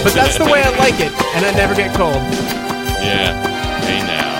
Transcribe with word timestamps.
but 0.04 0.14
that's 0.14 0.38
the 0.38 0.44
way 0.44 0.62
I 0.62 0.70
like 0.78 0.94
it, 1.00 1.12
and 1.34 1.44
I 1.44 1.50
never 1.52 1.74
get 1.74 1.94
cold. 1.94 2.14
Yeah. 2.14 3.32
Hey 3.80 4.00
now. 4.06 4.30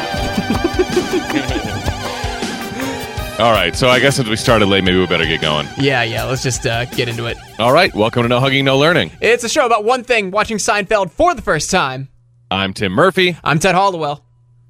All 3.45 3.53
right, 3.53 3.75
so 3.75 3.89
I 3.89 4.01
guess 4.01 4.17
since 4.17 4.29
we 4.29 4.37
started 4.37 4.67
late, 4.67 4.85
maybe 4.85 4.99
we 4.99 5.07
better 5.07 5.25
get 5.25 5.41
going. 5.41 5.67
Yeah, 5.79 6.03
yeah. 6.03 6.25
Let's 6.25 6.43
just 6.43 6.67
uh, 6.67 6.85
get 6.87 7.09
into 7.09 7.25
it. 7.27 7.39
All 7.59 7.73
right, 7.73 7.95
welcome 7.95 8.23
to 8.23 8.29
No 8.29 8.39
Hugging, 8.39 8.67
No 8.67 8.77
Learning. 8.79 9.11
It's 9.23 9.45
a 9.45 9.49
show 9.49 9.65
about 9.65 9.85
one 9.85 10.05
thing: 10.05 10.31
watching 10.31 10.59
Seinfeld 10.59 11.11
for 11.11 11.35
the 11.35 11.41
first 11.43 11.71
time. 11.71 12.09
I'm 12.51 12.75
Tim 12.75 12.93
Murphy, 12.93 13.37
I'm 13.45 13.59
Ted 13.59 13.75
Hollowell. 13.75 14.25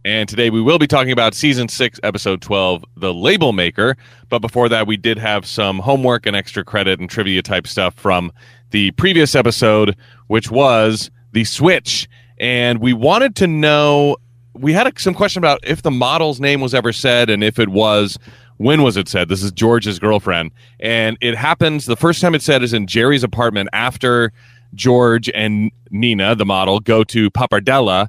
and 0.04 0.28
today 0.28 0.50
we 0.50 0.60
will 0.60 0.78
be 0.78 0.86
talking 0.86 1.12
about 1.12 1.34
season 1.34 1.68
six, 1.68 1.98
episode 2.02 2.42
12, 2.42 2.84
The 2.96 3.12
Label 3.14 3.52
Maker. 3.52 3.96
But 4.28 4.38
before 4.40 4.68
that, 4.68 4.86
we 4.86 4.96
did 4.96 5.18
have 5.18 5.46
some 5.46 5.78
homework 5.78 6.26
and 6.26 6.36
extra 6.36 6.62
credit 6.64 7.00
and 7.00 7.08
trivia 7.10 7.42
type 7.42 7.66
stuff 7.66 7.94
from 7.94 8.32
the 8.70 8.90
previous 8.92 9.34
episode, 9.34 9.96
which 10.30 10.48
was 10.48 11.10
The 11.32 11.42
Switch. 11.42 12.08
And 12.38 12.78
we 12.78 12.92
wanted 12.92 13.34
to 13.36 13.48
know, 13.48 14.16
we 14.54 14.72
had 14.72 14.86
a, 14.86 14.92
some 14.96 15.12
question 15.12 15.40
about 15.40 15.58
if 15.64 15.82
the 15.82 15.90
model's 15.90 16.38
name 16.38 16.60
was 16.60 16.72
ever 16.72 16.92
said, 16.92 17.28
and 17.28 17.42
if 17.42 17.58
it 17.58 17.68
was, 17.68 18.16
when 18.58 18.84
was 18.84 18.96
it 18.96 19.08
said? 19.08 19.28
This 19.28 19.42
is 19.42 19.50
George's 19.50 19.98
girlfriend. 19.98 20.52
And 20.78 21.18
it 21.20 21.34
happens, 21.34 21.86
the 21.86 21.96
first 21.96 22.20
time 22.20 22.36
it 22.36 22.42
said 22.42 22.62
is 22.62 22.72
in 22.72 22.86
Jerry's 22.86 23.24
apartment 23.24 23.70
after 23.72 24.32
George 24.72 25.28
and 25.30 25.72
Nina, 25.90 26.36
the 26.36 26.46
model, 26.46 26.78
go 26.78 27.02
to 27.02 27.28
Pappardella. 27.32 28.06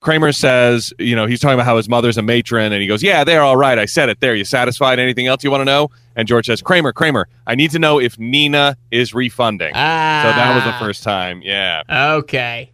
Kramer 0.00 0.30
says, 0.32 0.92
you 0.98 1.16
know, 1.16 1.26
he's 1.26 1.40
talking 1.40 1.54
about 1.54 1.66
how 1.66 1.76
his 1.76 1.88
mother's 1.88 2.16
a 2.16 2.22
matron, 2.22 2.72
and 2.72 2.80
he 2.80 2.86
goes, 2.86 3.02
"Yeah, 3.02 3.24
they're 3.24 3.42
all 3.42 3.56
right. 3.56 3.78
I 3.78 3.84
said 3.84 4.08
it. 4.08 4.20
There, 4.20 4.34
you 4.34 4.44
satisfied? 4.44 4.98
Anything 5.00 5.26
else 5.26 5.42
you 5.42 5.50
want 5.50 5.62
to 5.62 5.64
know?" 5.64 5.90
And 6.14 6.28
George 6.28 6.46
says, 6.46 6.62
"Kramer, 6.62 6.92
Kramer, 6.92 7.28
I 7.46 7.56
need 7.56 7.72
to 7.72 7.78
know 7.80 7.98
if 7.98 8.18
Nina 8.18 8.76
is 8.92 9.12
refunding." 9.12 9.72
Ah. 9.74 10.22
So 10.22 10.28
that 10.30 10.54
was 10.54 10.64
the 10.64 10.84
first 10.84 11.02
time, 11.02 11.42
yeah. 11.42 11.82
Okay. 12.18 12.70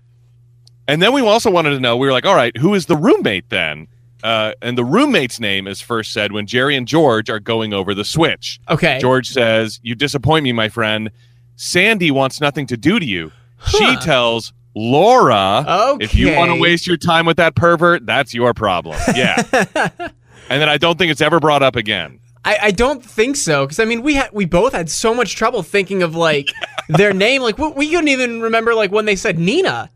And 0.87 1.01
then 1.01 1.15
we 1.15 1.23
also 1.23 1.51
wanted 1.51 1.71
to 1.71 1.81
know, 1.81 1.97
we 1.97 2.07
were 2.07 2.13
like, 2.13 2.27
"All 2.27 2.35
right, 2.35 2.55
who 2.59 2.75
is 2.75 2.87
the 2.87 2.97
roommate 2.97 3.49
then?" 3.49 3.87
Uh, 4.23 4.53
and 4.61 4.77
the 4.77 4.85
roommate's 4.85 5.41
name 5.41 5.67
is 5.67 5.81
first 5.81 6.13
said 6.13 6.33
when 6.33 6.47
Jerry 6.47 6.77
and 6.77 6.87
George 6.87 7.29
are 7.31 7.41
going 7.41 7.73
over 7.73 7.95
the 7.95 8.05
switch. 8.05 8.61
Okay. 8.69 8.99
George 9.01 9.29
says, 9.29 9.81
"You 9.83 9.95
disappoint 9.95 10.45
me, 10.45 10.53
my 10.53 10.69
friend. 10.69 11.11
Sandy 11.57 12.11
wants 12.11 12.41
nothing 12.41 12.67
to 12.67 12.77
do 12.77 12.99
to 13.01 13.07
you." 13.07 13.33
She 13.69 13.97
tells 13.97 14.53
Laura, 14.75 15.97
"If 16.01 16.15
you 16.15 16.35
want 16.35 16.51
to 16.51 16.61
waste 16.61 16.87
your 16.87 16.97
time 16.97 17.27
with 17.27 17.37
that 17.37 17.55
pervert, 17.55 18.07
that's 18.07 18.35
your 18.35 18.55
problem." 18.55 18.99
Yeah. 19.15 19.43
and 19.75 20.61
then 20.61 20.69
I 20.69 20.79
don't 20.79 20.99
think 20.99 21.11
it's 21.11 21.21
ever 21.21 21.41
brought 21.41 21.63
up 21.63 21.77
again. 21.77 22.21
I, 22.45 22.59
I 22.63 22.71
don't 22.73 23.05
think 23.05 23.37
so 23.37 23.65
because 23.65 23.81
I 23.81 23.85
mean 23.85 24.03
we 24.03 24.15
had 24.15 24.31
we 24.33 24.45
both 24.45 24.73
had 24.73 24.91
so 24.91 25.15
much 25.15 25.37
trouble 25.37 25.63
thinking 25.63 26.03
of 26.03 26.15
like 26.15 26.51
their 26.89 27.13
name 27.13 27.43
like 27.43 27.57
we, 27.59 27.69
we 27.69 27.91
couldn't 27.91 28.09
even 28.09 28.43
remember 28.43 28.75
like 28.75 28.93
when 28.93 29.07
they 29.07 29.17
said 29.17 29.39
Nina. 29.39 29.91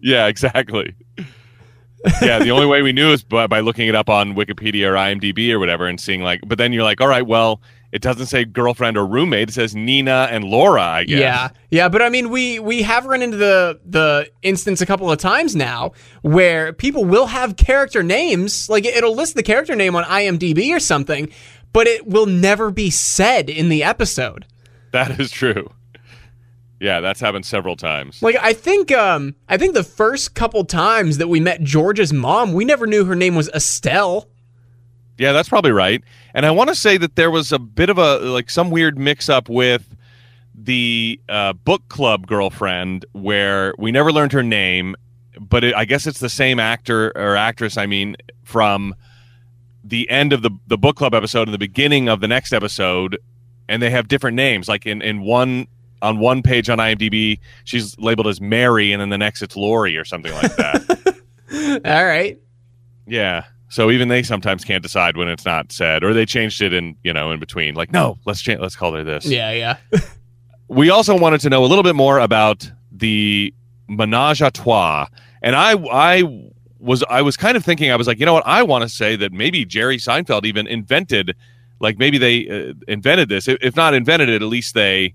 Yeah, 0.00 0.26
exactly. 0.26 0.96
yeah, 2.20 2.40
the 2.40 2.50
only 2.50 2.66
way 2.66 2.82
we 2.82 2.92
knew 2.92 3.12
is 3.12 3.22
by, 3.22 3.46
by 3.46 3.60
looking 3.60 3.86
it 3.86 3.94
up 3.94 4.08
on 4.08 4.34
Wikipedia 4.34 4.88
or 4.88 4.94
IMDb 4.94 5.52
or 5.52 5.60
whatever 5.60 5.86
and 5.86 6.00
seeing 6.00 6.22
like, 6.22 6.40
but 6.44 6.58
then 6.58 6.72
you're 6.72 6.82
like, 6.82 7.00
all 7.00 7.06
right, 7.06 7.24
well, 7.24 7.62
it 7.92 8.00
doesn't 8.00 8.26
say 8.26 8.46
girlfriend 8.46 8.96
or 8.96 9.06
roommate. 9.06 9.50
It 9.50 9.52
says 9.52 9.74
Nina 9.76 10.26
and 10.30 10.44
Laura, 10.44 10.82
I 10.82 11.04
guess. 11.04 11.20
Yeah, 11.20 11.50
yeah, 11.70 11.88
but 11.90 12.00
I 12.00 12.08
mean 12.08 12.30
we 12.30 12.58
we 12.58 12.82
have 12.82 13.04
run 13.04 13.20
into 13.22 13.36
the 13.36 13.78
the 13.84 14.30
instance 14.40 14.80
a 14.80 14.86
couple 14.86 15.10
of 15.12 15.18
times 15.18 15.54
now 15.54 15.92
where 16.22 16.72
people 16.72 17.04
will 17.04 17.26
have 17.26 17.56
character 17.56 18.02
names 18.02 18.68
like 18.70 18.86
it'll 18.86 19.14
list 19.14 19.34
the 19.34 19.42
character 19.42 19.76
name 19.76 19.94
on 19.94 20.04
IMDb 20.04 20.74
or 20.74 20.80
something, 20.80 21.30
but 21.72 21.86
it 21.86 22.06
will 22.06 22.26
never 22.26 22.70
be 22.70 22.90
said 22.90 23.50
in 23.50 23.68
the 23.68 23.84
episode. 23.84 24.46
That 24.92 25.20
is 25.20 25.30
true. 25.30 25.70
Yeah, 26.80 27.00
that's 27.00 27.20
happened 27.20 27.46
several 27.46 27.76
times. 27.76 28.22
Like 28.22 28.36
I 28.40 28.54
think 28.54 28.90
um 28.90 29.34
I 29.50 29.58
think 29.58 29.74
the 29.74 29.84
first 29.84 30.34
couple 30.34 30.64
times 30.64 31.18
that 31.18 31.28
we 31.28 31.40
met 31.40 31.62
George's 31.62 32.12
mom, 32.12 32.54
we 32.54 32.64
never 32.64 32.86
knew 32.86 33.04
her 33.04 33.14
name 33.14 33.34
was 33.34 33.50
Estelle. 33.50 34.28
Yeah, 35.18 35.32
that's 35.32 35.48
probably 35.50 35.72
right. 35.72 36.02
And 36.34 36.46
I 36.46 36.50
want 36.50 36.68
to 36.68 36.74
say 36.74 36.96
that 36.96 37.16
there 37.16 37.30
was 37.30 37.52
a 37.52 37.58
bit 37.58 37.90
of 37.90 37.98
a 37.98 38.18
like 38.18 38.50
some 38.50 38.70
weird 38.70 38.98
mix 38.98 39.28
up 39.28 39.48
with 39.48 39.96
the 40.54 41.20
uh, 41.28 41.52
book 41.52 41.88
club 41.88 42.26
girlfriend 42.26 43.04
where 43.12 43.74
we 43.78 43.90
never 43.90 44.12
learned 44.12 44.32
her 44.32 44.42
name, 44.42 44.96
but 45.40 45.64
it, 45.64 45.74
I 45.74 45.84
guess 45.84 46.06
it's 46.06 46.20
the 46.20 46.28
same 46.28 46.58
actor 46.60 47.12
or 47.16 47.36
actress. 47.36 47.76
I 47.76 47.86
mean, 47.86 48.16
from 48.44 48.94
the 49.84 50.08
end 50.10 50.32
of 50.32 50.42
the 50.42 50.50
the 50.66 50.78
book 50.78 50.96
club 50.96 51.14
episode 51.14 51.48
and 51.48 51.54
the 51.54 51.58
beginning 51.58 52.08
of 52.08 52.20
the 52.20 52.28
next 52.28 52.52
episode, 52.52 53.18
and 53.68 53.82
they 53.82 53.90
have 53.90 54.08
different 54.08 54.36
names. 54.36 54.68
Like 54.68 54.86
in 54.86 55.02
in 55.02 55.22
one 55.22 55.66
on 56.00 56.18
one 56.18 56.42
page 56.42 56.68
on 56.68 56.78
IMDb, 56.78 57.38
she's 57.64 57.96
labeled 57.98 58.26
as 58.26 58.40
Mary, 58.40 58.92
and 58.92 59.00
then 59.00 59.08
the 59.08 59.18
next 59.18 59.42
it's 59.42 59.56
Lori 59.56 59.96
or 59.96 60.04
something 60.04 60.32
like 60.32 60.54
that. 60.56 61.80
All 61.84 62.04
right. 62.04 62.38
Yeah. 63.06 63.44
So 63.72 63.90
even 63.90 64.08
they 64.08 64.22
sometimes 64.22 64.66
can't 64.66 64.82
decide 64.82 65.16
when 65.16 65.28
it's 65.28 65.46
not 65.46 65.72
said, 65.72 66.04
or 66.04 66.12
they 66.12 66.26
changed 66.26 66.60
it 66.60 66.74
in 66.74 66.94
you 67.02 67.12
know 67.14 67.30
in 67.30 67.40
between. 67.40 67.74
Like, 67.74 67.90
no, 67.90 68.18
let's 68.26 68.42
change. 68.42 68.60
Let's 68.60 68.76
call 68.76 68.92
her 68.92 69.02
this. 69.02 69.24
Yeah, 69.24 69.50
yeah. 69.52 69.76
We 70.68 70.88
also 70.88 71.18
wanted 71.18 71.42
to 71.42 71.50
know 71.50 71.64
a 71.64 71.66
little 71.66 71.82
bit 71.82 71.94
more 71.94 72.18
about 72.18 72.70
the 72.90 73.52
menage 73.88 74.40
a 74.40 74.50
trois, 74.50 75.06
and 75.42 75.54
I 75.54 75.72
I 75.90 76.48
was 76.78 77.02
I 77.10 77.20
was 77.20 77.36
kind 77.36 77.58
of 77.58 77.64
thinking 77.64 77.90
I 77.90 77.96
was 77.96 78.06
like, 78.06 78.18
you 78.18 78.24
know 78.24 78.32
what, 78.32 78.46
I 78.46 78.62
want 78.62 78.80
to 78.82 78.88
say 78.88 79.14
that 79.16 79.32
maybe 79.32 79.66
Jerry 79.66 79.98
Seinfeld 79.98 80.46
even 80.46 80.66
invented, 80.66 81.36
like 81.78 81.98
maybe 81.98 82.16
they 82.16 82.48
uh, 82.48 82.74
invented 82.88 83.28
this. 83.28 83.48
If 83.48 83.76
not 83.76 83.92
invented 83.92 84.30
it, 84.30 84.40
at 84.40 84.48
least 84.48 84.72
they 84.74 85.14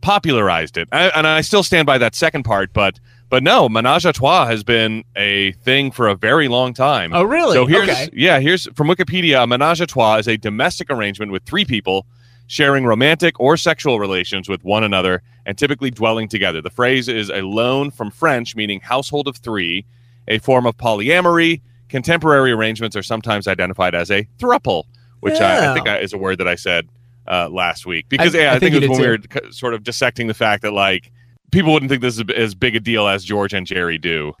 popularized 0.00 0.78
it. 0.78 0.88
I, 0.92 1.08
and 1.08 1.26
I 1.26 1.42
still 1.42 1.62
stand 1.62 1.86
by 1.86 1.98
that 1.98 2.14
second 2.14 2.44
part, 2.44 2.72
but. 2.72 3.00
But 3.28 3.42
no, 3.42 3.68
menage 3.68 4.04
a 4.04 4.12
trois 4.12 4.46
has 4.46 4.62
been 4.62 5.02
a 5.16 5.52
thing 5.52 5.90
for 5.90 6.06
a 6.08 6.14
very 6.14 6.46
long 6.48 6.72
time. 6.74 7.12
Oh, 7.12 7.24
really? 7.24 7.54
So 7.54 7.66
here's 7.66 7.88
Okay. 7.88 8.08
yeah, 8.12 8.38
here's 8.38 8.68
from 8.74 8.86
Wikipedia. 8.88 9.42
A 9.42 9.46
menage 9.46 9.80
a 9.80 9.86
trois 9.86 10.16
is 10.18 10.28
a 10.28 10.36
domestic 10.36 10.90
arrangement 10.90 11.32
with 11.32 11.42
three 11.44 11.64
people 11.64 12.06
sharing 12.46 12.84
romantic 12.84 13.38
or 13.40 13.56
sexual 13.56 13.98
relations 13.98 14.48
with 14.48 14.62
one 14.62 14.84
another 14.84 15.22
and 15.44 15.58
typically 15.58 15.90
dwelling 15.90 16.28
together. 16.28 16.62
The 16.62 16.70
phrase 16.70 17.08
is 17.08 17.28
a 17.28 17.42
loan 17.42 17.90
from 17.90 18.12
French 18.12 18.54
meaning 18.54 18.78
household 18.80 19.26
of 19.26 19.36
three, 19.36 19.84
a 20.28 20.38
form 20.38 20.64
of 20.64 20.76
polyamory. 20.76 21.60
Contemporary 21.88 22.52
arrangements 22.52 22.94
are 22.96 23.02
sometimes 23.02 23.48
identified 23.48 23.94
as 23.96 24.10
a 24.12 24.28
thruple, 24.38 24.84
which 25.20 25.40
I, 25.40 25.70
I 25.70 25.74
think 25.74 25.88
I, 25.88 25.98
is 25.98 26.12
a 26.12 26.18
word 26.18 26.38
that 26.38 26.46
I 26.48 26.54
said 26.54 26.88
uh, 27.26 27.48
last 27.48 27.86
week 27.86 28.06
because 28.08 28.36
I- 28.36 28.38
yeah, 28.38 28.50
I 28.52 28.58
think 28.60 28.72
think, 28.74 28.84
it 28.84 28.88
was 28.88 28.98
when 29.00 29.10
we 29.10 29.16
were 29.44 29.52
sort 29.52 29.74
of 29.74 29.82
dissecting 29.82 30.28
the 30.28 30.34
fact 30.34 30.62
that 30.62 30.72
like 30.72 31.10
people 31.50 31.72
wouldn't 31.72 31.90
think 31.90 32.02
this 32.02 32.18
is 32.18 32.24
as 32.34 32.54
big 32.54 32.76
a 32.76 32.80
deal 32.80 33.06
as 33.08 33.24
George 33.24 33.52
and 33.54 33.66
Jerry 33.66 33.98
do. 33.98 34.32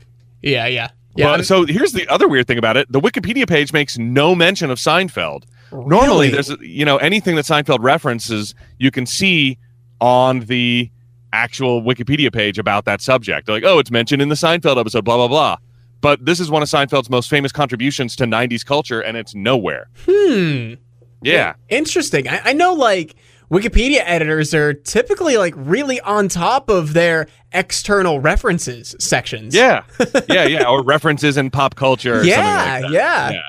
Yeah, 0.42 0.66
yeah. 0.66 0.90
Yeah. 1.16 1.26
Well, 1.26 1.42
so 1.44 1.64
here's 1.64 1.92
the 1.92 2.06
other 2.08 2.28
weird 2.28 2.46
thing 2.46 2.58
about 2.58 2.76
it: 2.76 2.90
the 2.90 3.00
Wikipedia 3.00 3.48
page 3.48 3.72
makes 3.72 3.96
no 3.96 4.34
mention 4.34 4.70
of 4.70 4.78
Seinfeld. 4.78 5.44
Normally, 5.72 6.30
there's 6.30 6.50
you 6.60 6.84
know 6.84 6.98
anything 6.98 7.36
that 7.36 7.44
Seinfeld 7.46 7.78
references, 7.80 8.54
you 8.78 8.90
can 8.90 9.06
see 9.06 9.58
on 10.00 10.40
the 10.40 10.90
actual 11.32 11.82
Wikipedia 11.82 12.32
page 12.32 12.58
about 12.58 12.84
that 12.84 13.00
subject. 13.00 13.46
They're 13.46 13.56
like, 13.56 13.64
oh, 13.64 13.78
it's 13.78 13.90
mentioned 13.90 14.20
in 14.22 14.28
the 14.28 14.34
Seinfeld 14.34 14.78
episode, 14.78 15.04
blah 15.04 15.16
blah 15.16 15.28
blah. 15.28 15.56
But 16.02 16.24
this 16.24 16.38
is 16.38 16.50
one 16.50 16.62
of 16.62 16.68
Seinfeld's 16.68 17.08
most 17.10 17.30
famous 17.30 17.50
contributions 17.50 18.14
to 18.16 18.24
'90s 18.24 18.64
culture, 18.64 19.00
and 19.00 19.16
it's 19.16 19.34
nowhere. 19.34 19.88
Hmm. 20.06 20.74
Yeah, 21.22 21.54
Interesting. 21.70 22.28
I, 22.28 22.40
I 22.44 22.52
know 22.52 22.74
like 22.74 23.16
Wikipedia 23.50 24.02
editors 24.04 24.52
are 24.54 24.74
typically 24.74 25.36
like 25.36 25.54
really 25.56 26.00
on 26.00 26.28
top 26.28 26.68
of 26.68 26.92
their 26.94 27.28
external 27.52 28.18
references 28.20 28.94
sections. 28.98 29.54
yeah, 29.54 29.84
yeah, 30.28 30.46
yeah. 30.46 30.68
Or 30.68 30.82
references 30.82 31.36
in 31.36 31.50
pop 31.50 31.74
culture. 31.76 32.20
Or 32.20 32.24
Yeah, 32.24 32.80
something 32.80 32.92
like 32.92 32.92
that. 32.92 33.34
yeah. 33.34 33.42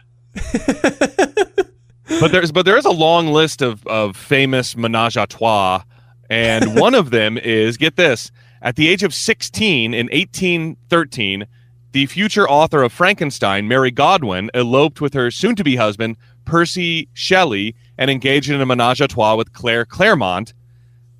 but 2.19 2.31
there's 2.31 2.51
but 2.51 2.65
there 2.65 2.77
is 2.77 2.85
a 2.85 2.91
long 2.91 3.27
list 3.27 3.61
of 3.61 3.85
of 3.87 4.15
famous 4.15 4.75
menage 4.77 5.17
a 5.17 5.25
trois, 5.27 5.81
and 6.29 6.75
one 6.79 6.95
of 6.95 7.09
them 7.09 7.37
is 7.37 7.77
get 7.77 7.95
this: 7.95 8.31
at 8.61 8.75
the 8.75 8.87
age 8.87 9.03
of 9.03 9.13
16 9.13 9.93
in 9.93 10.05
1813, 10.07 11.45
the 11.91 12.05
future 12.05 12.47
author 12.47 12.83
of 12.83 12.93
Frankenstein, 12.93 13.67
Mary 13.67 13.91
Godwin, 13.91 14.49
eloped 14.53 15.01
with 15.01 15.13
her 15.13 15.31
soon-to-be 15.31 15.75
husband 15.77 16.17
Percy 16.45 17.09
Shelley 17.13 17.75
and 17.97 18.11
engaged 18.11 18.49
in 18.49 18.61
a 18.61 18.65
menage 18.65 19.01
a 19.01 19.07
trois 19.07 19.35
with 19.35 19.53
Claire 19.53 19.85
Clairmont, 19.85 20.53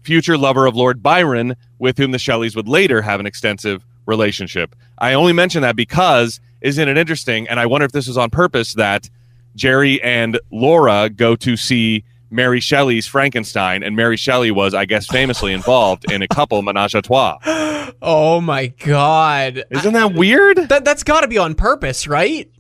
future 0.01 0.37
lover 0.37 0.65
of 0.65 0.75
Lord 0.75 1.01
Byron, 1.03 1.55
with 1.79 1.97
whom 1.97 2.11
the 2.11 2.17
Shelleys 2.17 2.55
would 2.55 2.67
later 2.67 3.01
have 3.01 3.19
an 3.19 3.25
extensive 3.25 3.85
relationship. 4.05 4.75
I 4.97 5.13
only 5.13 5.33
mention 5.33 5.61
that 5.61 5.75
because 5.75 6.39
isn't 6.61 6.87
it 6.89 6.97
interesting? 6.97 7.47
And 7.47 7.59
I 7.59 7.65
wonder 7.65 7.85
if 7.85 7.91
this 7.91 8.07
is 8.07 8.17
on 8.17 8.29
purpose 8.29 8.73
that 8.73 9.09
Jerry 9.55 10.01
and 10.01 10.39
Laura 10.51 11.09
go 11.09 11.35
to 11.35 11.55
see 11.55 12.03
Mary 12.29 12.59
Shelley's 12.59 13.07
Frankenstein, 13.07 13.83
and 13.83 13.95
Mary 13.95 14.17
Shelley 14.17 14.51
was, 14.51 14.73
I 14.73 14.85
guess, 14.85 15.07
famously 15.07 15.53
involved 15.53 16.11
in 16.11 16.21
a 16.21 16.27
couple 16.27 16.61
menage 16.61 16.95
a 16.95 17.01
trois. 17.01 17.37
Oh 18.01 18.41
my 18.41 18.67
god. 18.67 19.63
Isn't 19.71 19.93
that 19.93 20.13
weird? 20.13 20.57
That 20.69 20.83
that's 20.83 21.03
got 21.03 21.21
to 21.21 21.27
be 21.27 21.37
on 21.37 21.55
purpose, 21.55 22.05
right? 22.05 22.51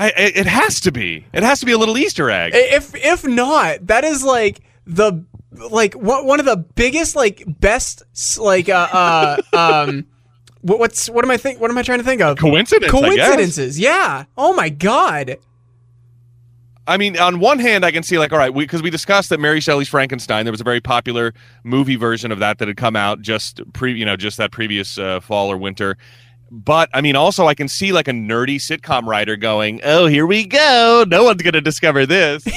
I, 0.00 0.12
it 0.16 0.46
has 0.46 0.80
to 0.80 0.92
be. 0.92 1.26
It 1.34 1.42
has 1.42 1.60
to 1.60 1.66
be 1.66 1.72
a 1.72 1.78
little 1.78 1.98
Easter 1.98 2.30
egg. 2.30 2.52
If 2.54 2.94
if 2.94 3.26
not, 3.26 3.86
that 3.88 4.02
is 4.02 4.24
like 4.24 4.60
the 4.86 5.26
like 5.52 5.92
one 5.92 6.24
one 6.24 6.40
of 6.40 6.46
the 6.46 6.56
biggest 6.56 7.14
like 7.14 7.44
best 7.46 8.02
like 8.38 8.70
uh 8.70 8.88
uh 8.90 9.42
um 9.86 10.06
what, 10.62 10.78
what's 10.78 11.10
what 11.10 11.22
am 11.22 11.30
I 11.30 11.36
think? 11.36 11.60
What 11.60 11.70
am 11.70 11.76
I 11.76 11.82
trying 11.82 11.98
to 11.98 12.04
think 12.04 12.22
of? 12.22 12.38
Coincidence? 12.38 12.90
Coincidences. 12.90 13.78
Yeah. 13.78 14.24
Oh 14.38 14.54
my 14.54 14.70
god. 14.70 15.36
I 16.86 16.96
mean, 16.96 17.18
on 17.18 17.38
one 17.38 17.58
hand, 17.58 17.84
I 17.84 17.92
can 17.92 18.02
see 18.02 18.18
like, 18.18 18.32
all 18.32 18.38
right, 18.38 18.52
because 18.52 18.82
we, 18.82 18.90
discussed 18.90 19.28
that 19.28 19.38
Mary 19.38 19.60
Shelley's 19.60 19.88
Frankenstein. 19.88 20.44
There 20.44 20.50
was 20.50 20.62
a 20.62 20.64
very 20.64 20.80
popular 20.80 21.34
movie 21.62 21.94
version 21.94 22.32
of 22.32 22.40
that 22.40 22.58
that 22.58 22.66
had 22.66 22.78
come 22.78 22.96
out 22.96 23.20
just 23.20 23.60
pre, 23.74 23.92
you 23.92 24.04
know, 24.04 24.16
just 24.16 24.38
that 24.38 24.50
previous 24.50 24.98
uh, 24.98 25.20
fall 25.20 25.52
or 25.52 25.56
winter. 25.56 25.98
But 26.50 26.90
I 26.92 27.00
mean, 27.00 27.14
also 27.16 27.46
I 27.46 27.54
can 27.54 27.68
see 27.68 27.92
like 27.92 28.08
a 28.08 28.12
nerdy 28.12 28.56
sitcom 28.56 29.06
writer 29.06 29.36
going, 29.36 29.80
"Oh, 29.84 30.06
here 30.06 30.26
we 30.26 30.46
go! 30.46 31.04
No 31.06 31.24
one's 31.24 31.42
going 31.42 31.54
to 31.54 31.60
discover 31.60 32.06
this." 32.06 32.44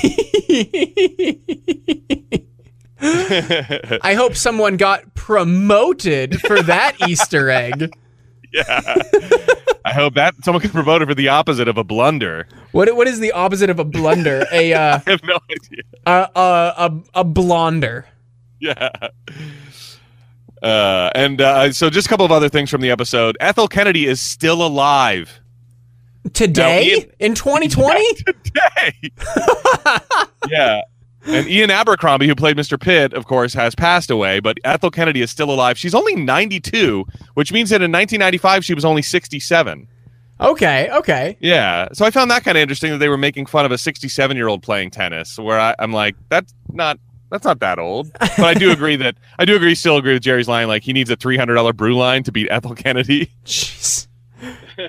I 4.01 4.13
hope 4.16 4.36
someone 4.36 4.78
got 4.78 5.13
promoted 5.13 6.40
for 6.42 6.62
that 6.63 6.95
Easter 7.07 7.50
egg. 7.50 7.94
yeah. 8.54 8.95
I 9.86 9.92
hope 9.92 10.13
that 10.13 10.36
someone 10.44 10.62
can 10.62 10.72
promote 10.72 11.01
it 11.01 11.07
for 11.07 11.13
the 11.13 11.28
opposite 11.28 11.68
of 11.68 11.78
a 11.78 11.84
blunder. 11.84 12.48
What 12.72 12.96
what 12.96 13.07
is 13.07 13.19
the 13.19 13.34
opposite 13.34 13.69
of 13.69 13.78
a 13.78 13.84
blunder? 13.84 14.46
A 14.54 14.74
uh, 14.74 15.00
I 15.06 15.10
have 15.10 15.24
no 15.24 15.38
idea. 15.51 15.81
a 16.06 16.30
a 16.36 16.74
a, 16.78 17.04
a 17.16 17.24
blonder. 17.25 18.07
Yeah. 18.60 18.89
Uh, 20.63 21.12
and 21.13 21.42
uh, 21.42 21.71
so, 21.74 21.89
just 21.89 22.07
a 22.07 22.10
couple 22.10 22.25
of 22.25 22.31
other 22.31 22.50
things 22.50 22.69
from 22.69 22.81
the 22.81 22.89
episode. 22.89 23.38
Ethel 23.42 23.68
Kennedy 23.68 24.07
is 24.07 24.21
still 24.21 24.65
alive 24.65 25.42
Today 26.31 26.86
Ian- 26.86 27.12
in 27.19 27.36
2020? 27.36 28.13
today. 28.24 29.12
yeah. 30.50 30.81
And 31.25 31.48
Ian 31.48 31.71
Abercrombie, 31.71 32.27
who 32.27 32.36
played 32.36 32.57
Mr. 32.57 32.80
Pitt, 32.80 33.13
of 33.13 33.25
course, 33.25 33.54
has 33.54 33.75
passed 33.75 34.10
away, 34.10 34.39
but 34.39 34.57
Ethel 34.63 34.92
Kennedy 34.92 35.21
is 35.21 35.31
still 35.31 35.51
alive. 35.51 35.77
She's 35.77 35.95
only 35.95 36.15
92, 36.15 37.06
which 37.33 37.51
means 37.54 37.69
that 37.69 37.81
in 37.81 37.92
1995 37.92 38.65
she 38.65 38.74
was 38.74 38.83
only 38.83 39.01
67. 39.01 39.88
Okay, 40.42 40.89
okay. 40.92 41.38
Yeah. 41.39 41.88
So 41.94 42.06
I 42.06 42.12
found 42.12 42.30
that 42.31 42.44
kind 42.44 42.57
of 42.57 42.62
interesting 42.62 42.92
that 42.92 42.98
they 42.98 43.07
were 43.07 43.18
making 43.18 43.45
fun 43.45 43.65
of 43.65 43.71
a 43.71 43.77
67 43.77 44.36
year 44.36 44.48
old 44.48 44.63
playing 44.63 44.92
tennis, 44.92 45.38
where 45.38 45.60
I, 45.60 45.75
I'm 45.80 45.94
like, 45.94 46.15
that's 46.30 46.54
not. 46.71 47.00
That's 47.34 47.46
not 47.46 47.60
that 47.62 47.80
old, 47.80 48.14
but 48.20 48.40
I 48.42 48.54
do 48.54 48.72
agree 48.78 48.96
that 48.98 49.16
I 49.40 49.46
do 49.46 49.56
agree. 49.56 49.74
Still 49.74 49.98
agree 49.98 50.14
with 50.14 50.22
Jerry's 50.22 50.48
line. 50.48 50.68
Like 50.68 50.84
he 50.84 50.94
needs 50.94 51.10
a 51.10 51.16
three 51.16 51.36
hundred 51.36 51.56
dollar 51.56 51.74
brew 51.74 51.98
line 51.98 52.22
to 52.24 52.32
beat 52.32 52.48
Ethel 52.52 52.76
Kennedy. 52.76 53.32
Jeez. 53.44 54.08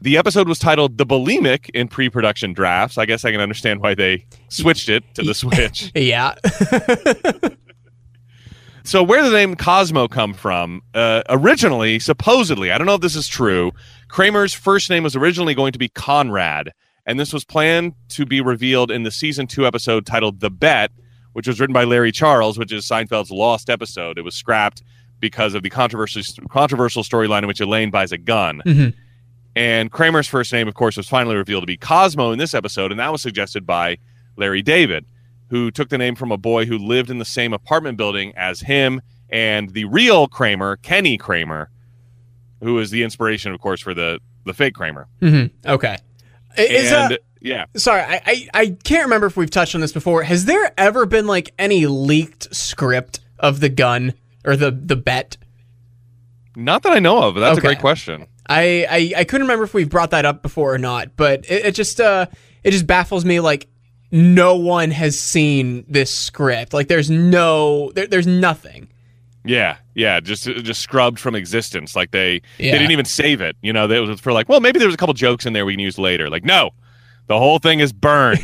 The 0.00 0.16
episode 0.16 0.48
was 0.48 0.60
titled 0.60 0.98
"The 0.98 1.06
Bulimic" 1.06 1.68
in 1.70 1.88
pre-production 1.88 2.52
drafts. 2.52 2.98
I 2.98 3.04
guess 3.04 3.24
I 3.24 3.32
can 3.32 3.40
understand 3.40 3.80
why 3.80 3.94
they 3.94 4.26
switched 4.48 4.88
it 4.88 5.02
to 5.14 5.22
the 5.22 5.34
Switch. 5.34 5.90
Yeah. 5.94 6.34
So 8.84 9.02
where 9.02 9.22
did 9.22 9.30
the 9.32 9.36
name 9.36 9.54
Cosmo 9.54 10.08
come 10.08 10.34
from? 10.34 10.82
Uh, 10.92 11.22
originally, 11.28 11.98
supposedly, 12.00 12.72
I 12.72 12.78
don't 12.78 12.86
know 12.86 12.94
if 12.94 13.00
this 13.00 13.14
is 13.14 13.28
true. 13.28 13.70
Kramer's 14.08 14.54
first 14.54 14.90
name 14.90 15.04
was 15.04 15.14
originally 15.14 15.54
going 15.54 15.72
to 15.72 15.78
be 15.78 15.88
Conrad, 15.88 16.72
and 17.06 17.18
this 17.18 17.32
was 17.32 17.44
planned 17.44 17.94
to 18.10 18.26
be 18.26 18.40
revealed 18.40 18.90
in 18.90 19.04
the 19.04 19.10
season 19.12 19.46
two 19.46 19.66
episode 19.66 20.04
titled 20.06 20.40
"The 20.40 20.50
Bet," 20.50 20.90
which 21.32 21.46
was 21.46 21.60
written 21.60 21.72
by 21.74 21.84
Larry 21.84 22.12
Charles, 22.12 22.58
which 22.58 22.72
is 22.72 22.86
Seinfeld's 22.86 23.30
lost 23.30 23.70
episode. 23.70 24.18
It 24.18 24.22
was 24.22 24.34
scrapped 24.34 24.82
because 25.20 25.54
of 25.54 25.62
the 25.62 25.70
controversial 25.70 26.22
controversial 26.48 27.02
storyline 27.02 27.42
in 27.42 27.46
which 27.48 27.60
Elaine 27.60 27.90
buys 27.90 28.12
a 28.12 28.18
gun. 28.18 28.60
Mhm. 28.66 28.94
And 29.54 29.90
Kramer's 29.92 30.26
first 30.26 30.52
name, 30.52 30.66
of 30.66 30.74
course, 30.74 30.96
was 30.96 31.08
finally 31.08 31.36
revealed 31.36 31.62
to 31.62 31.66
be 31.66 31.76
Cosmo 31.76 32.32
in 32.32 32.38
this 32.38 32.54
episode, 32.54 32.90
and 32.90 32.98
that 32.98 33.12
was 33.12 33.22
suggested 33.22 33.66
by 33.66 33.98
Larry 34.36 34.62
David, 34.62 35.04
who 35.50 35.70
took 35.70 35.90
the 35.90 35.98
name 35.98 36.14
from 36.14 36.32
a 36.32 36.38
boy 36.38 36.64
who 36.64 36.78
lived 36.78 37.10
in 37.10 37.18
the 37.18 37.24
same 37.24 37.52
apartment 37.52 37.98
building 37.98 38.32
as 38.34 38.60
him 38.60 39.02
and 39.28 39.70
the 39.70 39.84
real 39.84 40.26
Kramer, 40.26 40.76
Kenny 40.76 41.18
Kramer, 41.18 41.70
who 42.62 42.78
is 42.78 42.90
the 42.90 43.02
inspiration, 43.02 43.52
of 43.52 43.60
course, 43.60 43.80
for 43.80 43.94
the 43.94 44.20
the 44.44 44.54
fake 44.54 44.74
Kramer. 44.74 45.06
hmm 45.20 45.44
Okay. 45.66 45.98
Is 46.58 46.90
and 46.92 47.12
that, 47.12 47.20
yeah, 47.42 47.66
sorry, 47.76 48.00
I, 48.02 48.20
I 48.24 48.48
I 48.54 48.76
can't 48.84 49.04
remember 49.04 49.26
if 49.26 49.36
we've 49.36 49.50
touched 49.50 49.74
on 49.74 49.80
this 49.80 49.92
before. 49.92 50.22
Has 50.22 50.44
there 50.44 50.72
ever 50.78 51.06
been 51.06 51.26
like 51.26 51.52
any 51.58 51.86
leaked 51.86 52.54
script 52.54 53.20
of 53.38 53.60
the 53.60 53.68
gun 53.68 54.14
or 54.44 54.56
the 54.56 54.70
the 54.70 54.96
bet? 54.96 55.36
not 56.54 56.82
that 56.82 56.92
I 56.92 56.98
know 56.98 57.22
of. 57.22 57.34
But 57.34 57.40
that's 57.40 57.58
Okay. 57.58 57.68
a 57.68 57.70
great 57.70 57.80
question. 57.80 58.26
I, 58.48 58.86
I 58.90 59.20
I 59.20 59.24
couldn't 59.24 59.46
remember 59.46 59.64
if 59.64 59.74
we've 59.74 59.88
brought 59.88 60.10
that 60.10 60.24
up 60.24 60.42
before 60.42 60.74
or 60.74 60.78
not, 60.78 61.16
but 61.16 61.44
it, 61.50 61.66
it 61.66 61.74
just 61.74 62.00
uh 62.00 62.26
it 62.62 62.70
just 62.72 62.86
baffles 62.86 63.24
me 63.24 63.40
like 63.40 63.68
no 64.10 64.56
one 64.56 64.90
has 64.90 65.18
seen 65.18 65.84
this 65.88 66.14
script. 66.14 66.72
Like 66.74 66.88
there's 66.88 67.10
no 67.10 67.90
there, 67.94 68.06
there's 68.06 68.26
nothing. 68.26 68.88
Yeah, 69.44 69.78
yeah, 69.94 70.20
just 70.20 70.44
just 70.44 70.80
scrubbed 70.82 71.18
from 71.18 71.34
existence. 71.34 71.96
Like 71.96 72.10
they 72.10 72.42
Yeah. 72.58 72.72
they 72.72 72.78
didn't 72.78 72.90
even 72.92 73.06
save 73.06 73.40
it. 73.40 73.56
You 73.62 73.72
know, 73.72 73.86
they 73.86 73.98
was 74.00 74.20
for 74.20 74.32
like, 74.32 74.48
well, 74.48 74.60
maybe 74.60 74.78
there 74.78 74.86
was 74.88 74.94
a 74.94 74.98
couple 74.98 75.14
jokes 75.14 75.46
in 75.46 75.52
there 75.54 75.64
we 75.64 75.72
can 75.72 75.80
use 75.80 75.98
later. 75.98 76.28
Like, 76.28 76.44
no, 76.44 76.70
the 77.32 77.38
whole 77.38 77.58
thing 77.58 77.80
is 77.80 77.92
burned. 77.92 78.40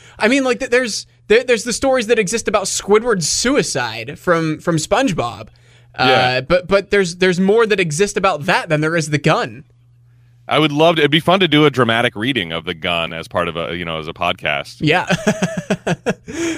I 0.18 0.28
mean 0.28 0.42
like 0.44 0.58
there's 0.60 1.06
there, 1.28 1.44
there's 1.44 1.64
the 1.64 1.72
stories 1.72 2.06
that 2.06 2.18
exist 2.18 2.48
about 2.48 2.64
Squidward's 2.64 3.28
suicide 3.28 4.18
from 4.18 4.58
from 4.60 4.76
SpongeBob. 4.76 5.48
Uh, 5.94 6.06
Yeah. 6.08 6.40
but 6.40 6.66
but 6.66 6.90
there's 6.90 7.16
there's 7.16 7.38
more 7.38 7.66
that 7.66 7.78
exist 7.78 8.16
about 8.16 8.44
that 8.46 8.68
than 8.70 8.80
there 8.80 8.96
is 8.96 9.10
the 9.10 9.18
gun. 9.18 9.64
I 10.48 10.58
would 10.58 10.72
love 10.72 10.96
to. 10.96 11.02
It'd 11.02 11.10
be 11.10 11.20
fun 11.20 11.40
to 11.40 11.48
do 11.48 11.64
a 11.66 11.70
dramatic 11.70 12.16
reading 12.16 12.52
of 12.52 12.64
the 12.64 12.74
gun 12.74 13.12
as 13.12 13.28
part 13.28 13.48
of 13.48 13.56
a 13.56 13.76
you 13.76 13.84
know 13.84 13.98
as 13.98 14.08
a 14.08 14.12
podcast 14.12 14.78
Yeah. 14.80 15.06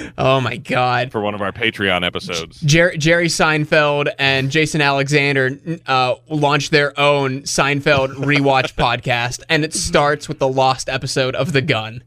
oh 0.17 0.41
my 0.41 0.57
god. 0.57 1.11
for 1.11 1.21
one 1.21 1.33
of 1.35 1.41
our 1.41 1.51
Patreon 1.51 2.05
episodes. 2.05 2.59
Jer- 2.61 2.95
Jerry 2.97 3.27
Seinfeld 3.27 4.11
and 4.19 4.49
Jason 4.51 4.81
Alexander 4.81 5.57
uh, 5.85 6.15
launched 6.29 6.71
their 6.71 6.99
own 6.99 7.41
Seinfeld 7.43 8.15
rewatch 8.15 8.73
podcast, 8.75 9.43
and 9.49 9.63
it 9.63 9.73
starts 9.73 10.27
with 10.27 10.39
the 10.39 10.47
lost 10.47 10.89
episode 10.89 11.35
of 11.35 11.53
The 11.53 11.61
Gun. 11.61 12.03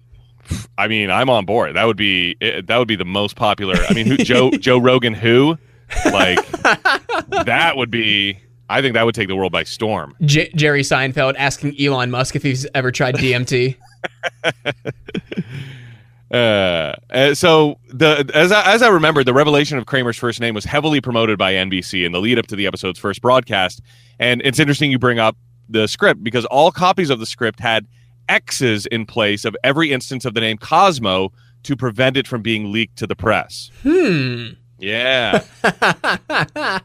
I 0.76 0.88
mean, 0.88 1.10
I'm 1.10 1.28
on 1.30 1.44
board. 1.44 1.76
That 1.76 1.84
would 1.84 1.96
be 1.96 2.34
that 2.40 2.76
would 2.76 2.88
be 2.88 2.96
the 2.96 3.04
most 3.04 3.36
popular. 3.36 3.76
I 3.88 3.94
mean, 3.94 4.06
who, 4.06 4.16
Joe 4.16 4.50
Joe 4.50 4.78
Rogan, 4.78 5.14
who 5.14 5.56
like 6.06 6.44
that 7.44 7.75
would 7.76 7.90
be. 7.90 8.40
I 8.68 8.82
think 8.82 8.94
that 8.94 9.04
would 9.04 9.14
take 9.14 9.28
the 9.28 9.36
world 9.36 9.52
by 9.52 9.64
storm. 9.64 10.14
J- 10.22 10.50
Jerry 10.54 10.82
Seinfeld 10.82 11.34
asking 11.38 11.80
Elon 11.80 12.10
Musk 12.10 12.36
if 12.36 12.42
he's 12.42 12.66
ever 12.74 12.92
tried 12.92 13.16
DMT. 13.16 13.76
Uh, 16.30 16.92
uh, 17.08 17.34
so 17.34 17.78
the 17.88 18.30
as 18.34 18.52
I, 18.52 18.75
as 18.75 18.82
I 18.82 18.88
remember, 18.88 19.25
the 19.25 19.32
revelation 19.32 19.78
of 19.78 19.87
Kramer's 19.87 20.18
first 20.18 20.40
name 20.40 20.54
was 20.54 20.64
heavily 20.64 21.00
promoted 21.00 21.38
by 21.38 21.54
NBC 21.54 22.04
in 22.04 22.12
the 22.12 22.20
lead 22.20 22.38
up 22.38 22.46
to 22.48 22.56
the 22.56 22.66
episode's 22.66 22.98
first 22.98 23.22
broadcast. 23.22 23.80
And 24.18 24.42
it's 24.44 24.58
interesting 24.58 24.90
you 24.90 24.98
bring 24.98 25.18
up 25.18 25.37
the 25.68 25.87
script 25.87 26.22
because 26.22 26.44
all 26.46 26.70
copies 26.70 27.08
of 27.10 27.18
the 27.18 27.26
script 27.26 27.60
had 27.60 27.87
X's 28.28 28.84
in 28.87 29.06
place 29.06 29.44
of 29.44 29.56
every 29.64 29.90
instance 29.90 30.25
of 30.26 30.34
the 30.34 30.40
name 30.40 30.58
Cosmo 30.58 31.32
to 31.62 31.76
prevent 31.76 32.16
it 32.16 32.26
from 32.26 32.42
being 32.42 32.72
leaked 32.72 32.96
to 32.96 33.06
the 33.06 33.16
press. 33.16 33.70
hmm. 33.82 34.48
Yeah, 34.78 35.44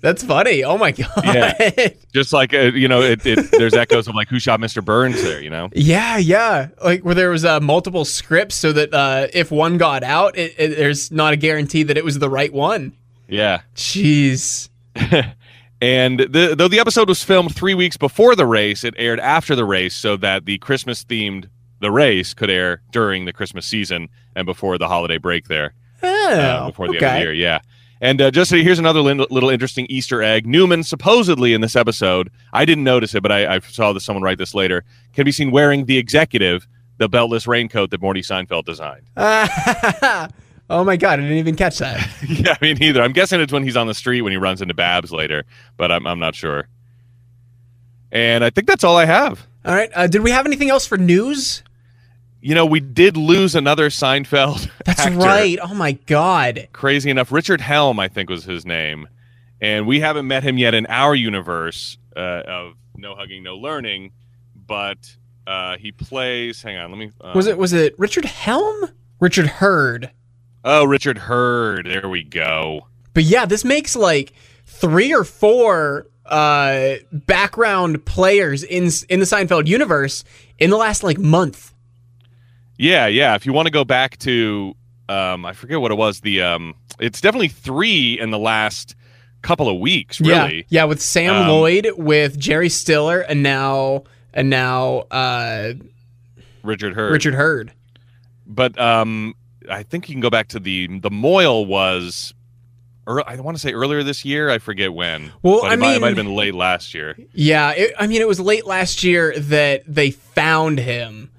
That's 0.00 0.22
funny. 0.22 0.62
Oh 0.64 0.78
my 0.78 0.92
god. 0.92 1.08
Yeah. 1.24 1.88
just 2.14 2.32
like 2.32 2.54
uh, 2.54 2.72
you 2.72 2.88
know, 2.88 3.02
it, 3.02 3.24
it, 3.26 3.50
there's 3.50 3.74
echoes 3.74 4.06
of 4.08 4.14
like 4.14 4.28
who 4.28 4.38
shot 4.38 4.60
Mr. 4.60 4.84
Burns 4.84 5.22
there. 5.22 5.42
You 5.42 5.50
know, 5.50 5.68
Yeah, 5.74 6.18
yeah. 6.18 6.68
Like 6.82 7.02
where 7.04 7.14
there 7.14 7.30
was 7.30 7.44
uh, 7.44 7.60
multiple 7.60 8.04
scripts, 8.04 8.54
so 8.56 8.72
that 8.72 8.94
uh, 8.94 9.26
if 9.34 9.50
one 9.50 9.76
got 9.78 10.02
out, 10.04 10.36
it, 10.38 10.56
there's 10.56 11.10
not 11.10 11.32
a 11.32 11.36
guarantee 11.36 11.82
that 11.84 11.96
it 11.96 12.04
was 12.04 12.18
the 12.18 12.30
right 12.30 12.52
one. 12.52 12.92
yeah. 13.28 13.62
Jeez. 13.74 14.68
And 15.78 16.20
the, 16.20 16.54
though 16.56 16.68
the 16.68 16.80
episode 16.80 17.06
was 17.08 17.22
filmed 17.22 17.54
three 17.54 17.74
weeks 17.74 17.98
before 17.98 18.34
the 18.34 18.46
race, 18.46 18.82
it 18.82 18.94
aired 18.96 19.20
after 19.20 19.54
the 19.54 19.66
race 19.66 19.94
so 19.94 20.16
that 20.16 20.46
the 20.46 20.56
Christmas 20.56 21.04
themed 21.04 21.50
the 21.80 21.90
race 21.90 22.32
could 22.32 22.48
air 22.48 22.80
during 22.92 23.26
the 23.26 23.32
Christmas 23.34 23.66
season 23.66 24.08
and 24.34 24.46
before 24.46 24.78
the 24.78 24.88
holiday 24.88 25.18
break 25.18 25.48
there, 25.48 25.74
Oh, 26.02 26.32
uh, 26.32 26.66
before 26.66 26.88
the 26.88 26.96
okay. 26.96 27.06
end 27.06 27.14
of 27.14 27.20
the 27.20 27.24
year. 27.24 27.32
Yeah. 27.32 27.60
And 28.00 28.20
uh, 28.20 28.30
just 28.30 28.50
so 28.50 28.56
here's 28.56 28.78
another 28.78 29.00
little 29.00 29.48
interesting 29.48 29.86
Easter 29.88 30.22
egg. 30.22 30.46
Newman 30.46 30.82
supposedly 30.82 31.54
in 31.54 31.62
this 31.62 31.74
episode, 31.74 32.30
I 32.52 32.64
didn't 32.64 32.84
notice 32.84 33.14
it, 33.14 33.22
but 33.22 33.32
I, 33.32 33.56
I 33.56 33.58
saw 33.60 33.92
that 33.92 34.00
someone 34.00 34.22
write 34.22 34.38
this 34.38 34.54
later, 34.54 34.84
can 35.14 35.24
be 35.24 35.32
seen 35.32 35.50
wearing 35.50 35.86
the 35.86 35.96
executive, 35.96 36.66
the 36.98 37.08
beltless 37.08 37.46
raincoat 37.46 37.90
that 37.90 38.02
Morty 38.02 38.20
Seinfeld 38.20 38.66
designed. 38.66 39.06
oh 39.16 40.84
my 40.84 40.96
god, 40.96 41.20
I 41.20 41.22
didn't 41.22 41.38
even 41.38 41.56
catch 41.56 41.78
that. 41.78 42.06
yeah, 42.28 42.56
I 42.60 42.64
mean 42.64 42.82
either. 42.82 43.02
I'm 43.02 43.12
guessing 43.12 43.40
it's 43.40 43.52
when 43.52 43.62
he's 43.62 43.76
on 43.76 43.86
the 43.86 43.94
street 43.94 44.20
when 44.20 44.32
he 44.32 44.36
runs 44.36 44.60
into 44.60 44.74
Babs 44.74 45.10
later, 45.10 45.44
but 45.78 45.90
I'm, 45.90 46.06
I'm 46.06 46.18
not 46.18 46.34
sure. 46.34 46.68
And 48.12 48.44
I 48.44 48.50
think 48.50 48.66
that's 48.66 48.84
all 48.84 48.96
I 48.96 49.06
have. 49.06 49.46
All 49.64 49.74
right. 49.74 49.90
Uh, 49.94 50.06
did 50.06 50.22
we 50.22 50.30
have 50.30 50.46
anything 50.46 50.70
else 50.70 50.86
for 50.86 50.96
news? 50.96 51.62
You 52.46 52.54
know, 52.54 52.64
we 52.64 52.78
did 52.78 53.16
lose 53.16 53.56
another 53.56 53.88
Seinfeld. 53.88 54.70
That's 54.84 55.00
actor. 55.00 55.18
right. 55.18 55.58
Oh 55.60 55.74
my 55.74 55.92
god. 55.92 56.68
Crazy 56.72 57.10
enough, 57.10 57.32
Richard 57.32 57.60
Helm, 57.60 57.98
I 57.98 58.06
think 58.06 58.30
was 58.30 58.44
his 58.44 58.64
name, 58.64 59.08
and 59.60 59.84
we 59.86 59.98
haven't 59.98 60.28
met 60.28 60.44
him 60.44 60.56
yet 60.56 60.72
in 60.72 60.86
our 60.86 61.14
universe 61.14 61.98
uh, 62.16 62.20
of 62.46 62.74
No 62.96 63.16
Hugging, 63.16 63.42
No 63.42 63.56
Learning. 63.56 64.12
But 64.54 65.16
uh, 65.46 65.76
he 65.78 65.90
plays. 65.90 66.62
Hang 66.62 66.76
on, 66.76 66.90
let 66.90 66.98
me. 66.98 67.10
Uh, 67.20 67.32
Was 67.34 67.48
it 67.48 67.58
was 67.58 67.72
it 67.72 67.98
Richard 67.98 68.24
Helm? 68.24 68.90
Richard 69.18 69.46
Herd. 69.46 70.10
Oh, 70.64 70.84
Richard 70.84 71.18
Herd. 71.18 71.86
There 71.86 72.08
we 72.08 72.22
go. 72.22 72.86
But 73.12 73.24
yeah, 73.24 73.46
this 73.46 73.64
makes 73.64 73.96
like 73.96 74.32
three 74.66 75.12
or 75.12 75.24
four 75.24 76.06
uh, 76.24 76.94
background 77.12 78.04
players 78.04 78.62
in 78.62 78.84
in 79.08 79.18
the 79.20 79.26
Seinfeld 79.26 79.66
universe 79.66 80.22
in 80.58 80.70
the 80.70 80.76
last 80.76 81.02
like 81.02 81.18
month. 81.18 81.72
Yeah, 82.78 83.06
yeah. 83.06 83.34
If 83.34 83.46
you 83.46 83.52
want 83.52 83.66
to 83.66 83.72
go 83.72 83.84
back 83.84 84.18
to, 84.18 84.74
um, 85.08 85.44
I 85.44 85.52
forget 85.52 85.80
what 85.80 85.90
it 85.90 85.96
was. 85.96 86.20
The 86.20 86.42
um, 86.42 86.74
it's 86.98 87.20
definitely 87.20 87.48
three 87.48 88.18
in 88.20 88.30
the 88.30 88.38
last 88.38 88.94
couple 89.42 89.68
of 89.68 89.78
weeks. 89.78 90.20
Really, 90.20 90.56
Yeah, 90.58 90.62
yeah, 90.68 90.84
with 90.84 91.00
Sam 91.00 91.34
Um, 91.34 91.48
Lloyd, 91.48 91.90
with 91.96 92.38
Jerry 92.38 92.68
Stiller, 92.68 93.20
and 93.20 93.42
now 93.42 94.04
and 94.34 94.50
now 94.50 95.04
uh, 95.10 95.74
Richard 96.62 96.94
Herd. 96.94 97.12
Richard 97.12 97.34
Herd. 97.34 97.72
but 98.46 98.78
um, 98.78 99.34
I 99.70 99.82
think 99.82 100.08
you 100.08 100.14
can 100.14 100.20
go 100.20 100.30
back 100.30 100.48
to 100.48 100.60
the 100.60 100.98
the 100.98 101.10
Moyle 101.10 101.64
was. 101.66 102.32
Or 103.08 103.22
I 103.28 103.36
want 103.36 103.56
to 103.56 103.60
say 103.60 103.72
earlier 103.72 104.02
this 104.02 104.24
year. 104.24 104.50
I 104.50 104.58
forget 104.58 104.92
when. 104.92 105.30
Well, 105.40 105.64
I 105.64 105.74
it, 105.74 105.78
might, 105.78 105.94
it 105.94 106.00
might 106.00 106.06
have 106.08 106.16
been 106.16 106.34
late 106.34 106.56
last 106.56 106.92
year. 106.92 107.16
Yeah, 107.32 107.70
it, 107.70 107.94
I 108.00 108.08
mean, 108.08 108.20
it 108.20 108.26
was 108.26 108.40
late 108.40 108.66
last 108.66 109.04
year 109.04 109.32
that 109.38 109.84
they 109.86 110.10
found 110.10 110.80
him. 110.80 111.30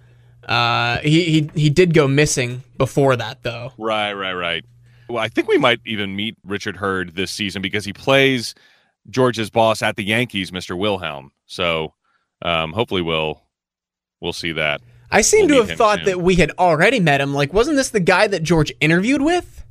Uh, 0.48 1.00
he 1.00 1.24
he 1.24 1.50
he 1.56 1.70
did 1.70 1.94
go 1.94 2.08
missing 2.08 2.64
before 2.78 3.16
that, 3.18 3.44
though. 3.44 3.74
Right, 3.78 4.14
right, 4.14 4.34
right. 4.34 4.64
Well, 5.10 5.24
I 5.24 5.28
think 5.28 5.48
we 5.48 5.58
might 5.58 5.80
even 5.86 6.16
meet 6.16 6.38
Richard 6.46 6.78
Herd 6.78 7.16
this 7.16 7.32
season 7.32 7.62
because 7.62 7.84
he 7.86 7.94
plays 7.94 8.56
George's 9.10 9.50
boss 9.50 9.82
at 9.82 9.96
the 9.96 10.04
Yankees, 10.04 10.52
Mr. 10.52 10.78
Wilhelm. 10.78 11.32
So 11.46 11.94
um, 12.42 12.74
hopefully 12.74 13.02
we'll 13.02 13.42
we'll 14.22 14.34
see 14.34 14.52
that. 14.54 14.82
I 15.12 15.22
seem 15.22 15.48
We'll 15.48 15.64
to 15.64 15.68
have 15.70 15.78
thought 15.78 15.98
soon. 16.00 16.06
that 16.06 16.22
we 16.22 16.36
had 16.36 16.52
already 16.60 17.00
met 17.00 17.22
him. 17.22 17.34
Like, 17.34 17.54
wasn't 17.54 17.78
this 17.78 17.90
the 17.92 18.02
guy 18.02 18.28
that 18.28 18.44
George 18.44 18.74
interviewed 18.82 19.22
with? 19.22 19.64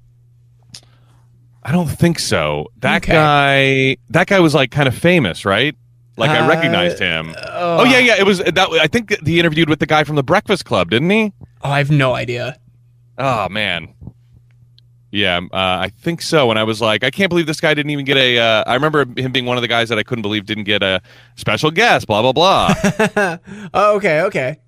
I 1.62 1.73
don't 1.73 1.88
think 1.88 2.18
so. 2.18 2.68
That 2.78 3.02
Okay. 3.02 3.12
guy, 3.12 3.97
that 4.11 4.28
guy 4.28 4.40
was 4.40 4.54
like 4.54 4.71
kind 4.71 4.88
of 4.88 4.95
famous, 4.97 5.45
right? 5.45 5.75
Like 6.16 6.30
I 6.30 6.40
Uh, 6.40 6.49
recognized 6.49 6.99
him. 6.99 7.35
Oh, 7.37 7.78
oh 7.80 7.85
yeah, 7.85 7.99
yeah. 7.99 8.16
It 8.18 8.25
was 8.26 8.38
that. 8.38 8.58
I 8.80 8.87
think 8.87 9.14
he 9.26 9.38
interviewed 9.38 9.68
with 9.68 9.80
the 9.80 9.87
guy 9.87 10.04
from 10.04 10.16
the 10.16 10.23
Breakfast 10.23 10.64
Club, 10.64 10.90
didn't 10.90 11.11
he? 11.11 11.32
Oh, 11.62 11.70
I 11.70 11.78
have 11.78 11.90
no 11.90 12.14
idea. 12.14 12.58
Oh 13.18 13.49
man. 13.49 13.88
Yeah, 15.12 15.38
uh, 15.52 15.56
I 15.56 15.90
think 16.00 16.20
so. 16.20 16.50
And 16.50 16.58
I 16.58 16.64
was 16.64 16.80
like, 16.80 17.02
I 17.04 17.11
can't 17.11 17.30
believe 17.30 17.46
this 17.46 17.61
guy 17.61 17.73
didn't 17.75 17.90
even 17.90 18.04
get 18.04 18.16
a. 18.16 18.38
Uh, 18.38 18.64
I 18.66 18.75
remember 18.75 19.06
him 19.18 19.32
being 19.32 19.46
one 19.46 19.56
of 19.56 19.62
the 19.62 19.68
guys 19.68 19.88
that 19.88 19.99
I 19.99 20.02
couldn't 20.02 20.23
believe 20.23 20.44
didn't 20.46 20.64
get 20.64 20.82
a 20.82 21.00
special 21.37 21.70
guest. 21.70 22.06
Blah 22.06 22.23
blah 22.23 22.32
blah. 22.32 23.38
Oh, 23.75 23.96
okay, 23.96 24.20
okay. 24.23 24.58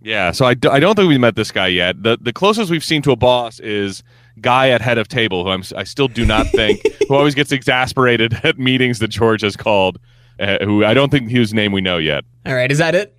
Yeah, 0.00 0.30
so 0.30 0.46
I, 0.46 0.54
d- 0.54 0.68
I 0.68 0.78
don't 0.80 0.94
think 0.94 1.08
we 1.08 1.18
met 1.18 1.34
this 1.36 1.50
guy 1.50 1.66
yet. 1.66 2.02
The 2.02 2.18
the 2.20 2.32
closest 2.32 2.70
we've 2.70 2.84
seen 2.84 3.02
to 3.02 3.10
a 3.12 3.16
boss 3.16 3.58
is 3.60 4.02
guy 4.40 4.70
at 4.70 4.80
head 4.80 4.96
of 4.96 5.06
table, 5.08 5.44
who 5.44 5.50
I'm 5.50 5.62
I 5.76 5.84
still 5.84 6.08
do 6.08 6.24
not 6.24 6.46
think 6.48 6.80
who 7.08 7.14
always 7.14 7.34
gets 7.34 7.52
exasperated 7.52 8.40
at 8.44 8.58
meetings 8.58 9.00
that 9.00 9.08
George 9.08 9.42
has 9.42 9.56
called. 9.56 9.98
Uh, 10.38 10.64
who 10.64 10.84
I 10.84 10.94
don't 10.94 11.10
think 11.10 11.30
whose 11.30 11.52
name 11.52 11.72
we 11.72 11.80
know 11.80 11.98
yet. 11.98 12.24
All 12.46 12.54
right, 12.54 12.70
is 12.70 12.78
that 12.78 12.94
it? 12.94 13.14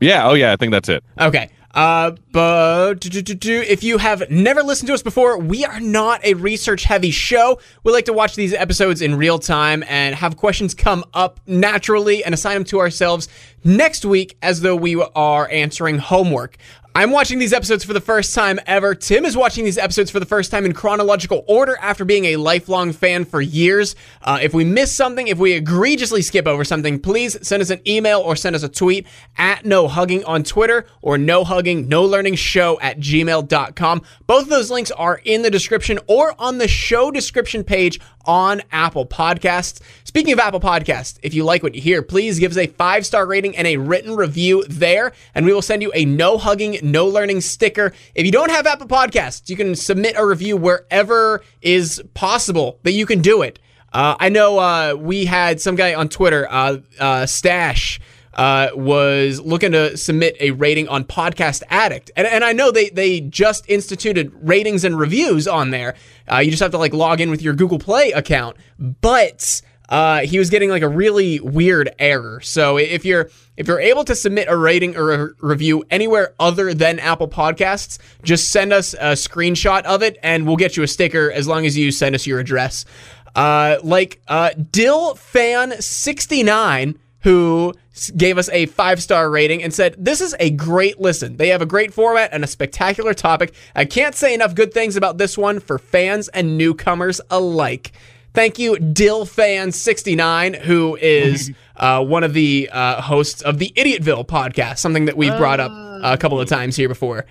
Yeah, 0.00 0.28
oh 0.28 0.34
yeah, 0.34 0.52
I 0.52 0.56
think 0.56 0.72
that's 0.72 0.88
it. 0.88 1.04
Okay. 1.20 1.48
Uh, 1.74 2.12
but 2.32 3.00
do, 3.00 3.08
do, 3.08 3.34
do, 3.34 3.60
if 3.62 3.82
you 3.82 3.96
have 3.96 4.30
never 4.30 4.62
listened 4.62 4.88
to 4.88 4.92
us 4.92 5.02
before, 5.02 5.38
we 5.38 5.64
are 5.64 5.80
not 5.80 6.22
a 6.22 6.34
research 6.34 6.84
heavy 6.84 7.10
show. 7.10 7.58
We 7.82 7.92
like 7.92 8.04
to 8.06 8.12
watch 8.12 8.34
these 8.34 8.52
episodes 8.52 9.00
in 9.00 9.14
real 9.14 9.38
time 9.38 9.82
and 9.88 10.14
have 10.14 10.36
questions 10.36 10.74
come 10.74 11.02
up 11.14 11.40
naturally 11.46 12.22
and 12.24 12.34
assign 12.34 12.54
them 12.54 12.64
to 12.64 12.80
ourselves 12.80 13.26
next 13.64 14.04
week 14.04 14.36
as 14.42 14.60
though 14.60 14.76
we 14.76 15.02
are 15.14 15.48
answering 15.50 15.96
homework. 15.98 16.58
I'm 16.94 17.10
watching 17.10 17.38
these 17.38 17.54
episodes 17.54 17.84
for 17.84 17.94
the 17.94 18.02
first 18.02 18.34
time 18.34 18.60
ever. 18.66 18.94
Tim 18.94 19.24
is 19.24 19.34
watching 19.34 19.64
these 19.64 19.78
episodes 19.78 20.10
for 20.10 20.20
the 20.20 20.26
first 20.26 20.50
time 20.50 20.66
in 20.66 20.74
chronological 20.74 21.42
order 21.48 21.78
after 21.80 22.04
being 22.04 22.26
a 22.26 22.36
lifelong 22.36 22.92
fan 22.92 23.24
for 23.24 23.40
years. 23.40 23.96
Uh, 24.20 24.38
if 24.42 24.52
we 24.52 24.62
miss 24.62 24.94
something, 24.94 25.26
if 25.26 25.38
we 25.38 25.52
egregiously 25.52 26.20
skip 26.20 26.46
over 26.46 26.64
something, 26.64 27.00
please 27.00 27.38
send 27.40 27.62
us 27.62 27.70
an 27.70 27.80
email 27.88 28.20
or 28.20 28.36
send 28.36 28.54
us 28.54 28.62
a 28.62 28.68
tweet 28.68 29.06
at 29.38 29.64
no 29.64 29.88
hugging 29.88 30.22
on 30.26 30.42
Twitter 30.42 30.84
or 31.00 31.16
no 31.16 31.44
hugging, 31.44 31.88
no 31.88 32.04
learning 32.04 32.34
show 32.34 32.78
at 32.80 32.98
gmail.com. 33.00 34.02
Both 34.26 34.42
of 34.42 34.48
those 34.50 34.70
links 34.70 34.90
are 34.90 35.18
in 35.24 35.40
the 35.40 35.50
description 35.50 35.98
or 36.06 36.34
on 36.38 36.58
the 36.58 36.68
show 36.68 37.10
description 37.10 37.64
page 37.64 38.00
on 38.24 38.62
Apple 38.70 39.06
Podcasts. 39.06 39.80
Speaking 40.04 40.32
of 40.32 40.38
Apple 40.38 40.60
Podcasts, 40.60 41.18
if 41.22 41.34
you 41.34 41.44
like 41.44 41.62
what 41.62 41.74
you 41.74 41.80
hear, 41.80 42.02
please 42.02 42.38
give 42.38 42.52
us 42.52 42.58
a 42.58 42.66
five 42.66 43.06
star 43.06 43.26
rating 43.26 43.56
and 43.56 43.66
a 43.66 43.76
written 43.76 44.14
review 44.14 44.64
there, 44.68 45.12
and 45.34 45.46
we 45.46 45.52
will 45.52 45.62
send 45.62 45.82
you 45.82 45.90
a 45.94 46.04
no 46.04 46.38
hugging, 46.38 46.78
no 46.82 47.06
learning 47.06 47.40
sticker. 47.40 47.92
If 48.14 48.26
you 48.26 48.32
don't 48.32 48.50
have 48.50 48.66
Apple 48.66 48.88
Podcasts, 48.88 49.48
you 49.48 49.56
can 49.56 49.74
submit 49.74 50.14
a 50.16 50.26
review 50.26 50.56
wherever 50.56 51.42
is 51.60 52.02
possible 52.14 52.78
that 52.82 52.92
you 52.92 53.06
can 53.06 53.20
do 53.20 53.42
it. 53.42 53.58
Uh, 53.92 54.16
I 54.18 54.30
know 54.30 54.58
uh, 54.58 54.94
we 54.98 55.26
had 55.26 55.60
some 55.60 55.76
guy 55.76 55.94
on 55.94 56.08
Twitter, 56.08 56.46
uh, 56.50 56.78
uh, 56.98 57.26
Stash, 57.26 58.00
uh, 58.34 58.68
was 58.74 59.40
looking 59.40 59.72
to 59.72 59.96
submit 59.96 60.36
a 60.40 60.52
rating 60.52 60.88
on 60.88 61.04
Podcast 61.04 61.62
Addict, 61.68 62.10
and, 62.16 62.26
and 62.26 62.42
I 62.42 62.52
know 62.52 62.70
they 62.70 62.88
they 62.88 63.20
just 63.20 63.68
instituted 63.68 64.32
ratings 64.40 64.84
and 64.84 64.98
reviews 64.98 65.46
on 65.46 65.70
there. 65.70 65.94
Uh, 66.30 66.38
you 66.38 66.50
just 66.50 66.62
have 66.62 66.70
to 66.70 66.78
like 66.78 66.94
log 66.94 67.20
in 67.20 67.30
with 67.30 67.42
your 67.42 67.52
Google 67.52 67.78
Play 67.78 68.12
account, 68.12 68.56
but 68.78 69.60
uh, 69.92 70.20
he 70.20 70.38
was 70.38 70.48
getting 70.48 70.70
like 70.70 70.82
a 70.82 70.88
really 70.88 71.38
weird 71.40 71.94
error. 71.98 72.40
So 72.40 72.78
if 72.78 73.04
you're 73.04 73.28
if 73.58 73.68
you're 73.68 73.78
able 73.78 74.04
to 74.04 74.14
submit 74.14 74.48
a 74.48 74.56
rating 74.56 74.96
or 74.96 75.12
a 75.12 75.28
review 75.40 75.84
anywhere 75.90 76.34
other 76.40 76.72
than 76.72 76.98
Apple 76.98 77.28
Podcasts, 77.28 77.98
just 78.22 78.50
send 78.50 78.72
us 78.72 78.94
a 78.94 79.12
screenshot 79.12 79.82
of 79.82 80.02
it, 80.02 80.16
and 80.22 80.46
we'll 80.46 80.56
get 80.56 80.78
you 80.78 80.82
a 80.82 80.88
sticker 80.88 81.30
as 81.30 81.46
long 81.46 81.66
as 81.66 81.76
you 81.76 81.92
send 81.92 82.14
us 82.14 82.26
your 82.26 82.40
address. 82.40 82.86
Uh, 83.34 83.76
like 83.82 84.22
uh, 84.28 84.52
Dill 84.70 85.14
Fan 85.14 85.72
sixty 85.82 86.42
nine 86.42 86.98
who 87.20 87.74
gave 88.16 88.38
us 88.38 88.48
a 88.48 88.64
five 88.66 89.02
star 89.02 89.30
rating 89.30 89.62
and 89.62 89.74
said, 89.74 89.94
This 89.98 90.22
is 90.22 90.34
a 90.40 90.48
great 90.48 91.02
listen. 91.02 91.36
They 91.36 91.48
have 91.48 91.60
a 91.60 91.66
great 91.66 91.92
format 91.92 92.30
and 92.32 92.42
a 92.42 92.46
spectacular 92.46 93.12
topic. 93.12 93.54
I 93.76 93.84
can't 93.84 94.14
say 94.14 94.32
enough 94.32 94.54
good 94.54 94.72
things 94.72 94.96
about 94.96 95.18
this 95.18 95.36
one 95.36 95.60
for 95.60 95.78
fans 95.78 96.28
and 96.28 96.56
newcomers 96.56 97.20
alike. 97.30 97.92
Thank 98.34 98.58
you, 98.58 98.78
Dill 98.78 99.26
Fan 99.26 99.72
69, 99.72 100.54
who 100.54 100.96
is 100.96 101.52
uh, 101.76 102.02
one 102.04 102.24
of 102.24 102.32
the 102.32 102.70
uh, 102.72 103.02
hosts 103.02 103.42
of 103.42 103.58
the 103.58 103.72
Idiotville 103.76 104.26
podcast, 104.26 104.78
something 104.78 105.04
that 105.04 105.16
we've 105.16 105.36
brought 105.36 105.60
up 105.60 105.70
a 106.02 106.16
couple 106.16 106.40
of 106.40 106.48
times 106.48 106.76
here 106.76 106.88
before. 106.88 107.26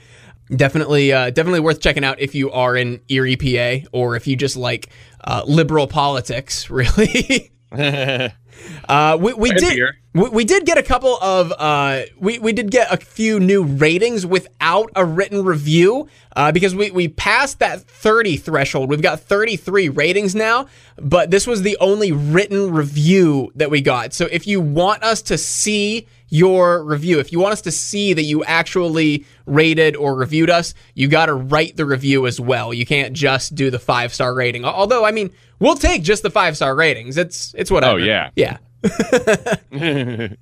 Definitely, 0.55 1.13
uh, 1.13 1.29
definitely 1.29 1.62
worth 1.62 1.79
checking 1.79 2.03
out 2.03 2.20
if 2.20 2.36
you 2.36 2.51
are 2.51 2.75
in 2.75 3.00
Erie, 3.08 3.38
PA, 3.38 3.88
or 3.93 4.15
if 4.15 4.27
you 4.27 4.36
just 4.36 4.58
like 4.58 4.89
uh, 5.24 5.43
liberal 5.48 5.88
politics. 5.88 6.70
Really, 6.70 7.51
uh, 8.88 9.17
we, 9.20 9.34
we 9.34 9.51
did 9.51 9.79
we, 10.13 10.29
we 10.29 10.46
did 10.46 10.65
get 10.65 10.77
a 10.77 10.84
couple 10.84 11.17
of 11.22 11.53
uh, 11.58 12.01
we 12.20 12.39
we 12.39 12.53
did 12.53 12.72
get 12.72 12.91
a 12.91 12.98
few 12.98 13.39
new 13.39 13.63
ratings 13.63 14.25
without 14.25 14.91
a 14.96 15.05
written 15.05 15.43
review 15.43 16.08
uh, 16.36 16.51
because 16.51 16.75
we 16.75 16.91
we 16.91 17.08
passed 17.08 17.60
that 17.60 17.81
thirty 17.81 18.38
threshold. 18.38 18.89
We've 18.89 19.01
got 19.01 19.22
thirty 19.22 19.55
three 19.55 19.89
ratings 19.89 20.36
now, 20.36 20.67
but 20.98 21.31
this 21.31 21.48
was 21.48 21.62
the 21.62 21.77
only 21.79 22.12
written 22.12 22.72
review 22.72 23.51
that 23.55 23.70
we 23.70 23.81
got. 23.81 24.13
So 24.13 24.25
if 24.25 24.48
you 24.48 24.60
want 24.60 25.03
us 25.03 25.22
to 25.24 25.38
see 25.38 26.08
your 26.31 26.84
review, 26.84 27.20
if 27.20 27.31
you 27.31 27.39
want 27.39 27.51
us 27.51 27.62
to 27.62 27.72
see 27.72 28.13
that 28.13 28.24
you 28.24 28.43
actually 28.46 29.25
rated 29.46 29.96
or 29.98 30.15
reviewed 30.15 30.50
us, 30.50 30.74
you 30.96 31.08
got 31.10 31.25
to 31.25 31.34
write 31.34 31.75
the 31.75 31.86
review 31.86 32.25
as 32.25 32.39
well. 32.39 32.74
You 32.74 32.86
can't 32.86 33.13
just 33.13 33.53
do 33.53 33.70
the 33.70 33.79
five 33.79 34.13
star 34.13 34.34
rating. 34.34 34.63
Although, 34.63 35.05
I 35.05 35.12
mean, 35.12 35.31
we'll 35.60 35.75
take 35.75 36.03
just 36.03 36.24
the 36.24 36.29
five 36.29 36.55
star 36.55 36.74
ratings. 36.74 37.17
It's 37.17 37.53
it's 37.58 37.70
whatever. 37.70 38.00
Oh, 38.00 38.03
yeah. 38.03 38.31
yeah. 38.36 38.50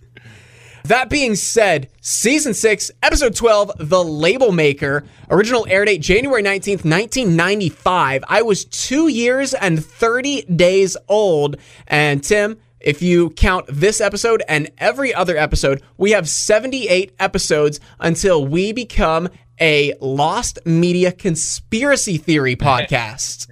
That 0.86 1.10
being 1.10 1.36
said, 1.36 1.90
season 2.02 2.54
six, 2.54 2.90
episode 3.04 3.36
12, 3.36 3.74
The 3.78 4.04
Label 4.04 4.52
Maker, 4.52 5.04
original 5.30 5.68
air 5.70 5.86
date 5.86 6.02
January 6.02 6.42
19th, 6.42 6.84
1995. 6.84 8.24
I 8.28 8.42
was 8.42 8.66
two 8.66 9.08
years 9.08 9.54
and 9.54 9.84
30 9.84 10.44
days 10.44 10.96
old. 11.08 11.58
And 11.88 12.24
Tim, 12.24 12.58
if 12.80 13.02
you 13.02 13.30
count 13.32 13.66
this 13.68 14.00
episode 14.02 14.42
and 14.48 14.72
every 14.78 15.14
other 15.14 15.38
episode, 15.38 15.84
we 15.98 16.12
have 16.12 16.30
78 16.30 17.14
episodes 17.20 17.80
until 18.00 18.46
we 18.46 18.72
become 18.72 19.30
a 19.60 19.94
lost 20.00 20.60
media 20.66 21.12
conspiracy 21.12 22.18
theory 22.18 22.56
podcast. 22.56 23.50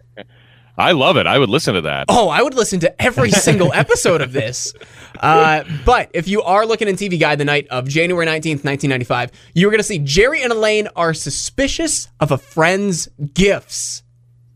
I 0.78 0.92
love 0.92 1.18
it. 1.18 1.26
I 1.26 1.40
would 1.40 1.50
listen 1.50 1.74
to 1.74 1.82
that. 1.82 2.06
Oh, 2.08 2.30
I 2.30 2.42
would 2.42 2.54
listen 2.54 2.80
to 2.82 3.02
every 3.02 3.32
single 3.48 3.74
episode 3.74 4.22
of 4.22 4.32
this. 4.32 4.74
Uh, 5.20 5.64
but 5.86 6.12
if 6.14 6.28
you 6.28 6.44
are 6.44 6.66
looking 6.66 6.88
in 6.88 6.96
TV 6.96 7.20
Guide 7.20 7.40
the 7.40 7.46
night 7.46 7.68
of 7.70 7.88
January 7.88 8.26
19th, 8.26 8.64
1995, 8.64 9.32
you're 9.56 9.72
going 9.72 9.80
to 9.80 9.84
see 9.84 10.00
Jerry 10.00 10.44
and 10.44 10.52
Elaine 10.52 10.88
are 10.96 11.14
suspicious 11.14 12.10
of 12.20 12.32
a 12.32 12.38
friend's 12.38 13.08
gifts. 13.34 14.04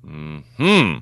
Hmm. 0.04 0.98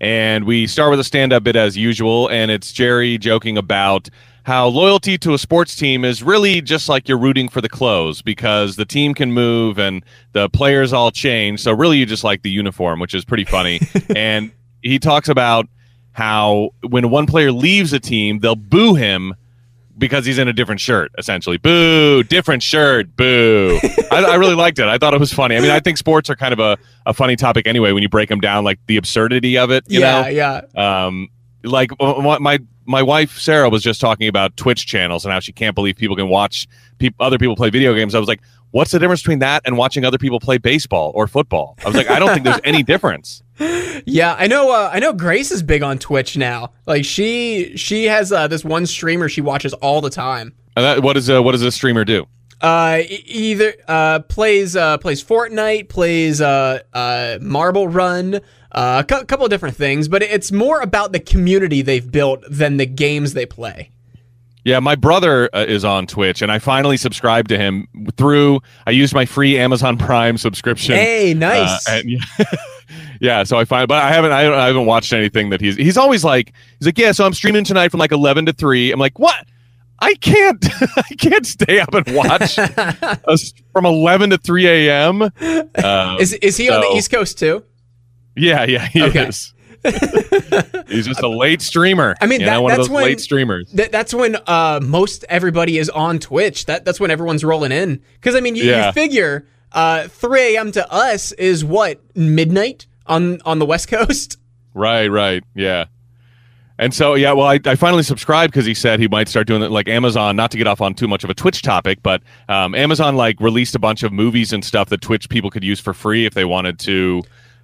And 0.00 0.44
we 0.44 0.66
start 0.66 0.90
with 0.90 1.00
a 1.00 1.04
stand 1.04 1.32
up 1.32 1.44
bit 1.44 1.54
as 1.54 1.76
usual, 1.76 2.28
and 2.28 2.50
it's 2.50 2.72
Jerry 2.72 3.18
joking 3.18 3.56
about 3.56 4.08
how 4.44 4.66
loyalty 4.66 5.16
to 5.18 5.34
a 5.34 5.38
sports 5.38 5.76
team 5.76 6.04
is 6.04 6.22
really 6.22 6.60
just 6.60 6.88
like 6.88 7.08
you're 7.08 7.18
rooting 7.18 7.48
for 7.48 7.60
the 7.60 7.68
clothes 7.68 8.22
because 8.22 8.74
the 8.74 8.84
team 8.84 9.14
can 9.14 9.32
move 9.32 9.78
and 9.78 10.04
the 10.32 10.48
players 10.50 10.92
all 10.92 11.12
change. 11.12 11.60
So 11.60 11.72
really, 11.72 11.98
you 11.98 12.06
just 12.06 12.24
like 12.24 12.42
the 12.42 12.50
uniform, 12.50 12.98
which 12.98 13.14
is 13.14 13.24
pretty 13.24 13.44
funny. 13.44 13.80
and 14.16 14.50
he 14.82 14.98
talks 14.98 15.28
about 15.28 15.66
how 16.12 16.70
when 16.88 17.10
one 17.10 17.26
player 17.26 17.52
leaves 17.52 17.92
a 17.92 18.00
team, 18.00 18.40
they'll 18.40 18.56
boo 18.56 18.94
him 18.94 19.34
because 19.96 20.24
he's 20.24 20.38
in 20.38 20.48
a 20.48 20.52
different 20.52 20.80
shirt, 20.80 21.12
essentially. 21.18 21.58
Boo, 21.58 22.22
different 22.22 22.62
shirt, 22.62 23.14
boo. 23.16 23.78
I, 24.10 24.24
I, 24.24 24.34
really 24.36 24.54
liked 24.54 24.78
it. 24.78 24.86
I 24.86 24.98
thought 24.98 25.14
it 25.14 25.20
was 25.20 25.32
funny. 25.32 25.56
I 25.56 25.60
mean, 25.60 25.70
I 25.70 25.80
think 25.80 25.98
sports 25.98 26.30
are 26.30 26.36
kind 26.36 26.52
of 26.52 26.58
a, 26.58 26.78
a 27.06 27.14
funny 27.14 27.36
topic 27.36 27.66
anyway 27.66 27.92
when 27.92 28.02
you 28.02 28.08
break 28.08 28.28
them 28.28 28.40
down, 28.40 28.64
like 28.64 28.78
the 28.86 28.96
absurdity 28.96 29.58
of 29.58 29.70
it. 29.70 29.84
You 29.88 30.00
yeah, 30.00 30.22
know? 30.22 30.28
yeah. 30.28 30.60
Um, 30.74 31.28
like 31.64 31.90
my 32.00 32.58
my 32.84 33.02
wife 33.02 33.38
Sarah 33.38 33.68
was 33.68 33.82
just 33.82 34.00
talking 34.00 34.28
about 34.28 34.56
Twitch 34.56 34.86
channels 34.86 35.24
and 35.24 35.32
how 35.32 35.40
she 35.40 35.52
can't 35.52 35.74
believe 35.74 35.96
people 35.96 36.16
can 36.16 36.28
watch 36.28 36.66
pe- 36.98 37.10
other 37.20 37.38
people 37.38 37.54
play 37.54 37.70
video 37.70 37.94
games. 37.94 38.14
I 38.14 38.18
was 38.18 38.28
like, 38.28 38.40
what's 38.72 38.90
the 38.90 38.98
difference 38.98 39.22
between 39.22 39.38
that 39.38 39.62
and 39.64 39.78
watching 39.78 40.04
other 40.04 40.18
people 40.18 40.40
play 40.40 40.58
baseball 40.58 41.12
or 41.14 41.26
football? 41.26 41.76
I 41.84 41.86
was 41.88 41.94
like, 41.94 42.10
I 42.10 42.18
don't 42.18 42.30
think 42.32 42.44
there's 42.44 42.60
any 42.64 42.82
difference. 42.82 43.42
Yeah, 44.04 44.34
I 44.36 44.48
know. 44.48 44.72
Uh, 44.72 44.90
I 44.92 44.98
know 44.98 45.12
Grace 45.12 45.52
is 45.52 45.62
big 45.62 45.84
on 45.84 45.96
Twitch 45.98 46.36
now. 46.36 46.72
Like 46.86 47.04
she 47.04 47.76
she 47.76 48.06
has 48.06 48.32
uh, 48.32 48.48
this 48.48 48.64
one 48.64 48.84
streamer 48.86 49.28
she 49.28 49.40
watches 49.40 49.72
all 49.74 50.00
the 50.00 50.10
time. 50.10 50.54
That, 50.74 51.02
what 51.04 51.12
does 51.12 51.30
uh, 51.30 51.40
what 51.40 51.52
does 51.52 51.62
a 51.62 51.70
streamer 51.70 52.04
do? 52.04 52.26
Uh, 52.60 53.02
either 53.08 53.74
uh, 53.86 54.20
plays 54.20 54.74
uh, 54.74 54.98
plays 54.98 55.22
Fortnite, 55.22 55.88
plays 55.88 56.40
uh, 56.40 56.80
uh, 56.92 57.38
Marble 57.40 57.86
Run, 57.86 58.36
uh, 58.72 59.02
a 59.02 59.04
cu- 59.04 59.24
couple 59.26 59.44
of 59.44 59.50
different 59.50 59.76
things, 59.76 60.08
but 60.08 60.22
it's 60.22 60.50
more 60.50 60.80
about 60.80 61.12
the 61.12 61.20
community 61.20 61.82
they've 61.82 62.10
built 62.10 62.42
than 62.48 62.76
the 62.78 62.86
games 62.86 63.34
they 63.34 63.46
play. 63.46 63.90
Yeah, 64.64 64.78
my 64.78 64.94
brother 64.94 65.50
uh, 65.52 65.64
is 65.66 65.84
on 65.84 66.06
Twitch, 66.06 66.40
and 66.40 66.52
I 66.52 66.60
finally 66.60 66.96
subscribed 66.96 67.48
to 67.48 67.58
him 67.58 67.88
through. 68.16 68.60
I 68.86 68.92
used 68.92 69.12
my 69.12 69.26
free 69.26 69.58
Amazon 69.58 69.98
Prime 69.98 70.38
subscription. 70.38 70.94
Hey, 70.94 71.34
nice. 71.34 71.88
Uh, 71.88 71.92
and, 71.98 72.10
yeah, 72.10 72.44
yeah, 73.20 73.42
so 73.44 73.58
I 73.58 73.64
find, 73.64 73.88
but 73.88 74.02
I 74.02 74.12
haven't, 74.12 74.32
I, 74.32 74.52
I 74.52 74.66
haven't 74.68 74.86
watched 74.86 75.12
anything 75.12 75.50
that 75.50 75.60
he's. 75.60 75.76
He's 75.76 75.96
always 75.96 76.24
like, 76.24 76.52
he's 76.78 76.86
like, 76.86 76.98
yeah, 76.98 77.12
so 77.12 77.26
I'm 77.26 77.34
streaming 77.34 77.64
tonight 77.64 77.90
from 77.90 77.98
like 77.98 78.12
11 78.12 78.46
to 78.46 78.52
3. 78.52 78.92
I'm 78.92 79.00
like, 79.00 79.18
what? 79.18 79.46
I 79.98 80.14
can't, 80.14 80.64
I 80.96 81.14
can't 81.16 81.46
stay 81.46 81.78
up 81.78 81.94
and 81.94 82.14
watch 82.14 82.56
from 83.72 83.86
11 83.86 84.30
to 84.30 84.38
3 84.38 84.66
a.m. 84.66 85.22
Uh, 85.22 86.16
is 86.20 86.32
is 86.34 86.56
he 86.56 86.66
so, 86.66 86.74
on 86.74 86.80
the 86.80 86.96
East 86.96 87.10
Coast 87.10 87.38
too? 87.38 87.64
Yeah, 88.36 88.64
yeah, 88.64 88.86
he 88.86 89.02
okay. 89.02 89.28
is. 89.28 89.54
He's 90.88 91.06
just 91.06 91.22
a 91.22 91.28
late 91.28 91.60
streamer. 91.60 92.14
I 92.20 92.26
mean, 92.26 92.40
that, 92.40 92.52
know, 92.52 92.62
one 92.62 92.70
that's 92.70 92.80
of 92.80 92.86
those 92.86 92.94
when, 92.94 93.04
late 93.04 93.20
streamers. 93.20 93.70
Th- 93.70 93.90
that's 93.90 94.14
when 94.14 94.36
uh, 94.46 94.80
most 94.82 95.24
everybody 95.28 95.78
is 95.78 95.90
on 95.90 96.18
Twitch. 96.18 96.66
That 96.66 96.84
that's 96.84 97.00
when 97.00 97.10
everyone's 97.10 97.44
rolling 97.44 97.72
in. 97.72 98.00
Because 98.14 98.36
I 98.36 98.40
mean, 98.40 98.54
you, 98.54 98.64
yeah. 98.64 98.86
you 98.86 98.92
figure 98.92 99.46
uh, 99.72 100.08
3 100.08 100.54
a.m. 100.54 100.72
to 100.72 100.92
us 100.92 101.32
is 101.32 101.64
what 101.64 102.00
midnight 102.16 102.86
on 103.06 103.40
on 103.42 103.58
the 103.58 103.66
West 103.66 103.88
Coast. 103.88 104.38
Right, 104.74 105.08
right, 105.08 105.42
yeah. 105.54 105.86
And 106.78 106.94
so, 106.94 107.14
yeah, 107.14 107.32
well, 107.32 107.46
I, 107.46 107.60
I 107.64 107.74
finally 107.74 108.02
subscribed 108.02 108.52
because 108.52 108.66
he 108.66 108.74
said 108.74 108.98
he 108.98 109.06
might 109.06 109.28
start 109.28 109.46
doing 109.46 109.62
it 109.62 109.70
like 109.70 109.88
Amazon, 109.88 110.34
not 110.36 110.50
to 110.52 110.58
get 110.58 110.66
off 110.66 110.80
on 110.80 110.94
too 110.94 111.06
much 111.06 111.22
of 111.22 111.30
a 111.30 111.34
Twitch 111.34 111.62
topic, 111.62 112.02
but 112.02 112.22
um, 112.48 112.74
Amazon 112.74 113.14
like 113.14 113.38
released 113.40 113.74
a 113.74 113.78
bunch 113.78 114.02
of 114.02 114.12
movies 114.12 114.52
and 114.52 114.64
stuff 114.64 114.88
that 114.88 115.00
Twitch 115.00 115.28
people 115.28 115.50
could 115.50 115.62
use 115.62 115.78
for 115.78 115.92
free 115.92 116.24
if 116.26 116.34
they 116.34 116.44
wanted 116.44 116.78
to 116.80 117.22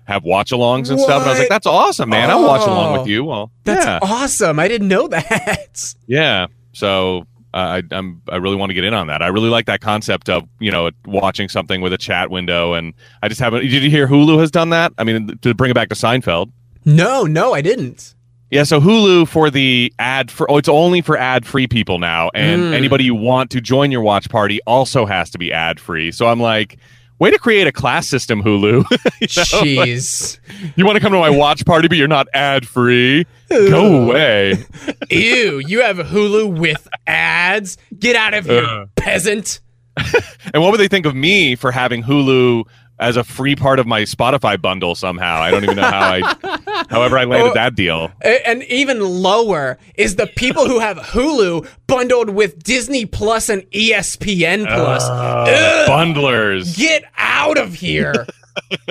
have 0.09 0.25
watch 0.25 0.51
alongs 0.51 0.89
and 0.89 0.99
what? 0.99 1.05
stuff. 1.05 1.21
And 1.21 1.29
I 1.29 1.33
was 1.33 1.39
like, 1.39 1.51
that's 1.51 1.67
awesome, 1.67 2.09
man. 2.09 2.31
Oh, 2.31 2.39
I'll 2.39 2.47
watch 2.47 2.67
along 2.67 2.99
with 2.99 3.07
you. 3.07 3.25
Well, 3.25 3.53
that's 3.65 3.85
yeah. 3.85 3.99
awesome. 4.03 4.59
I 4.59 4.67
didn't 4.67 4.89
know 4.89 5.07
that. 5.07 5.95
yeah. 6.07 6.47
So 6.73 7.27
uh, 7.53 7.81
I, 7.81 7.83
I'm 7.91 8.23
I 8.29 8.37
really 8.37 8.57
want 8.57 8.71
to 8.71 8.75
get 8.75 8.85
in 8.85 8.95
on 8.95 9.07
that. 9.09 9.23
I 9.23 9.29
really 9.29 9.51
like 9.51 9.67
that 9.67 9.83
concept 9.83 10.31
of 10.31 10.49
you 10.59 10.71
know 10.71 10.91
watching 11.05 11.49
something 11.49 11.83
with 11.83 11.93
a 11.93 11.99
chat 11.99 12.31
window, 12.31 12.73
and 12.73 12.95
I 13.23 13.29
just 13.29 13.41
haven't. 13.41 13.61
Did 13.61 13.83
you 13.83 13.91
hear 13.91 14.09
Hulu 14.09 14.41
has 14.41 14.51
done 14.51 14.71
that? 14.71 14.93
I 14.97 15.05
mean, 15.05 15.39
to 15.43 15.55
bring 15.55 15.71
it 15.71 15.75
back 15.75 15.91
to 15.91 15.95
Seinfeld. 15.95 16.51
No, 16.87 17.25
no, 17.25 17.53
I 17.53 17.61
didn't. 17.61 18.15
Yeah, 18.51 18.63
so 18.63 18.81
Hulu 18.81 19.29
for 19.29 19.51
the 19.51 19.93
ad 19.99 20.31
for 20.31 20.51
oh, 20.51 20.57
it's 20.57 20.71
only 20.71 21.03
for 21.03 21.19
ad 21.19 21.45
free 21.45 21.67
people 21.67 21.99
now, 21.99 22.31
and 22.35 22.63
mm. 22.63 22.73
anybody 22.73 23.05
you 23.05 23.15
want 23.15 23.51
to 23.51 23.61
join 23.61 23.93
your 23.93 24.01
watch 24.01 24.31
party 24.31 24.59
also 24.67 25.05
has 25.05 25.29
to 25.31 25.39
be 25.39 25.53
ad 25.53 25.79
free. 25.79 26.11
So 26.13 26.29
I'm 26.29 26.41
like, 26.41 26.79
way 27.19 27.31
to 27.31 27.39
create 27.39 27.67
a 27.67 27.73
class 27.73 28.09
system, 28.09 28.43
Hulu. 28.43 28.83
Jeez. 29.23 30.39
Like, 30.49 30.73
you 30.77 30.85
want 30.85 30.97
to 30.97 31.01
come 31.01 31.13
to 31.13 31.19
my 31.19 31.31
watch 31.31 31.65
party, 31.65 31.89
but 31.89 31.97
you're 31.97 32.09
not 32.09 32.29
ad 32.33 32.67
free? 32.67 33.27
Go 33.49 34.05
away. 34.05 34.65
Ew, 35.11 35.59
you 35.59 35.83
have 35.83 35.97
Hulu 35.99 36.59
with 36.59 36.87
ads? 37.07 37.77
Get 37.99 38.17
out 38.17 38.35
of 38.35 38.47
here, 38.47 38.65
uh. 38.65 38.87
peasant. 38.97 39.61
and 40.55 40.63
what 40.63 40.71
would 40.71 40.81
they 40.81 40.89
think 40.89 41.07
of 41.07 41.15
me 41.15 41.57
for 41.57 41.73
having 41.73 42.03
Hulu 42.03 42.65
as 42.99 43.17
a 43.17 43.25
free 43.25 43.55
part 43.55 43.79
of 43.79 43.87
my 43.87 44.03
Spotify 44.03 44.61
bundle 44.61 44.95
somehow. 44.95 45.41
I 45.41 45.51
don't 45.51 45.65
even 45.65 45.77
know 45.77 45.83
how 45.83 46.13
I, 46.13 46.85
however, 46.91 47.19
I 47.19 47.25
landed 47.25 47.55
that 47.55 47.75
deal. 47.75 48.11
And 48.23 48.63
even 48.65 49.01
lower 49.01 49.79
is 49.95 50.17
the 50.17 50.27
people 50.27 50.67
who 50.67 50.79
have 50.81 50.99
Hulu 50.99 51.69
bundled 51.87 52.31
with 52.31 52.63
Disney 52.63 53.07
Plus 53.07 53.49
and 53.49 53.63
ESPN 53.71 54.67
Plus. 54.67 55.05
Uh, 55.05 55.87
bundlers, 55.89 56.77
get 56.77 57.05
out 57.17 57.59
of 57.59 57.75
here. 57.75 58.27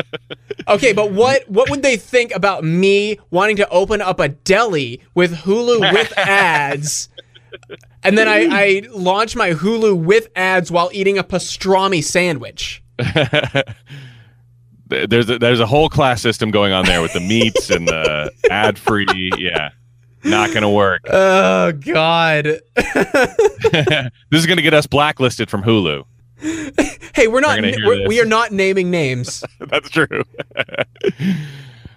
okay, 0.67 0.93
but 0.93 1.11
what 1.11 1.47
what 1.49 1.69
would 1.69 1.81
they 1.81 1.97
think 1.97 2.33
about 2.33 2.63
me 2.63 3.19
wanting 3.31 3.57
to 3.57 3.69
open 3.69 4.01
up 4.01 4.19
a 4.19 4.29
deli 4.29 5.01
with 5.13 5.35
Hulu 5.35 5.91
with 5.93 6.13
ads? 6.17 7.09
And 8.03 8.17
then 8.17 8.27
I, 8.27 8.47
I 8.49 8.83
launch 8.91 9.35
my 9.35 9.51
Hulu 9.51 9.97
with 9.97 10.29
ads 10.35 10.71
while 10.71 10.89
eating 10.93 11.17
a 11.17 11.23
pastrami 11.23 12.03
sandwich. 12.03 12.81
there's 14.87 15.29
a, 15.29 15.39
there's 15.39 15.59
a 15.59 15.65
whole 15.65 15.89
class 15.89 16.21
system 16.21 16.51
going 16.51 16.73
on 16.73 16.85
there 16.85 17.01
with 17.01 17.13
the 17.13 17.19
meats 17.19 17.69
and 17.69 17.87
the 17.87 18.31
ad 18.49 18.77
free. 18.77 19.31
Yeah, 19.37 19.69
not 20.23 20.53
gonna 20.53 20.71
work. 20.71 21.01
Oh 21.09 21.71
God, 21.71 22.45
this 22.75 24.11
is 24.31 24.45
gonna 24.45 24.61
get 24.61 24.73
us 24.73 24.87
blacklisted 24.87 25.49
from 25.49 25.63
Hulu. 25.63 26.03
hey, 27.15 27.27
we're 27.27 27.41
not. 27.41 27.61
We're, 27.61 28.07
we 28.07 28.21
are 28.21 28.25
not 28.25 28.51
naming 28.51 28.91
names. 28.91 29.43
That's 29.59 29.89
true. 29.89 30.23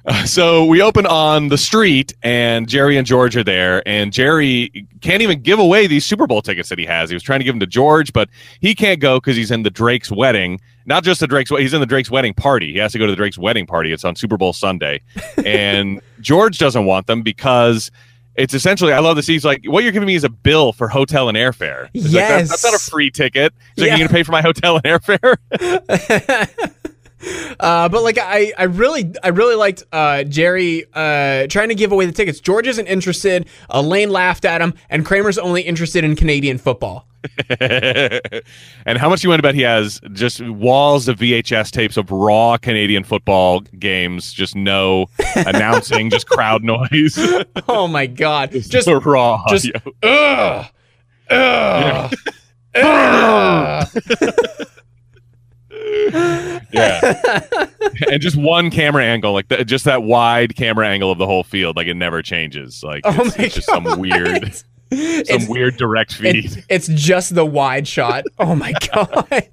so 0.25 0.65
we 0.65 0.83
open 0.83 1.07
on 1.07 1.49
the 1.49 1.59
street, 1.59 2.15
and 2.23 2.69
Jerry 2.69 2.97
and 2.97 3.07
George 3.07 3.37
are 3.37 3.45
there, 3.45 3.87
and 3.87 4.13
Jerry 4.13 4.87
can't 5.01 5.23
even 5.23 5.43
give 5.43 5.59
away 5.59 5.87
these 5.87 6.05
Super 6.05 6.27
Bowl 6.27 6.43
tickets 6.43 6.69
that 6.69 6.79
he 6.79 6.87
has. 6.87 7.11
He 7.11 7.15
was 7.15 7.23
trying 7.23 7.41
to 7.41 7.45
give 7.45 7.55
them 7.55 7.61
to 7.61 7.67
George, 7.67 8.13
but 8.13 8.29
he 8.61 8.75
can't 8.75 9.01
go 9.01 9.19
because 9.19 9.37
he's 9.37 9.51
in 9.51 9.63
the 9.63 9.71
Drake's 9.71 10.11
wedding. 10.11 10.61
Not 10.87 11.05
just 11.05 11.21
the 11.21 11.27
Drake's, 11.27 11.51
wedding, 11.51 11.65
he's 11.65 11.75
in 11.75 11.81
the 11.81 11.87
Drake's 11.87 12.11
wedding 12.11 12.35
party. 12.35 12.73
He 12.73 12.79
has 12.79 12.93
to 12.93 12.99
go 12.99 13.07
to 13.07 13.13
the 13.13 13.17
Drake's 13.17 13.39
wedding 13.39 13.67
party. 13.67 13.93
It's 13.93 14.05
on 14.05 14.17
Super 14.17 14.37
Bowl 14.37 14.53
Sunday, 14.53 15.03
and 15.45 16.01
George 16.21 16.59
doesn't 16.59 16.87
want 16.87 17.07
them 17.07 17.23
because 17.23 17.91
it's 18.37 18.55
essentially 18.55 18.93
I 18.93 19.01
love 19.01 19.17
this. 19.17 19.27
He's 19.27 19.45
like, 19.45 19.65
what 19.67 19.83
you're 19.83 19.93
giving 19.93 20.07
me 20.07 20.15
is 20.15 20.25
a 20.25 20.31
bill 20.31 20.73
for 20.73 20.89
hotel 20.89 21.29
and 21.29 21.37
airfare. 21.37 21.91
He's 21.93 22.13
yes, 22.13 22.31
like, 22.31 22.43
that, 22.43 22.49
that's 22.49 22.65
not 22.65 22.75
a 22.75 22.79
free 22.79 23.11
ticket. 23.11 23.53
So 23.77 23.85
yeah. 23.85 23.97
you're 23.97 24.09
gonna 24.09 24.17
pay 24.17 24.23
for 24.23 24.33
my 24.33 24.43
hotel 24.43 24.77
and 24.77 24.85
airfare. 24.85 25.37
Uh, 27.59 27.89
but 27.89 28.03
like 28.03 28.19
I, 28.19 28.53
I 28.57 28.65
really, 28.65 29.13
I 29.23 29.29
really 29.29 29.55
liked 29.55 29.85
uh, 29.93 30.25
Jerry 30.25 30.87
uh, 30.95 31.47
trying 31.49 31.69
to 31.69 31.75
give 31.75 31.93
away 31.93 32.07
the 32.07 32.13
tickets. 32.13 32.41
George 32.41 32.67
isn't 32.67 32.87
interested. 32.87 33.47
Elaine 33.69 34.11
laughed 34.11 34.45
at 34.45 34.61
him, 34.61 34.75
and 34.89 35.05
Kramer's 35.05 35.39
only 35.39 35.63
interested 35.63 36.05
in 36.05 36.17
Canadian 36.17 36.59
football. 36.59 37.07
and 37.61 38.97
how 38.97 39.09
much 39.09 39.23
you 39.23 39.29
want 39.29 39.39
to 39.39 39.43
bet 39.43 39.55
he 39.55 39.61
has 39.61 40.01
just 40.13 40.41
walls 40.41 41.07
of 41.09 41.19
VHS 41.19 41.71
tapes 41.71 41.97
of 41.97 42.11
raw 42.11 42.57
Canadian 42.57 43.05
football 43.05 43.61
games, 43.61 44.33
just 44.33 44.57
no 44.57 45.07
announcing, 45.37 46.09
just 46.09 46.27
crowd 46.27 46.65
noise. 46.65 47.19
oh 47.69 47.87
my 47.87 48.07
god, 48.07 48.53
just, 48.53 48.71
just 48.71 48.89
raw. 48.89 49.45
Just 49.49 49.71
ugh, 50.03 50.67
ugh, 51.31 52.15
ugh. 52.75 53.89
yeah, 56.73 57.45
and 58.11 58.21
just 58.21 58.37
one 58.37 58.71
camera 58.71 59.05
angle, 59.05 59.33
like 59.33 59.49
the, 59.49 59.65
just 59.65 59.85
that 59.85 60.03
wide 60.03 60.55
camera 60.57 60.87
angle 60.87 61.11
of 61.11 61.19
the 61.19 61.27
whole 61.27 61.43
field, 61.43 61.77
like 61.77 61.87
it 61.87 61.95
never 61.95 62.23
changes. 62.23 62.83
Like 62.83 63.03
oh 63.05 63.15
it's, 63.27 63.39
it's 63.39 63.55
just 63.57 63.69
some 63.69 63.99
weird, 63.99 64.55
some 64.55 64.67
it's, 64.91 65.49
weird 65.49 65.77
direct 65.77 66.15
feed. 66.15 66.45
It's, 66.45 66.57
it's 66.69 66.89
just 66.89 67.35
the 67.35 67.45
wide 67.45 67.89
shot. 67.89 68.25
Oh 68.39 68.55
my 68.55 68.73
god. 68.93 69.49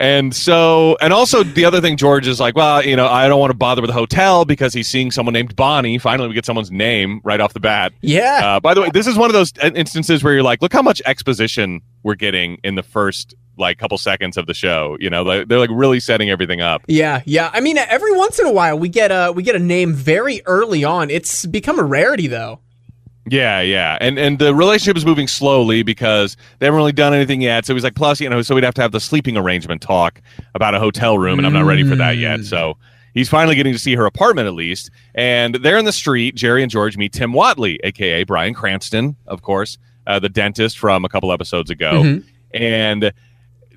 And 0.00 0.34
so, 0.34 0.96
and 1.00 1.12
also 1.12 1.42
the 1.42 1.64
other 1.64 1.80
thing, 1.80 1.96
George 1.96 2.28
is 2.28 2.38
like, 2.38 2.54
well, 2.54 2.84
you 2.84 2.94
know, 2.94 3.08
I 3.08 3.26
don't 3.28 3.40
want 3.40 3.50
to 3.50 3.56
bother 3.56 3.82
with 3.82 3.88
the 3.88 3.94
hotel 3.94 4.44
because 4.44 4.72
he's 4.72 4.86
seeing 4.86 5.10
someone 5.10 5.32
named 5.32 5.56
Bonnie. 5.56 5.98
Finally, 5.98 6.28
we 6.28 6.34
get 6.34 6.46
someone's 6.46 6.70
name 6.70 7.20
right 7.24 7.40
off 7.40 7.52
the 7.52 7.60
bat. 7.60 7.92
Yeah. 8.00 8.40
Uh, 8.44 8.60
by 8.60 8.74
the 8.74 8.80
way, 8.80 8.90
this 8.92 9.08
is 9.08 9.16
one 9.16 9.28
of 9.28 9.34
those 9.34 9.52
instances 9.74 10.22
where 10.22 10.34
you're 10.34 10.44
like, 10.44 10.62
look 10.62 10.72
how 10.72 10.82
much 10.82 11.02
exposition 11.04 11.80
we're 12.04 12.14
getting 12.14 12.58
in 12.62 12.76
the 12.76 12.82
first 12.84 13.34
like 13.58 13.76
a 13.76 13.80
couple 13.80 13.98
seconds 13.98 14.36
of 14.36 14.46
the 14.46 14.54
show. 14.54 14.96
You 15.00 15.10
know, 15.10 15.22
like, 15.22 15.48
they're 15.48 15.58
like 15.58 15.70
really 15.72 16.00
setting 16.00 16.30
everything 16.30 16.60
up. 16.60 16.82
Yeah, 16.86 17.22
yeah. 17.26 17.50
I 17.52 17.60
mean, 17.60 17.78
every 17.78 18.12
once 18.12 18.38
in 18.38 18.46
a 18.46 18.52
while 18.52 18.78
we 18.78 18.88
get 18.88 19.10
a 19.10 19.32
we 19.32 19.42
get 19.42 19.54
a 19.56 19.60
name 19.60 19.92
very 19.94 20.42
early 20.46 20.84
on. 20.84 21.10
It's 21.10 21.46
become 21.46 21.78
a 21.78 21.84
rarity 21.84 22.26
though. 22.26 22.60
Yeah, 23.30 23.60
yeah, 23.60 23.98
and 24.00 24.18
and 24.18 24.38
the 24.38 24.54
relationship 24.54 24.96
is 24.96 25.04
moving 25.04 25.28
slowly 25.28 25.82
because 25.82 26.36
they 26.58 26.66
haven't 26.66 26.78
really 26.78 26.92
done 26.92 27.12
anything 27.12 27.42
yet. 27.42 27.66
So 27.66 27.74
he's 27.74 27.84
like, 27.84 27.94
plus, 27.94 28.20
you 28.20 28.28
know, 28.30 28.40
so 28.40 28.54
we'd 28.54 28.64
have 28.64 28.74
to 28.74 28.80
have 28.82 28.92
the 28.92 29.00
sleeping 29.00 29.36
arrangement 29.36 29.82
talk 29.82 30.22
about 30.54 30.74
a 30.74 30.78
hotel 30.78 31.18
room, 31.18 31.38
and 31.38 31.46
I'm 31.46 31.52
not 31.52 31.66
ready 31.66 31.86
for 31.86 31.94
that 31.96 32.16
yet. 32.16 32.44
So 32.44 32.78
he's 33.12 33.28
finally 33.28 33.54
getting 33.54 33.74
to 33.74 33.78
see 33.78 33.94
her 33.96 34.06
apartment 34.06 34.46
at 34.48 34.54
least. 34.54 34.90
And 35.14 35.56
there 35.56 35.76
in 35.76 35.84
the 35.84 35.92
street, 35.92 36.36
Jerry 36.36 36.62
and 36.62 36.70
George 36.70 36.96
meet 36.96 37.12
Tim 37.12 37.32
Whatley, 37.32 37.76
aka 37.84 38.24
Bryan 38.24 38.54
Cranston, 38.54 39.16
of 39.26 39.42
course, 39.42 39.76
uh, 40.06 40.18
the 40.18 40.30
dentist 40.30 40.78
from 40.78 41.04
a 41.04 41.08
couple 41.10 41.30
episodes 41.30 41.68
ago. 41.68 42.02
Mhm. 42.02 42.24
And 42.54 43.12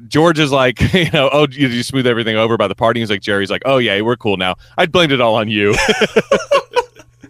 George 0.08 0.40
is 0.40 0.52
like, 0.52 0.80
you 0.94 1.12
know, 1.12 1.30
oh, 1.32 1.48
you, 1.50 1.68
you 1.68 1.84
smooth 1.84 2.08
everything 2.08 2.36
over 2.36 2.58
by 2.58 2.68
the 2.68 2.76
party. 2.76 3.00
He's 3.00 3.10
like, 3.10 3.22
Jerry's 3.22 3.52
like, 3.52 3.64
oh 3.66 3.78
yeah, 3.78 4.00
we're 4.02 4.18
cool 4.18 4.38
now. 4.38 4.56
I'd 4.78 4.92
blamed 4.92 5.12
it 5.12 5.22
all 5.22 5.36
on 5.36 5.50
you. 5.50 5.76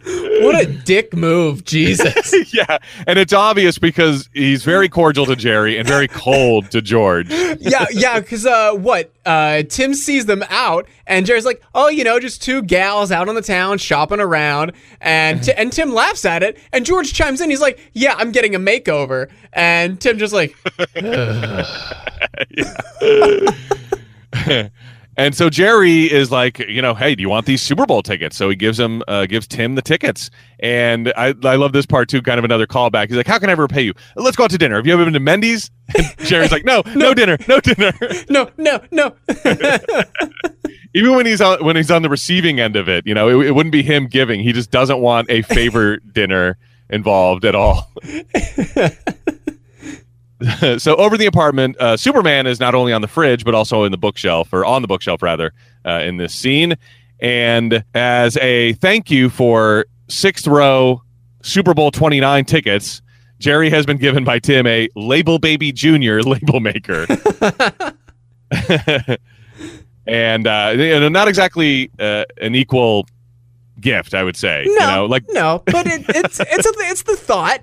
What 0.04 0.60
a 0.60 0.66
dick 0.66 1.16
move, 1.16 1.64
Jesus. 1.66 2.34
yeah, 2.54 2.80
and 3.06 3.20
it's 3.20 3.34
obvious 3.34 3.78
because 3.78 4.28
he's 4.34 4.64
very 4.64 4.90
cordial 4.90 5.26
to 5.28 5.36
Jerry 5.36 5.78
and 5.78 5.88
very 5.88 6.08
cold 6.08 6.72
to 6.72 6.82
George. 6.82 7.30
yeah, 7.30 7.86
yeah, 7.92 8.20
because 8.20 8.46
uh, 8.46 8.74
what? 8.74 9.12
Uh, 9.26 9.62
Tim 9.64 9.94
sees 9.94 10.26
them 10.26 10.44
out, 10.50 10.88
and 11.06 11.26
Jerry's 11.26 11.46
like, 11.46 11.62
"Oh, 11.76 11.90
you 11.90 12.04
know, 12.04 12.20
just 12.20 12.42
two 12.42 12.64
gals 12.64 13.12
out 13.12 13.30
on 13.30 13.36
the 13.36 13.42
town 13.42 13.78
shopping 13.78 14.20
around," 14.20 14.72
and 15.00 15.44
Ti- 15.44 15.54
and 15.54 15.72
Tim 15.72 15.94
laughs 15.94 16.26
at 16.26 16.42
it, 16.42 16.58
and 16.74 16.86
George 16.86 17.14
chimes 17.14 17.40
in. 17.40 17.52
He's 17.52 17.62
like, 17.62 17.80
"Yeah, 17.94 18.16
I'm 18.18 18.32
getting 18.32 18.56
a 18.56 18.60
makeover," 18.60 19.30
and 19.54 20.02
Tim 20.02 20.18
just 20.18 20.34
like, 20.34 20.56
And 25.18 25.36
so 25.36 25.50
Jerry 25.50 26.12
is 26.12 26.32
like, 26.32 26.60
you 26.60 26.82
know, 26.82 26.94
hey, 26.96 27.16
do 27.16 27.22
you 27.22 27.30
want 27.30 27.46
these 27.46 27.62
Super 27.62 27.86
Bowl 27.86 28.02
tickets? 28.02 28.38
So 28.38 28.50
he 28.50 28.56
gives 28.56 28.80
him, 28.80 29.04
uh, 29.08 29.26
gives 29.26 29.46
Tim 29.46 29.76
the 29.76 29.82
tickets. 29.82 30.30
And 30.60 31.12
I, 31.18 31.36
I 31.44 31.56
love 31.56 31.74
this 31.74 31.86
part 31.86 32.08
too, 32.08 32.22
kind 32.22 32.40
of 32.40 32.46
another 32.46 32.66
callback. 32.66 33.08
He's 33.10 33.18
like, 33.18 33.28
how 33.28 33.38
can 33.38 33.50
I 33.50 33.52
ever 33.52 33.68
pay 33.68 33.82
you? 33.82 33.94
Let's 34.16 34.38
go 34.38 34.46
out 34.46 34.52
to 34.52 34.58
dinner. 34.58 34.78
Have 34.78 34.88
you 34.88 34.94
ever 34.94 35.04
been 35.04 35.14
to 35.14 35.20
Mendy's? 35.20 35.70
And 35.94 36.08
Jerry's 36.20 36.54
like, 36.54 36.64
no, 36.66 36.84
no 36.96 37.14
dinner, 37.14 37.38
no 37.50 37.60
dinner. 37.60 37.92
"No, 38.30 38.50
no, 38.58 38.80
no." 38.92 39.14
Even 40.94 41.16
when 41.16 41.26
he's 41.26 41.42
on, 41.42 41.64
when 41.66 41.76
he's 41.76 41.92
on 41.92 42.02
the 42.02 42.10
receiving 42.10 42.62
end 42.62 42.78
of 42.78 42.88
it, 42.88 43.06
you 43.06 43.14
know, 43.14 43.28
it, 43.42 43.48
it 43.48 43.52
wouldn't 43.52 43.74
be 43.74 43.84
him 43.84 44.08
giving. 44.08 44.40
He 44.40 44.54
just 44.54 44.72
doesn't 44.72 45.00
want 45.00 45.30
a 45.30 45.42
favor 45.42 45.98
dinner 45.98 46.58
involved 46.90 47.44
at 47.44 47.56
all. 47.56 47.92
so 50.78 50.96
over 50.96 51.18
the 51.18 51.26
apartment, 51.26 51.78
uh, 51.80 51.98
Superman 51.98 52.48
is 52.48 52.60
not 52.60 52.76
only 52.76 52.94
on 52.94 53.02
the 53.02 53.08
fridge 53.08 53.44
but 53.46 53.54
also 53.54 53.84
in 53.84 53.92
the 53.92 53.98
bookshelf, 53.98 54.52
or 54.52 54.66
on 54.66 54.82
the 54.82 54.88
bookshelf 54.88 55.22
rather, 55.22 55.54
uh, 55.86 56.02
in 56.04 56.18
this 56.18 56.34
scene. 56.34 56.76
And 57.20 57.84
as 57.94 58.38
a 58.38 58.74
thank 58.74 59.12
you 59.12 59.30
for 59.30 59.86
sixth 60.10 60.48
row 60.48 61.04
Super 61.44 61.74
Bowl 61.74 61.92
twenty 61.92 62.20
nine 62.20 62.46
tickets, 62.46 63.02
Jerry 63.40 63.70
has 63.70 63.86
been 63.86 63.98
given 63.98 64.24
by 64.24 64.40
Tim 64.40 64.66
a 64.68 64.90
Label 64.96 65.40
Baby 65.40 65.72
Junior 65.72 66.22
label 66.24 66.60
maker. 66.60 67.06
and 70.08 70.48
uh, 70.48 70.74
you 70.76 71.00
know, 71.00 71.10
not 71.10 71.28
exactly 71.28 71.92
uh, 72.00 72.26
an 72.40 72.56
equal 72.56 73.08
gift, 73.80 74.14
I 74.14 74.24
would 74.24 74.38
say. 74.38 74.64
No, 74.66 74.72
you 74.72 74.80
know, 74.80 75.06
like 75.06 75.24
no, 75.30 75.64
but 75.66 75.88
it, 75.88 76.06
it's 76.10 76.40
it's 76.40 76.66
a, 76.66 76.74
it's 76.90 77.04
the 77.04 77.16
thought. 77.16 77.62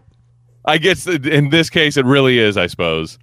I 0.68 0.78
guess 0.78 1.06
in 1.06 1.50
this 1.50 1.70
case 1.70 1.96
it 1.96 2.04
really 2.04 2.38
is, 2.38 2.56
I 2.56 2.66
suppose. 2.66 3.18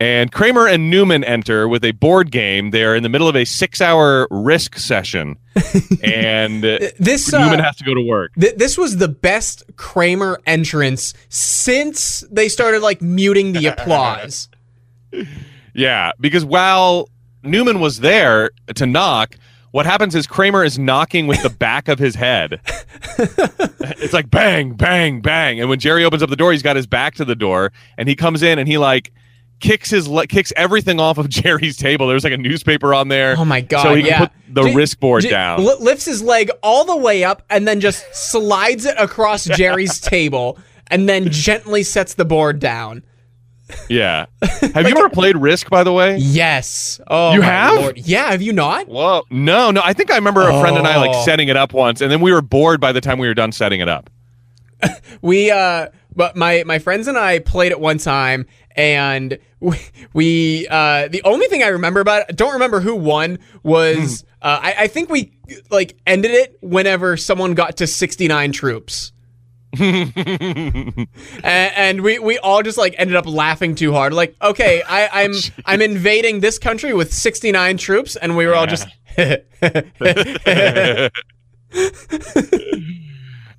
And 0.00 0.30
Kramer 0.30 0.68
and 0.68 0.90
Newman 0.90 1.24
enter 1.24 1.66
with 1.66 1.84
a 1.84 1.90
board 1.90 2.30
game. 2.30 2.70
They're 2.70 2.94
in 2.94 3.02
the 3.02 3.08
middle 3.08 3.28
of 3.28 3.34
a 3.34 3.44
six-hour 3.44 4.28
risk 4.30 4.76
session, 4.78 5.36
and 6.04 6.64
uh, 6.64 6.78
This 7.00 7.32
uh, 7.34 7.40
Newman 7.40 7.58
has 7.58 7.74
to 7.76 7.84
go 7.84 7.94
to 7.94 8.02
work. 8.02 8.32
Th- 8.38 8.54
this 8.54 8.78
was 8.78 8.98
the 8.98 9.08
best 9.08 9.64
Kramer 9.74 10.40
entrance 10.46 11.14
since 11.30 12.20
they 12.30 12.48
started 12.48 12.80
like 12.80 13.02
muting 13.02 13.54
the 13.54 13.66
applause. 13.74 14.48
Yeah, 15.74 16.12
because 16.20 16.44
while 16.44 17.08
Newman 17.42 17.80
was 17.80 17.98
there 17.98 18.50
to 18.76 18.86
knock, 18.86 19.34
what 19.72 19.86
happens 19.86 20.14
is 20.14 20.26
Kramer 20.26 20.64
is 20.64 20.78
knocking 20.78 21.26
with 21.26 21.42
the 21.42 21.50
back 21.50 21.88
of 21.88 21.98
his 21.98 22.14
head. 22.14 22.60
it's 23.18 24.12
like 24.12 24.30
bang, 24.30 24.74
bang, 24.74 25.20
bang, 25.20 25.60
and 25.60 25.68
when 25.68 25.78
Jerry 25.78 26.04
opens 26.04 26.22
up 26.22 26.30
the 26.30 26.36
door, 26.36 26.52
he's 26.52 26.62
got 26.62 26.76
his 26.76 26.86
back 26.86 27.14
to 27.16 27.24
the 27.24 27.34
door, 27.36 27.72
and 27.96 28.08
he 28.08 28.14
comes 28.16 28.42
in 28.42 28.58
and 28.58 28.68
he 28.68 28.78
like 28.78 29.12
kicks 29.60 29.90
his 29.90 30.06
le- 30.06 30.26
kicks 30.26 30.52
everything 30.56 31.00
off 31.00 31.18
of 31.18 31.28
Jerry's 31.28 31.76
table. 31.76 32.06
There's 32.06 32.24
like 32.24 32.32
a 32.32 32.38
newspaper 32.38 32.94
on 32.94 33.08
there. 33.08 33.34
Oh 33.38 33.44
my 33.44 33.60
god! 33.60 33.82
So 33.82 33.94
he 33.94 34.02
can 34.04 34.18
put 34.28 34.32
the 34.54 34.62
J- 34.64 34.74
risk 34.74 35.00
board 35.00 35.22
J- 35.22 35.30
down. 35.30 35.64
li- 35.64 35.76
lifts 35.80 36.04
his 36.04 36.22
leg 36.22 36.50
all 36.62 36.84
the 36.84 36.96
way 36.96 37.24
up, 37.24 37.42
and 37.50 37.66
then 37.66 37.80
just 37.80 38.04
slides 38.14 38.86
it 38.86 38.96
across 38.98 39.44
Jerry's 39.44 40.00
table, 40.00 40.58
and 40.90 41.08
then 41.08 41.30
gently 41.30 41.82
sets 41.82 42.14
the 42.14 42.24
board 42.24 42.58
down. 42.60 43.02
Yeah. 43.88 44.26
Have 44.42 44.88
you 44.88 44.96
ever 44.96 45.08
played 45.10 45.36
Risk, 45.36 45.68
by 45.70 45.84
the 45.84 45.92
way? 45.92 46.16
Yes. 46.16 47.00
Oh, 47.06 47.32
You 47.34 47.42
have? 47.42 47.74
Lord. 47.74 47.98
Yeah. 47.98 48.30
Have 48.30 48.40
you 48.42 48.52
not? 48.52 48.88
Whoa. 48.88 49.24
No, 49.30 49.70
no. 49.70 49.80
I 49.84 49.92
think 49.92 50.10
I 50.10 50.16
remember 50.16 50.42
a 50.48 50.60
friend 50.60 50.76
and 50.76 50.86
I 50.86 50.96
like 50.96 51.10
Oh. 51.14 51.24
setting 51.24 51.48
it 51.48 51.56
up 51.56 51.72
once, 51.72 52.00
and 52.00 52.10
then 52.10 52.20
we 52.20 52.32
were 52.32 52.42
bored 52.42 52.80
by 52.80 52.92
the 52.92 53.00
time 53.00 53.18
we 53.18 53.28
were 53.28 53.34
done 53.34 53.52
setting 53.52 53.80
it 53.80 53.88
up. 53.88 54.10
We 55.22 55.50
uh 55.50 55.88
but 56.14 56.36
my 56.36 56.62
my 56.64 56.78
friends 56.78 57.08
and 57.08 57.18
I 57.18 57.40
played 57.40 57.72
it 57.72 57.80
one 57.80 57.98
time 57.98 58.46
and 58.76 59.38
we, 59.60 59.76
we 60.12 60.66
uh 60.70 61.08
the 61.08 61.22
only 61.24 61.46
thing 61.48 61.62
I 61.64 61.68
remember 61.68 61.98
about 62.00 62.20
it, 62.22 62.26
I 62.30 62.32
don't 62.32 62.52
remember 62.52 62.78
who 62.80 62.94
won 62.94 63.38
was 63.64 64.22
uh 64.40 64.60
I, 64.62 64.74
I 64.80 64.86
think 64.86 65.10
we 65.10 65.32
like 65.70 65.96
ended 66.06 66.30
it 66.30 66.56
whenever 66.60 67.16
someone 67.16 67.54
got 67.54 67.78
to 67.78 67.86
69 67.88 68.52
troops. 68.52 69.12
and, 69.78 71.08
and 71.44 72.00
we, 72.00 72.18
we 72.18 72.38
all 72.38 72.62
just 72.62 72.78
like 72.78 72.94
ended 72.96 73.16
up 73.16 73.26
laughing 73.26 73.74
too 73.74 73.92
hard. 73.92 74.12
Like, 74.12 74.34
okay, 74.40 74.82
I, 74.82 75.24
I'm 75.24 75.32
I'm 75.66 75.82
invading 75.82 76.40
this 76.40 76.58
country 76.58 76.94
with 76.94 77.12
69 77.12 77.76
troops, 77.76 78.16
and 78.16 78.36
we 78.36 78.46
were 78.46 78.54
all 78.54 78.66
just 78.66 78.88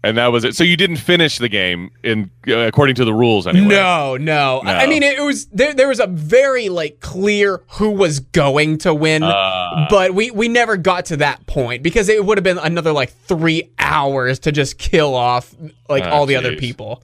and 0.03 0.17
that 0.17 0.27
was 0.27 0.43
it. 0.43 0.55
So 0.55 0.63
you 0.63 0.77
didn't 0.77 0.97
finish 0.97 1.37
the 1.37 1.49
game 1.49 1.91
in 2.03 2.31
uh, 2.47 2.57
according 2.59 2.95
to 2.95 3.05
the 3.05 3.13
rules 3.13 3.45
anyway. 3.47 3.67
No, 3.67 4.17
no. 4.17 4.61
I 4.63 4.83
I 4.83 4.87
mean, 4.87 5.03
it 5.03 5.21
was 5.21 5.45
there. 5.47 5.73
There 5.73 5.87
was 5.87 5.99
a 5.99 6.07
very 6.07 6.69
like 6.69 6.99
clear 6.99 7.61
who 7.71 7.91
was 7.91 8.19
going 8.19 8.77
to 8.79 8.93
win, 8.93 9.23
Uh. 9.23 9.87
but 9.89 10.13
we 10.13 10.31
we 10.31 10.47
never 10.47 10.77
got 10.77 11.05
to 11.05 11.17
that 11.17 11.45
point 11.47 11.83
because 11.83 12.07
it 12.09 12.23
would 12.25 12.37
have 12.37 12.43
been 12.43 12.57
another 12.57 12.91
like 12.91 13.11
three 13.11 13.69
hours 13.79 14.39
to 14.39 14.51
just 14.51 14.77
kill 14.77 15.15
off 15.15 15.53
like 15.89 16.03
Ah, 16.03 16.09
all 16.11 16.25
the 16.25 16.35
other 16.35 16.55
people. 16.55 17.03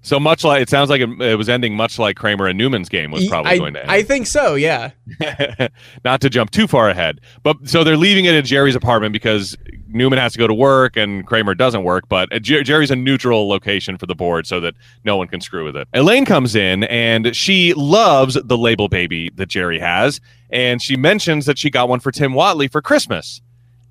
So 0.00 0.18
much 0.20 0.44
like 0.44 0.62
it 0.62 0.70
sounds 0.70 0.90
like 0.90 1.00
it, 1.02 1.20
it 1.20 1.36
was 1.36 1.48
ending 1.48 1.74
much 1.74 1.98
like 1.98 2.16
Kramer 2.16 2.46
and 2.46 2.56
Newman's 2.56 2.88
game 2.88 3.10
was 3.10 3.26
probably 3.28 3.52
I, 3.52 3.58
going 3.58 3.74
to 3.74 3.80
end. 3.82 3.90
I 3.90 4.02
think 4.02 4.26
so. 4.26 4.54
Yeah. 4.54 4.92
Not 6.04 6.20
to 6.22 6.30
jump 6.30 6.50
too 6.50 6.66
far 6.66 6.88
ahead, 6.88 7.20
but 7.42 7.56
so 7.68 7.84
they're 7.84 7.96
leaving 7.96 8.24
it 8.24 8.34
in 8.34 8.44
Jerry's 8.44 8.76
apartment 8.76 9.12
because 9.12 9.56
Newman 9.90 10.18
has 10.18 10.32
to 10.34 10.38
go 10.38 10.46
to 10.46 10.54
work 10.54 10.96
and 10.96 11.26
Kramer 11.26 11.54
doesn't 11.54 11.82
work. 11.82 12.08
But 12.08 12.30
Jer- 12.42 12.62
Jerry's 12.62 12.90
a 12.90 12.96
neutral 12.96 13.48
location 13.48 13.96
for 13.98 14.06
the 14.06 14.14
board 14.14 14.46
so 14.46 14.60
that 14.60 14.74
no 15.04 15.16
one 15.16 15.28
can 15.28 15.40
screw 15.40 15.64
with 15.64 15.76
it. 15.76 15.88
Elaine 15.94 16.24
comes 16.24 16.54
in 16.54 16.84
and 16.84 17.34
she 17.34 17.74
loves 17.74 18.34
the 18.42 18.58
label 18.58 18.88
baby 18.88 19.30
that 19.36 19.46
Jerry 19.46 19.78
has, 19.78 20.20
and 20.50 20.80
she 20.82 20.96
mentions 20.96 21.46
that 21.46 21.58
she 21.58 21.70
got 21.70 21.88
one 21.88 22.00
for 22.00 22.10
Tim 22.12 22.32
Whatley 22.32 22.70
for 22.70 22.82
Christmas, 22.82 23.40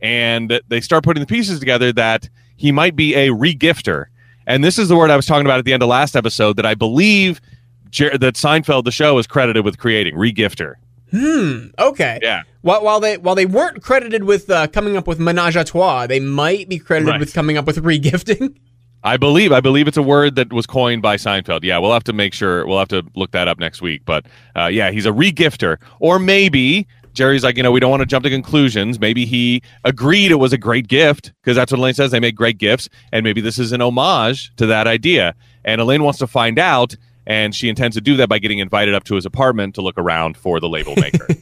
and 0.01 0.59
they 0.67 0.81
start 0.81 1.03
putting 1.03 1.21
the 1.21 1.27
pieces 1.27 1.59
together 1.59 1.91
that 1.93 2.29
he 2.55 2.71
might 2.71 2.95
be 2.95 3.15
a 3.15 3.29
regifter. 3.29 4.05
And 4.45 4.63
this 4.63 4.79
is 4.79 4.87
the 4.87 4.95
word 4.95 5.11
I 5.11 5.15
was 5.15 5.25
talking 5.25 5.45
about 5.45 5.59
at 5.59 5.65
the 5.65 5.73
end 5.73 5.83
of 5.83 5.89
last 5.89 6.15
episode 6.15 6.55
that 6.57 6.65
I 6.65 6.73
believe 6.73 7.41
Jer- 7.89 8.17
that 8.17 8.35
Seinfeld, 8.35 8.85
the 8.85 8.91
show, 8.91 9.17
is 9.17 9.27
credited 9.27 9.65
with 9.65 9.77
creating 9.77 10.15
regifter. 10.15 10.75
Okay. 11.13 12.19
Yeah. 12.21 12.43
While, 12.61 12.83
while 12.83 12.99
they 12.99 13.17
while 13.17 13.35
they 13.35 13.45
weren't 13.45 13.81
credited 13.81 14.23
with 14.25 14.49
uh, 14.49 14.67
coming 14.67 14.97
up 14.97 15.07
with 15.07 15.19
menage 15.19 15.55
a 15.55 15.63
trois, 15.63 16.07
they 16.07 16.19
might 16.19 16.67
be 16.69 16.79
credited 16.79 17.11
Right. 17.11 17.19
with 17.19 17.33
coming 17.33 17.57
up 17.57 17.65
with 17.65 17.77
regifting. 17.83 18.55
I 19.03 19.15
believe 19.15 19.51
I 19.51 19.61
believe 19.61 19.87
it's 19.87 19.95
a 19.97 20.01
word 20.03 20.35
that 20.35 20.51
was 20.51 20.65
coined 20.65 21.01
by 21.01 21.15
Seinfeld. 21.17 21.63
Yeah, 21.63 21.77
we'll 21.77 21.93
have 21.93 22.03
to 22.05 22.13
make 22.13 22.33
sure 22.33 22.65
we'll 22.65 22.79
have 22.79 22.87
to 22.89 23.03
look 23.15 23.31
that 23.31 23.47
up 23.47 23.59
next 23.59 23.81
week. 23.81 24.01
But 24.05 24.25
uh, 24.55 24.65
yeah, 24.65 24.91
he's 24.91 25.05
a 25.05 25.11
regifter, 25.11 25.77
or 25.99 26.19
maybe 26.19 26.87
Jerry's 27.13 27.43
like, 27.43 27.57
you 27.57 27.63
know, 27.63 27.71
we 27.71 27.79
don't 27.79 27.91
want 27.91 28.01
to 28.01 28.05
jump 28.05 28.23
to 28.23 28.29
conclusions. 28.29 28.99
Maybe 28.99 29.25
he 29.25 29.61
agreed 29.85 30.31
it 30.31 30.35
was 30.35 30.51
a 30.51 30.57
great 30.57 30.87
gift 30.87 31.31
because 31.41 31.55
that's 31.55 31.71
what 31.71 31.79
Elaine 31.79 31.93
says. 31.93 32.11
They 32.11 32.19
make 32.19 32.35
great 32.35 32.57
gifts, 32.57 32.89
and 33.13 33.23
maybe 33.23 33.39
this 33.39 33.57
is 33.59 33.71
an 33.71 33.81
homage 33.81 34.53
to 34.57 34.65
that 34.65 34.87
idea. 34.87 35.35
And 35.63 35.79
Elaine 35.79 36.03
wants 36.03 36.19
to 36.19 36.27
find 36.27 36.59
out, 36.59 36.95
and 37.27 37.53
she 37.53 37.69
intends 37.69 37.95
to 37.95 38.01
do 38.01 38.15
that 38.17 38.29
by 38.29 38.39
getting 38.39 38.57
invited 38.57 38.95
up 38.95 39.03
to 39.03 39.15
his 39.15 39.25
apartment 39.25 39.75
to 39.75 39.81
look 39.81 39.97
around 39.99 40.35
for 40.37 40.59
the 40.59 40.67
label 40.67 40.95
maker. 40.95 41.27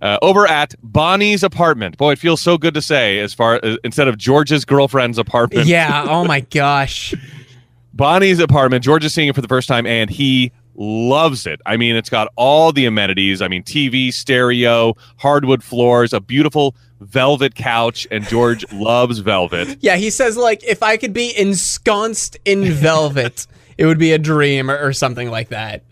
Uh, 0.00 0.16
over 0.22 0.46
at 0.46 0.76
Bonnie's 0.80 1.42
apartment. 1.42 1.98
Boy, 1.98 2.12
it 2.12 2.20
feels 2.20 2.40
so 2.40 2.56
good 2.56 2.72
to 2.74 2.80
say 2.80 3.18
as 3.18 3.34
far 3.34 3.58
as 3.62 3.76
instead 3.82 4.06
of 4.06 4.16
George's 4.16 4.64
girlfriend's 4.64 5.18
apartment. 5.18 5.66
yeah. 5.66 6.06
Oh 6.08 6.24
my 6.24 6.40
gosh. 6.40 7.12
Bonnie's 7.92 8.38
apartment. 8.38 8.84
George 8.84 9.04
is 9.04 9.12
seeing 9.12 9.28
it 9.28 9.34
for 9.34 9.40
the 9.40 9.48
first 9.48 9.66
time, 9.66 9.84
and 9.84 10.08
he 10.08 10.52
loves 10.76 11.44
it. 11.44 11.60
I 11.66 11.76
mean, 11.76 11.96
it's 11.96 12.08
got 12.08 12.28
all 12.36 12.72
the 12.72 12.86
amenities. 12.86 13.42
I 13.42 13.48
mean, 13.48 13.64
TV, 13.64 14.12
stereo, 14.12 14.94
hardwood 15.16 15.64
floors, 15.64 16.12
a 16.12 16.20
beautiful 16.20 16.76
velvet 17.00 17.56
couch, 17.56 18.06
and 18.12 18.24
George 18.24 18.64
loves 18.72 19.18
velvet. 19.18 19.78
Yeah, 19.80 19.96
he 19.96 20.10
says 20.10 20.36
like 20.36 20.62
if 20.62 20.84
I 20.84 20.96
could 20.96 21.12
be 21.12 21.36
ensconced 21.36 22.38
in 22.44 22.64
velvet, 22.72 23.48
it 23.78 23.86
would 23.86 23.98
be 23.98 24.12
a 24.12 24.18
dream 24.18 24.70
or, 24.70 24.78
or 24.78 24.92
something 24.92 25.30
like 25.30 25.48
that. 25.48 25.82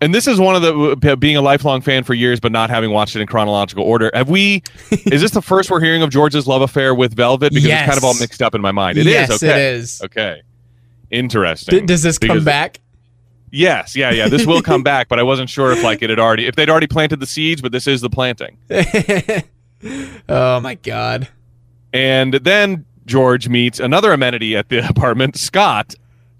and 0.00 0.14
this 0.14 0.26
is 0.26 0.40
one 0.40 0.56
of 0.56 0.62
the 0.62 1.12
uh, 1.12 1.16
being 1.16 1.36
a 1.36 1.42
lifelong 1.42 1.80
fan 1.82 2.02
for 2.04 2.14
years, 2.14 2.40
but 2.40 2.50
not 2.52 2.70
having 2.70 2.90
watched 2.90 3.14
it 3.16 3.20
in 3.20 3.26
chronological 3.26 3.84
order. 3.84 4.10
Have 4.14 4.28
we? 4.30 4.62
is 4.90 5.20
this 5.20 5.32
the 5.32 5.42
first 5.42 5.70
we're 5.70 5.80
hearing 5.80 6.02
of 6.02 6.10
George's 6.10 6.46
love 6.46 6.62
affair 6.62 6.94
with 6.94 7.14
Velvet? 7.14 7.50
Because 7.52 7.64
Yes. 7.66 7.80
it's 7.82 7.88
kind 7.90 7.98
of 7.98 8.04
all 8.04 8.14
mixed 8.18 8.40
up 8.42 8.54
in 8.54 8.60
my 8.60 8.72
mind. 8.72 8.96
It 8.98 9.06
is 9.06 9.12
yes, 9.12 9.30
okay. 9.42 9.48
it 9.70 9.74
is. 9.74 10.00
Okay, 10.02 10.42
interesting. 11.10 11.80
D- 11.80 11.86
does 11.86 12.02
this 12.02 12.18
come 12.18 12.42
back? 12.44 12.80
Yes, 13.54 13.94
yeah, 13.94 14.10
yeah. 14.10 14.28
This 14.28 14.46
will 14.46 14.62
come 14.62 14.82
back, 14.92 15.08
but 15.08 15.18
I 15.18 15.22
wasn't 15.24 15.50
sure 15.50 15.72
if 15.72 15.82
like 15.82 16.00
it 16.02 16.08
had 16.10 16.18
already 16.18 16.46
if 16.46 16.56
they'd 16.56 16.70
already 16.70 16.86
planted 16.86 17.20
the 17.20 17.26
seeds, 17.26 17.60
but 17.60 17.70
this 17.70 17.86
is 17.86 18.00
the 18.00 18.08
planting. 18.10 18.56
oh 20.28 20.60
my 20.60 20.74
god. 20.76 21.28
And 21.92 22.34
then 22.34 22.86
George 23.04 23.48
meets 23.48 23.78
another 23.80 24.12
amenity 24.12 24.56
at 24.56 24.68
the 24.68 24.78
apartment, 24.88 25.36
Scott, 25.36 25.94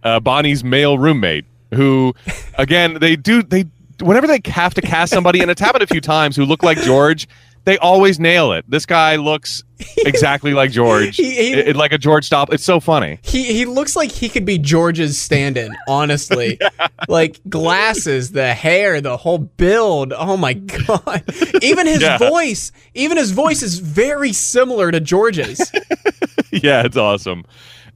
uh, 0.04 0.20
Bonnie's 0.20 0.62
male 0.64 0.98
roommate, 0.98 1.44
who, 1.74 2.14
again, 2.58 2.98
they 3.00 3.16
do 3.16 3.42
they 3.42 3.64
whenever 4.00 4.26
they 4.26 4.40
have 4.46 4.74
to 4.74 4.80
cast 4.82 5.12
somebody, 5.12 5.40
and 5.40 5.50
it's 5.50 5.60
happened 5.60 5.82
a 5.82 5.86
few 5.86 6.00
times, 6.00 6.36
who 6.36 6.44
look 6.44 6.62
like 6.62 6.78
George. 6.78 7.28
They 7.64 7.78
always 7.78 8.18
nail 8.18 8.50
it. 8.54 8.64
This 8.68 8.84
guy 8.86 9.14
looks 9.14 9.62
exactly 9.98 10.52
like 10.52 10.72
George, 10.72 11.14
He- 11.16 11.30
he- 11.36 11.52
It- 11.52 11.76
like 11.76 11.92
a 11.92 11.98
George 11.98 12.24
Stop. 12.26 12.52
It's 12.52 12.64
so 12.64 12.80
funny. 12.80 13.20
He 13.22 13.52
he 13.52 13.66
looks 13.66 13.94
like 13.94 14.10
he 14.10 14.28
could 14.28 14.44
be 14.44 14.58
George's 14.58 15.16
stand-in, 15.16 15.72
honestly. 15.86 16.58
Like 17.08 17.40
glasses, 17.48 18.30
the 18.32 18.52
hair, 18.54 19.00
the 19.00 19.16
whole 19.16 19.38
build. 19.38 20.12
Oh 20.12 20.36
my 20.36 20.54
god. 20.54 21.22
Even 21.62 21.86
his 21.86 22.00
Yeah. 22.02 22.16
voice, 22.18 22.70
even 22.94 23.16
his 23.16 23.30
voice 23.32 23.62
is 23.62 23.78
very 23.80 24.32
similar 24.32 24.90
to 24.92 24.98
George's. 25.00 25.70
yeah, 26.52 26.84
it's 26.84 26.96
awesome. 26.96 27.44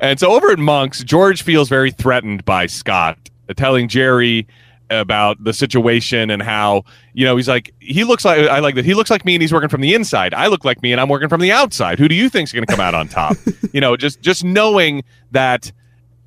And 0.01 0.19
so 0.21 0.33
over 0.33 0.51
at 0.51 0.59
Monk's, 0.59 1.03
George 1.03 1.43
feels 1.43 1.69
very 1.69 1.91
threatened 1.91 2.45
by 2.45 2.67
Scott, 2.67 3.19
uh, 3.49 3.55
telling 3.55 3.89
Jerry 3.89 4.47
about 4.91 5.43
the 5.43 5.53
situation 5.53 6.31
and 6.31 6.41
how, 6.43 6.85
you 7.13 7.25
know, 7.25 7.37
he's 7.37 7.49
like, 7.49 7.75
he 7.81 8.05
looks 8.05 8.25
like, 8.25 8.39
I 8.49 8.61
like 8.61 8.75
that. 8.77 8.85
He 8.85 8.95
looks 8.95 9.11
like 9.11 9.25
me 9.25 9.35
and 9.35 9.43
he's 9.43 9.53
working 9.53 9.69
from 9.69 9.81
the 9.81 9.95
inside. 9.95 10.33
I 10.35 10.47
look 10.47 10.65
like 10.65 10.81
me 10.83 10.93
and 10.93 11.01
I'm 11.01 11.09
working 11.09 11.29
from 11.29 11.41
the 11.41 11.51
outside. 11.51 11.99
Who 11.99 12.07
do 12.09 12.15
you 12.15 12.29
think's 12.29 12.53
going 12.53 12.65
to 12.65 12.71
come 12.71 12.81
out 12.81 12.95
on 12.95 13.09
top? 13.09 13.37
you 13.73 13.81
know, 13.81 13.97
just, 13.97 14.21
just 14.21 14.45
knowing 14.45 15.03
that, 15.33 15.73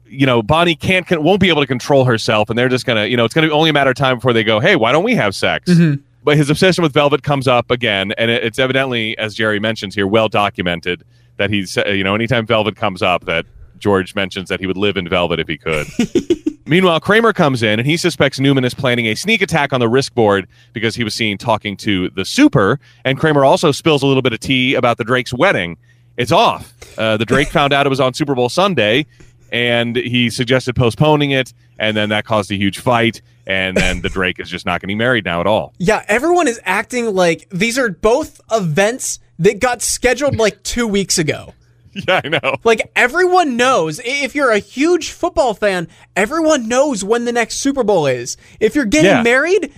you 0.06 0.26
know, 0.26 0.42
Bonnie 0.42 0.76
can't, 0.76 1.06
can, 1.08 1.24
won't 1.24 1.40
be 1.40 1.48
able 1.50 1.62
to 1.62 1.68
control 1.68 2.04
herself 2.04 2.50
and 2.50 2.58
they're 2.60 2.68
just 2.68 2.86
going 2.86 2.98
to, 3.02 3.08
you 3.08 3.16
know, 3.16 3.24
it's 3.24 3.34
going 3.34 3.44
to 3.44 3.50
be 3.50 3.54
only 3.54 3.70
a 3.70 3.74
matter 3.74 3.92
of 3.92 3.96
time 3.96 4.18
before 4.18 4.34
they 4.34 4.44
go, 4.44 4.60
hey, 4.60 4.76
why 4.76 4.92
don't 4.92 5.04
we 5.06 5.16
have 5.16 5.36
sex? 5.36 5.70
But 6.24 6.36
his 6.36 6.50
obsession 6.50 6.82
with 6.82 6.92
Velvet 6.92 7.24
comes 7.24 7.48
up 7.48 7.72
again, 7.72 8.12
and 8.18 8.30
it- 8.30 8.44
it's 8.44 8.60
evidently, 8.60 9.18
as 9.18 9.36
Jerry 9.36 9.58
mentions 9.60 9.96
here, 9.96 10.06
well 10.06 10.28
documented 10.28 11.04
that 11.38 11.50
he's, 11.50 11.78
uh, 11.78 11.86
you 11.88 12.04
know, 12.04 12.14
anytime 12.14 12.46
Velvet 12.46 12.76
comes 12.76 13.02
up, 13.02 13.24
that 13.24 13.46
George 13.80 14.16
mentions 14.16 14.50
that 14.50 14.60
he 14.60 14.68
would 14.68 14.78
live 14.78 14.98
in 14.98 15.08
Velvet 15.08 15.40
if 15.40 15.48
he 15.48 15.58
could. 15.58 15.88
Meanwhile, 16.70 17.00
Kramer 17.00 17.34
comes 17.34 17.64
in 17.64 17.80
and 17.80 17.88
he 17.88 17.98
suspects 17.98 18.40
Newman 18.40 18.64
is 18.64 18.76
planning 18.76 19.08
a 19.08 19.16
sneak 19.16 19.42
attack 19.42 19.74
on 19.74 19.80
the 19.80 19.90
risk 19.90 20.14
board 20.14 20.48
because 20.74 20.96
he 20.96 21.04
was 21.04 21.16
seen 21.16 21.38
talking 21.38 21.76
to 21.78 22.12
the 22.12 22.24
super. 22.24 22.80
And 23.04 23.18
Kramer 23.18 23.44
also 23.44 23.72
spills 23.72 24.04
a 24.04 24.06
little 24.06 24.22
bit 24.22 24.34
of 24.34 24.40
tea 24.40 24.76
about 24.76 24.98
the 24.98 25.04
Drake's 25.04 25.34
wedding. 25.34 25.78
It's 26.16 26.32
off. 26.32 26.74
Uh, 26.96 27.18
the 27.18 27.26
Drake 27.26 27.50
found 27.50 27.74
out 27.74 27.88
it 27.88 27.90
was 27.90 28.00
on 28.00 28.14
Super 28.14 28.36
Bowl 28.36 28.50
Sunday 28.50 29.08
and 29.52 29.96
he 29.96 30.30
suggested 30.30 30.76
postponing 30.76 31.32
it. 31.32 31.54
And 31.80 31.98
then 31.98 32.10
that 32.10 32.26
caused 32.26 32.52
a 32.52 32.56
huge 32.56 32.78
fight. 32.78 33.22
And 33.48 33.76
then 33.76 34.02
the 34.02 34.10
Drake 34.10 34.40
is 34.40 34.48
just 34.48 34.68
not 34.68 34.80
getting 34.82 35.00
married 35.00 35.26
now 35.26 35.40
at 35.40 35.48
all. 35.48 35.74
Yeah, 35.80 36.06
everyone 36.08 36.48
is 36.48 36.62
acting 36.66 37.16
like 37.16 37.48
these 37.50 37.80
are 37.80 37.90
both 37.90 38.42
events 38.52 39.20
that 39.40 39.60
got 39.60 39.82
scheduled 39.82 40.36
like 40.36 40.62
2 40.62 40.86
weeks 40.86 41.18
ago. 41.18 41.54
Yeah, 42.08 42.22
I 42.24 42.28
know. 42.30 42.56
Like 42.64 42.92
everyone 42.96 43.58
knows, 43.58 44.00
if 44.04 44.36
you're 44.36 44.52
a 44.52 44.60
huge 44.60 45.12
football 45.12 45.54
fan, 45.54 45.88
everyone 46.16 46.68
knows 46.68 47.04
when 47.04 47.26
the 47.26 47.32
next 47.32 47.56
Super 47.56 47.84
Bowl 47.84 48.06
is. 48.08 48.38
If 48.60 48.76
you're 48.76 48.86
getting 48.86 49.12
Yeah. 49.12 49.24
married, 49.24 49.74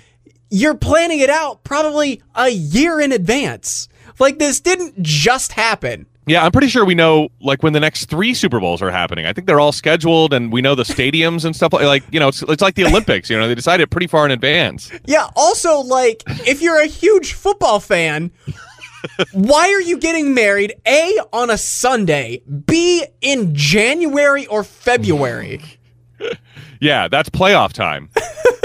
you're 0.50 0.76
planning 0.76 1.20
it 1.20 1.30
out 1.30 1.64
probably 1.64 2.22
a 2.36 2.50
year 2.50 3.00
in 3.00 3.12
advance. 3.12 3.88
Like 4.20 4.40
this 4.40 4.60
didn't 4.60 5.02
just 5.02 5.54
happen. 5.54 6.06
Yeah, 6.28 6.46
I'm 6.46 6.52
pretty 6.52 6.68
sure 6.68 6.86
we 6.86 6.94
know 6.94 7.30
like 7.42 7.64
when 7.64 7.74
the 7.74 7.80
next 7.80 8.06
three 8.06 8.36
Super 8.36 8.60
Bowls 8.60 8.82
are 8.84 8.92
happening. 8.92 9.26
I 9.26 9.34
think 9.34 9.48
they're 9.48 9.60
all 9.60 9.72
scheduled, 9.72 10.34
and 10.34 10.52
we 10.54 10.62
know 10.62 10.76
the 10.76 10.84
stadiums 10.84 11.46
and 11.46 11.56
stuff. 11.56 11.74
Like, 11.74 11.84
like 11.86 12.04
you 12.12 12.20
know, 12.20 12.28
it's, 12.28 12.44
it's 12.44 12.62
like 12.62 12.76
the 12.76 12.86
Olympics. 12.86 13.28
You 13.30 13.40
know, 13.40 13.48
they 13.48 13.56
decide 13.56 13.82
it 13.82 13.90
pretty 13.90 14.06
far 14.06 14.24
in 14.26 14.32
advance. 14.32 14.92
Yeah, 15.06 15.28
also 15.36 15.80
like 15.80 16.22
if 16.48 16.62
you're 16.62 16.80
a 16.80 16.86
huge 16.86 17.34
football 17.34 17.80
fan, 17.80 18.30
why 19.32 19.70
are 19.70 19.82
you 19.82 19.98
getting 19.98 20.34
married 20.34 20.76
A 20.88 21.18
on 21.34 21.50
a 21.50 21.58
Sunday, 21.58 22.42
B 22.66 23.06
in 23.22 23.56
January 23.56 24.48
or 24.48 24.64
February? 24.64 25.62
Yeah, 26.82 27.08
that's 27.08 27.30
playoff 27.30 27.74
time. 27.74 28.10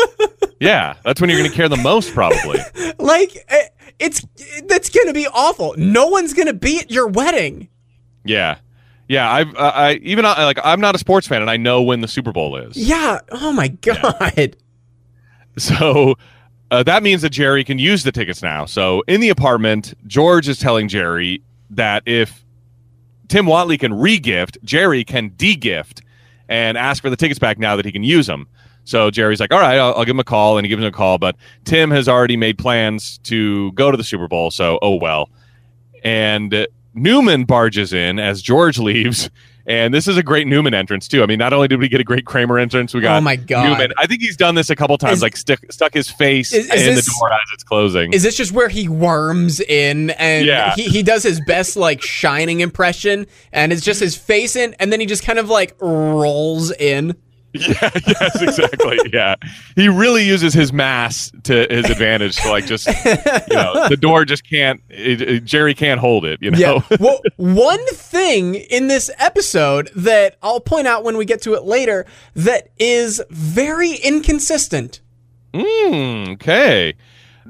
yeah, 0.60 0.94
that's 1.04 1.20
when 1.20 1.28
you're 1.28 1.38
going 1.38 1.50
to 1.50 1.56
care 1.56 1.68
the 1.68 1.76
most, 1.76 2.12
probably. 2.12 2.58
Like 2.98 3.44
eh, 3.48 3.68
it's 3.98 4.26
that's 4.66 4.88
going 4.88 5.06
to 5.06 5.12
be 5.12 5.26
awful. 5.26 5.74
No 5.76 6.06
one's 6.06 6.32
going 6.32 6.46
to 6.46 6.54
be 6.54 6.78
at 6.80 6.90
your 6.90 7.06
wedding. 7.06 7.68
Yeah, 8.24 8.58
yeah. 9.06 9.30
I've 9.30 9.54
uh, 9.54 9.72
I 9.74 9.92
even 10.02 10.24
I, 10.24 10.44
like 10.44 10.58
I'm 10.64 10.80
not 10.80 10.94
a 10.94 10.98
sports 10.98 11.28
fan, 11.28 11.42
and 11.42 11.50
I 11.50 11.58
know 11.58 11.82
when 11.82 12.00
the 12.00 12.08
Super 12.08 12.32
Bowl 12.32 12.56
is. 12.56 12.76
Yeah. 12.76 13.20
Oh 13.30 13.52
my 13.52 13.68
god. 13.68 14.56
So 15.58 16.16
uh, 16.70 16.82
that 16.82 17.02
means 17.02 17.22
that 17.22 17.30
Jerry 17.30 17.64
can 17.64 17.78
use 17.78 18.02
the 18.02 18.12
tickets 18.12 18.42
now. 18.42 18.64
So 18.64 19.02
in 19.06 19.20
the 19.20 19.28
apartment, 19.28 19.94
George 20.06 20.48
is 20.48 20.58
telling 20.58 20.88
Jerry 20.88 21.42
that 21.70 22.02
if 22.06 22.44
Tim 23.28 23.46
Whatley 23.46 23.78
can 23.78 23.94
re-gift, 23.94 24.58
Jerry 24.62 25.04
can 25.04 25.30
de-gift 25.36 26.02
and 26.48 26.78
ask 26.78 27.02
for 27.02 27.10
the 27.10 27.16
tickets 27.16 27.38
back 27.38 27.58
now 27.58 27.76
that 27.76 27.84
he 27.84 27.92
can 27.92 28.04
use 28.04 28.26
them. 28.26 28.48
So 28.84 29.10
Jerry's 29.10 29.40
like, 29.40 29.52
all 29.52 29.60
right, 29.60 29.78
I'll, 29.78 29.94
I'll 29.94 30.04
give 30.04 30.14
him 30.14 30.20
a 30.20 30.24
call, 30.24 30.58
and 30.58 30.64
he 30.64 30.68
gives 30.68 30.80
him 30.80 30.86
a 30.86 30.92
call. 30.92 31.18
But 31.18 31.36
Tim 31.64 31.90
has 31.90 32.08
already 32.08 32.36
made 32.36 32.56
plans 32.56 33.18
to 33.24 33.72
go 33.72 33.90
to 33.90 33.96
the 33.96 34.04
Super 34.04 34.28
Bowl, 34.28 34.52
so 34.52 34.78
oh 34.80 34.94
well. 34.94 35.28
And 36.04 36.66
Newman 36.94 37.44
barges 37.44 37.92
in 37.92 38.20
as 38.20 38.42
George 38.42 38.78
leaves, 38.78 39.28
and 39.66 39.92
this 39.92 40.06
is 40.08 40.16
a 40.16 40.22
great 40.22 40.46
Newman 40.46 40.74
entrance 40.74 41.08
too. 41.08 41.22
I 41.22 41.26
mean, 41.26 41.38
not 41.38 41.52
only 41.52 41.68
did 41.68 41.80
we 41.80 41.88
get 41.88 42.00
a 42.00 42.04
great 42.04 42.24
Kramer 42.26 42.58
entrance, 42.58 42.94
we 42.94 43.00
got 43.00 43.16
Oh 43.18 43.20
my 43.20 43.36
God. 43.36 43.64
Newman. 43.68 43.92
I 43.98 44.06
think 44.06 44.20
he's 44.22 44.36
done 44.36 44.54
this 44.54 44.70
a 44.70 44.76
couple 44.76 44.96
times, 44.98 45.18
Is- 45.18 45.22
like 45.22 45.36
stick, 45.36 45.60
stuck 45.70 45.92
his 45.94 46.10
face 46.10 46.52
Is- 46.52 46.70
is 46.70 46.86
in 46.86 46.94
this- 46.94 47.04
the 47.06 47.14
door 47.20 47.32
as 47.32 47.40
it's 47.54 47.64
closing. 47.64 48.12
Is 48.12 48.22
this 48.22 48.36
just 48.36 48.52
where 48.52 48.68
he 48.68 48.88
worms 48.88 49.60
in 49.60 50.10
and 50.10 50.46
Yeah. 50.46 50.74
he, 50.74 50.84
he 50.84 51.02
does 51.02 51.22
his 51.22 51.40
best 51.46 51.76
like 51.76 52.02
shining 52.02 52.60
impression 52.60 53.26
and 53.52 53.72
it's 53.72 53.82
just 53.82 54.00
his 54.00 54.16
face 54.16 54.56
in 54.56 54.74
and 54.78 54.92
then 54.92 55.00
he 55.00 55.06
just 55.06 55.22
kind 55.24 55.38
of 55.38 55.48
like 55.48 55.74
rolls 55.80 56.70
in. 56.72 57.16
Yeah, 57.68 57.90
yes, 58.06 58.42
exactly. 58.42 58.98
yeah. 59.12 59.34
He 59.74 59.88
really 59.88 60.24
uses 60.24 60.54
his 60.54 60.72
mass 60.72 61.30
to 61.44 61.66
his 61.70 61.88
advantage 61.90 62.36
to 62.36 62.48
like 62.50 62.66
just 62.66 62.86
you 62.86 63.54
know, 63.56 63.88
the 63.88 63.96
door 64.00 64.24
just 64.24 64.48
can't 64.48 64.80
it, 64.88 65.20
it- 65.20 65.44
Jerry 65.44 65.74
can't 65.74 66.00
hold 66.00 66.24
it, 66.24 66.40
you 66.42 66.50
know. 66.50 66.58
Yeah. 66.58 66.80
well, 67.00 67.20
one 67.36 67.84
thing 67.88 68.54
in 68.54 68.88
this 68.88 69.10
episode 69.18 69.90
that 69.96 70.36
I'll 70.42 70.60
point 70.60 70.86
out 70.86 71.04
when 71.04 71.16
we 71.16 71.24
get 71.24 71.42
to 71.42 71.54
it 71.54 71.64
later 71.64 72.06
that 72.34 72.68
is 72.78 73.22
very 73.30 73.94
inconsistent. 73.94 75.00
Mm, 75.54 76.34
okay. 76.34 76.94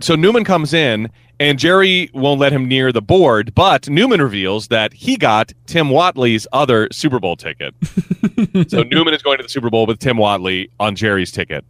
So 0.00 0.14
Newman 0.14 0.44
comes 0.44 0.74
in 0.74 1.10
and 1.38 1.58
Jerry 1.58 2.10
won't 2.14 2.40
let 2.40 2.52
him 2.52 2.66
near 2.66 2.92
the 2.92 3.02
board, 3.02 3.54
but 3.54 3.88
Newman 3.88 4.22
reveals 4.22 4.68
that 4.68 4.92
he 4.92 5.16
got 5.16 5.52
Tim 5.66 5.88
Whatley's 5.88 6.46
other 6.52 6.88
Super 6.92 7.20
Bowl 7.20 7.36
ticket. 7.36 7.74
so 8.68 8.82
Newman 8.82 9.14
is 9.14 9.22
going 9.22 9.38
to 9.38 9.42
the 9.42 9.48
Super 9.48 9.70
Bowl 9.70 9.86
with 9.86 9.98
Tim 9.98 10.16
Whatley 10.16 10.70
on 10.80 10.96
Jerry's 10.96 11.30
ticket. 11.30 11.64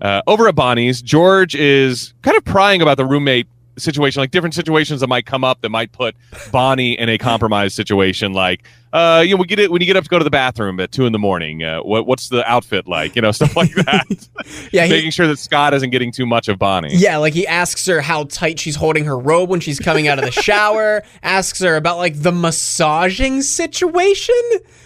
Uh, 0.00 0.22
over 0.26 0.48
at 0.48 0.54
Bonnie's, 0.54 1.00
George 1.00 1.54
is 1.54 2.14
kind 2.22 2.36
of 2.36 2.44
prying 2.44 2.82
about 2.82 2.96
the 2.96 3.06
roommate 3.06 3.46
situation, 3.78 4.20
like 4.20 4.30
different 4.30 4.54
situations 4.54 5.00
that 5.00 5.06
might 5.08 5.26
come 5.26 5.44
up 5.44 5.60
that 5.62 5.68
might 5.70 5.92
put 5.92 6.14
Bonnie 6.50 6.98
in 6.98 7.08
a 7.08 7.18
compromised 7.18 7.74
situation. 7.76 8.32
Like, 8.32 8.62
uh, 8.92 9.22
you 9.24 9.34
know, 9.34 9.40
we 9.40 9.46
get 9.46 9.58
it 9.58 9.70
when 9.70 9.82
you 9.82 9.86
get 9.86 9.96
up 9.96 10.04
to 10.04 10.08
go 10.10 10.18
to 10.18 10.24
the 10.24 10.30
bathroom 10.30 10.80
at 10.80 10.90
two 10.92 11.04
in 11.06 11.12
the 11.12 11.18
morning. 11.18 11.62
Uh, 11.62 11.80
what, 11.80 12.06
what's 12.06 12.28
the 12.30 12.48
outfit 12.50 12.86
like? 12.88 13.14
You 13.16 13.22
know, 13.22 13.32
stuff 13.32 13.56
like 13.56 13.74
that. 13.74 14.06
Yeah, 14.72 14.84
he- 14.86 14.92
making 14.92 15.10
sure 15.10 15.26
that 15.26 15.38
Scott 15.38 15.74
isn't 15.74 15.90
getting 15.90 16.12
too 16.12 16.24
much 16.26 16.48
of 16.48 16.58
Bonnie. 16.58 16.94
Yeah, 16.96 17.18
like 17.18 17.34
he 17.34 17.46
asks 17.46 17.84
her 17.86 18.00
how 18.00 18.24
tight 18.24 18.58
she's 18.58 18.76
holding 18.76 19.04
her 19.04 19.18
robe 19.18 19.50
when 19.50 19.60
she's 19.60 19.78
coming 19.78 20.08
out 20.08 20.18
of 20.18 20.24
the 20.24 20.30
shower, 20.30 21.02
asks 21.22 21.60
her 21.60 21.76
about 21.76 21.98
like 21.98 22.20
the 22.20 22.32
massaging 22.32 23.42
situation. 23.42 24.34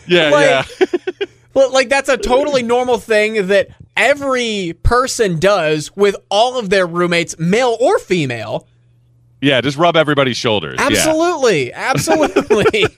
yeah, 0.06 0.30
like, 0.30 0.78
yeah. 0.80 1.26
Well, 1.54 1.72
like 1.72 1.88
that's 1.88 2.08
a 2.08 2.16
totally 2.16 2.62
normal 2.62 2.98
thing 2.98 3.48
that 3.48 3.68
every 3.96 4.74
person 4.82 5.38
does 5.38 5.94
with 5.96 6.16
all 6.30 6.58
of 6.58 6.70
their 6.70 6.86
roommates, 6.86 7.38
male 7.38 7.76
or 7.80 7.98
female. 7.98 8.66
Yeah, 9.40 9.60
just 9.60 9.76
rub 9.76 9.96
everybody's 9.96 10.36
shoulders. 10.36 10.76
Yeah. 10.78 10.86
Absolutely, 10.86 11.72
absolutely. 11.72 12.86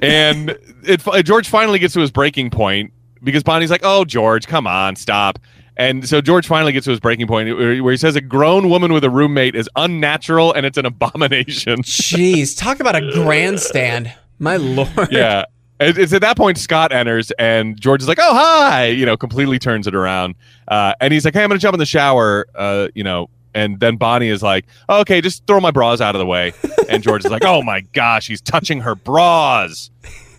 And 0.00 0.56
it, 0.84 1.02
George 1.24 1.48
finally 1.48 1.78
gets 1.78 1.92
to 1.94 2.00
his 2.00 2.10
breaking 2.10 2.50
point 2.50 2.92
because 3.22 3.42
Bonnie's 3.42 3.70
like, 3.70 3.82
"Oh, 3.84 4.04
George, 4.04 4.46
come 4.46 4.66
on, 4.66 4.96
stop." 4.96 5.38
And 5.76 6.08
so 6.08 6.20
George 6.20 6.46
finally 6.46 6.72
gets 6.72 6.84
to 6.84 6.90
his 6.90 7.00
breaking 7.00 7.26
point 7.26 7.56
where 7.56 7.82
where 7.82 7.92
he 7.92 7.96
says 7.96 8.16
a 8.16 8.20
grown 8.20 8.68
woman 8.68 8.92
with 8.92 9.04
a 9.04 9.10
roommate 9.10 9.54
is 9.54 9.68
unnatural 9.76 10.52
and 10.52 10.64
it's 10.64 10.78
an 10.78 10.86
abomination. 10.86 11.82
Jeez, 11.82 12.58
talk 12.58 12.80
about 12.80 12.96
a 12.96 13.10
grandstand. 13.12 14.12
My 14.38 14.56
lord. 14.56 15.08
yeah. 15.10 15.44
It's 15.80 16.12
at 16.12 16.22
that 16.22 16.36
point 16.36 16.58
Scott 16.58 16.90
enters 16.90 17.30
and 17.38 17.80
George 17.80 18.02
is 18.02 18.08
like, 18.08 18.18
"Oh 18.20 18.34
hi," 18.34 18.86
you 18.86 19.06
know, 19.06 19.16
completely 19.16 19.60
turns 19.60 19.86
it 19.86 19.94
around, 19.94 20.34
uh, 20.66 20.94
and 21.00 21.12
he's 21.12 21.24
like, 21.24 21.34
"Hey, 21.34 21.44
I'm 21.44 21.48
gonna 21.48 21.60
jump 21.60 21.74
in 21.74 21.78
the 21.78 21.86
shower," 21.86 22.48
uh, 22.56 22.88
you 22.96 23.04
know, 23.04 23.30
and 23.58 23.80
then 23.80 23.96
Bonnie 23.96 24.28
is 24.28 24.42
like, 24.42 24.66
oh, 24.88 25.00
"Okay, 25.00 25.20
just 25.20 25.46
throw 25.46 25.60
my 25.60 25.70
bras 25.70 26.00
out 26.00 26.14
of 26.14 26.18
the 26.18 26.26
way," 26.26 26.52
and 26.88 27.02
George 27.02 27.24
is 27.24 27.30
like, 27.30 27.44
"Oh 27.44 27.62
my 27.62 27.80
gosh, 27.92 28.26
he's 28.28 28.40
touching 28.40 28.80
her 28.80 28.94
bras," 28.94 29.90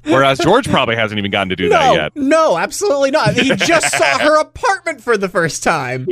whereas 0.05 0.39
George 0.39 0.67
probably 0.69 0.95
hasn't 0.95 1.19
even 1.19 1.31
gotten 1.31 1.49
to 1.49 1.55
do 1.55 1.69
that 1.69 1.93
yet. 1.93 2.15
no, 2.15 2.57
absolutely 2.57 3.11
not. 3.11 3.33
He 3.33 3.55
just 3.55 3.91
saw 3.97 4.19
her 4.19 4.39
apartment 4.41 5.01
for 5.01 5.17
the 5.17 5.29
first 5.29 5.63
time. 5.63 6.07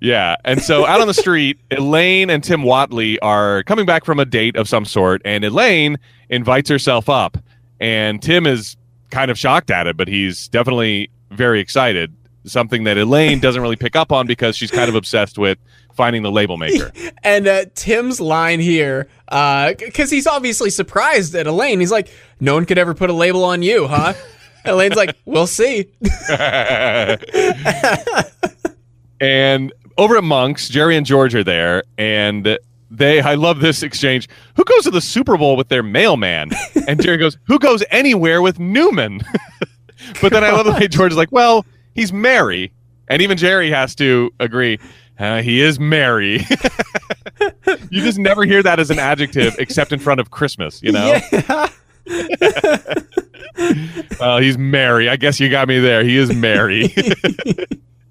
Yeah. 0.00 0.36
And 0.44 0.60
so 0.60 0.86
out 0.86 1.00
on 1.00 1.06
the 1.06 1.14
street, 1.14 1.58
Elaine 1.70 2.28
and 2.30 2.44
Tim 2.44 2.62
Whatley 2.62 3.16
are 3.22 3.62
coming 3.64 3.86
back 3.86 4.04
from 4.04 4.20
a 4.20 4.24
date 4.24 4.54
of 4.56 4.68
some 4.68 4.84
sort, 4.84 5.22
and 5.24 5.44
Elaine 5.44 5.96
invites 6.28 6.68
herself 6.68 7.08
up. 7.08 7.38
And 7.80 8.22
Tim 8.22 8.46
is 8.46 8.76
kind 9.10 9.30
of 9.30 9.38
shocked 9.38 9.70
at 9.70 9.86
it, 9.86 9.96
but 9.96 10.08
he's 10.08 10.48
definitely 10.48 11.10
very 11.30 11.60
excited. 11.60 12.14
Something 12.46 12.84
that 12.84 12.96
Elaine 12.96 13.40
doesn't 13.40 13.60
really 13.60 13.76
pick 13.76 13.96
up 13.96 14.12
on 14.12 14.26
because 14.26 14.56
she's 14.56 14.70
kind 14.70 14.88
of 14.88 14.94
obsessed 14.94 15.36
with 15.36 15.58
finding 15.94 16.22
the 16.22 16.30
label 16.30 16.56
maker. 16.56 16.92
And 17.22 17.48
uh, 17.48 17.64
Tim's 17.74 18.20
line 18.20 18.60
here, 18.60 19.08
because 19.28 20.10
he's 20.10 20.28
obviously 20.28 20.70
surprised 20.70 21.34
at 21.34 21.48
Elaine. 21.48 21.80
He's 21.80 21.90
like, 21.90 22.08
"No 22.38 22.54
one 22.54 22.64
could 22.64 22.78
ever 22.78 22.94
put 22.94 23.10
a 23.10 23.12
label 23.12 23.44
on 23.44 23.62
you, 23.62 23.88
huh?" 23.88 24.12
Elaine's 24.64 24.94
like, 24.94 25.16
"We'll 25.24 25.48
see." 25.48 25.86
and 29.20 29.72
over 29.98 30.16
at 30.16 30.24
Monk's, 30.24 30.68
Jerry 30.68 30.96
and 30.96 31.04
George 31.04 31.34
are 31.34 31.42
there, 31.42 31.82
and 31.98 32.58
they 32.90 33.20
I 33.20 33.34
love 33.34 33.60
this 33.60 33.82
exchange. 33.82 34.28
Who 34.54 34.64
goes 34.64 34.84
to 34.84 34.90
the 34.90 35.00
Super 35.00 35.36
Bowl 35.36 35.56
with 35.56 35.68
their 35.68 35.82
mailman? 35.82 36.50
And 36.86 37.02
Jerry 37.02 37.16
goes, 37.16 37.36
Who 37.46 37.58
goes 37.58 37.82
anywhere 37.90 38.40
with 38.42 38.58
Newman? 38.58 39.20
but 40.20 40.32
then 40.32 40.44
I 40.44 40.50
love 40.52 40.66
the 40.66 40.72
way 40.72 40.88
George 40.88 41.12
is 41.12 41.16
like, 41.18 41.32
Well, 41.32 41.66
he's 41.96 42.12
merry. 42.12 42.72
And 43.08 43.20
even 43.22 43.36
Jerry 43.36 43.70
has 43.70 43.94
to 43.96 44.30
agree. 44.38 44.78
Uh, 45.18 45.42
he 45.42 45.60
is 45.60 45.80
merry. 45.80 46.34
you 47.90 48.02
just 48.02 48.18
never 48.18 48.44
hear 48.44 48.62
that 48.62 48.78
as 48.78 48.90
an 48.90 48.98
adjective 48.98 49.56
except 49.58 49.92
in 49.92 49.98
front 49.98 50.20
of 50.20 50.30
Christmas, 50.30 50.82
you 50.82 50.92
know? 50.92 51.18
Yeah. 51.32 51.68
Well, 54.20 54.38
he's 54.38 54.58
merry. 54.58 55.08
I 55.08 55.16
guess 55.16 55.40
you 55.40 55.48
got 55.50 55.68
me 55.68 55.78
there. 55.78 56.02
He 56.02 56.16
is 56.16 56.34
merry. 56.34 56.94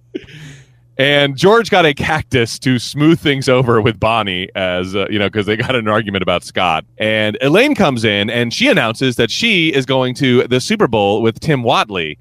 and 0.98 1.36
George 1.36 1.69
got 1.69 1.86
a 1.86 1.93
cactus 1.93 2.60
to 2.60 2.80
smooth 2.80 3.19
things 3.19 3.50
over 3.50 3.82
with 3.82 4.00
Bonnie, 4.00 4.50
as 4.56 4.95
uh, 4.95 5.08
you 5.10 5.19
know, 5.19 5.28
because 5.28 5.45
they 5.45 5.56
got 5.56 5.76
an 5.76 5.88
argument 5.88 6.21
about 6.21 6.43
Scott. 6.43 6.86
And 6.98 7.38
Elaine 7.41 7.76
comes 7.76 8.04
in 8.04 8.30
and 8.30 8.54
she 8.54 8.67
announces 8.67 9.15
that 9.15 9.32
she 9.32 9.74
is 9.74 9.86
going 9.86 10.15
to 10.15 10.48
the 10.48 10.60
Super 10.60 10.88
Bowl 10.88 11.21
with 11.21 11.39
Tim 11.39 11.63
Whatley. 11.63 12.17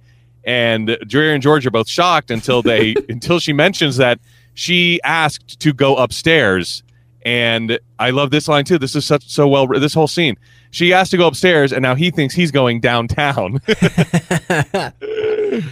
And 0.46 0.98
Jerry 1.06 1.32
and 1.32 1.42
George 1.42 1.66
are 1.66 1.70
both 1.70 1.88
shocked 1.88 2.30
until 2.30 2.62
they 2.62 2.94
until 3.08 3.40
she 3.40 3.52
mentions 3.52 3.96
that 3.96 4.20
she 4.54 5.00
asked 5.02 5.60
to 5.60 5.72
go 5.72 5.96
upstairs. 5.96 6.82
And 7.24 7.78
I 7.98 8.10
love 8.10 8.30
this 8.30 8.48
line 8.48 8.64
too. 8.64 8.78
This 8.78 8.94
is 8.94 9.06
such 9.06 9.26
so 9.26 9.48
well. 9.48 9.66
This 9.66 9.94
whole 9.94 10.08
scene. 10.08 10.36
She 10.70 10.92
asked 10.92 11.12
to 11.12 11.16
go 11.16 11.26
upstairs, 11.26 11.72
and 11.72 11.82
now 11.82 11.94
he 11.94 12.10
thinks 12.10 12.34
he's 12.34 12.50
going 12.50 12.80
downtown. 12.80 13.60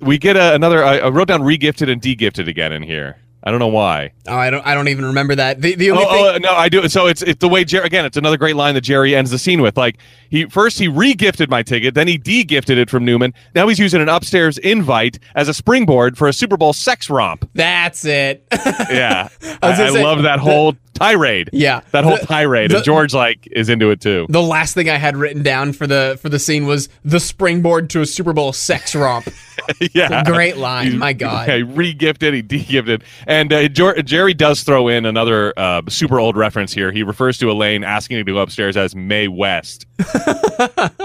we 0.00 0.18
get 0.18 0.36
a, 0.36 0.54
another. 0.54 0.82
I, 0.82 0.98
I 0.98 1.08
wrote 1.08 1.28
down 1.28 1.42
regifted 1.42 1.90
and 1.90 2.00
degifted 2.00 2.48
again 2.48 2.72
in 2.72 2.82
here. 2.82 3.16
I 3.44 3.50
don't 3.50 3.60
know 3.60 3.68
why. 3.68 4.12
Oh, 4.26 4.34
I 4.36 4.50
don't. 4.50 4.66
I 4.66 4.74
don't 4.74 4.88
even 4.88 5.04
remember 5.06 5.34
that. 5.36 5.62
The, 5.62 5.74
the 5.76 5.92
Oh, 5.92 5.94
only 5.94 6.06
thing. 6.06 6.24
oh, 6.24 6.38
no, 6.38 6.52
I 6.54 6.68
do. 6.68 6.88
So 6.88 7.06
it's 7.06 7.22
it's 7.22 7.38
the 7.38 7.48
way 7.48 7.64
Jerry 7.64 7.86
again. 7.86 8.04
It's 8.04 8.16
another 8.16 8.36
great 8.36 8.56
line 8.56 8.74
that 8.74 8.80
Jerry 8.80 9.14
ends 9.14 9.30
the 9.30 9.38
scene 9.38 9.62
with. 9.62 9.76
Like 9.76 9.98
he 10.28 10.46
first 10.46 10.78
he 10.78 10.88
regifted 10.88 11.48
my 11.48 11.62
ticket, 11.62 11.94
then 11.94 12.08
he 12.08 12.18
degifted 12.18 12.76
it 12.78 12.90
from 12.90 13.04
Newman. 13.04 13.32
Now 13.54 13.68
he's 13.68 13.78
using 13.78 14.02
an 14.02 14.08
upstairs 14.08 14.58
invite 14.58 15.18
as 15.36 15.48
a 15.48 15.54
springboard 15.54 16.18
for 16.18 16.26
a 16.26 16.32
Super 16.32 16.56
Bowl 16.56 16.72
sex 16.72 17.08
romp. 17.08 17.48
That's 17.54 18.04
it. 18.04 18.44
Yeah, 18.90 19.28
I 19.42 19.58
I, 19.62 19.70
I 19.72 19.74
say, 19.92 20.02
love 20.02 20.22
that 20.22 20.40
whole 20.40 20.74
tirade. 20.98 21.50
Yeah. 21.52 21.80
that 21.92 22.04
whole 22.04 22.16
The- 22.18 22.26
tirade, 22.26 22.70
the- 22.70 22.76
and 22.76 22.84
George 22.84 23.14
like 23.14 23.46
is 23.50 23.68
into 23.68 23.90
it 23.90 24.00
too. 24.00 24.26
the 24.28 24.42
last 24.42 24.74
thing 24.74 24.88
I 24.90 24.96
had 24.96 25.16
written 25.16 25.42
down 25.42 25.72
for 25.72 25.86
the 25.86 26.18
for 26.20 26.28
the 26.28 26.38
scene 26.38 26.66
was 26.66 26.88
the 27.04 27.20
springboard 27.20 27.90
to 27.90 28.00
a 28.00 28.06
Super 28.06 28.32
Bowl 28.32 28.52
sex 28.52 28.94
romp. 28.94 29.28
yeah, 29.94 30.24
Great 30.24 30.56
line. 30.56 30.92
He- 30.92 30.96
My 30.96 31.12
God. 31.12 31.48
He 31.58 31.62
re-gifted, 31.62 32.34
he 32.34 32.42
de-gifted, 32.42 33.04
and 33.26 33.52
uh, 33.52 33.68
Jerry 33.68 34.34
does 34.34 34.62
throw 34.62 34.88
in 34.88 35.06
another 35.06 35.52
uh, 35.56 35.82
super 35.88 36.18
old 36.20 36.36
reference 36.36 36.72
here. 36.72 36.92
He 36.92 37.02
refers 37.02 37.38
to 37.38 37.50
Elaine 37.50 37.84
asking 37.84 38.18
him 38.18 38.26
to 38.26 38.32
go 38.32 38.38
upstairs 38.38 38.76
as 38.76 38.94
Mae 38.94 39.28
West, 39.28 39.86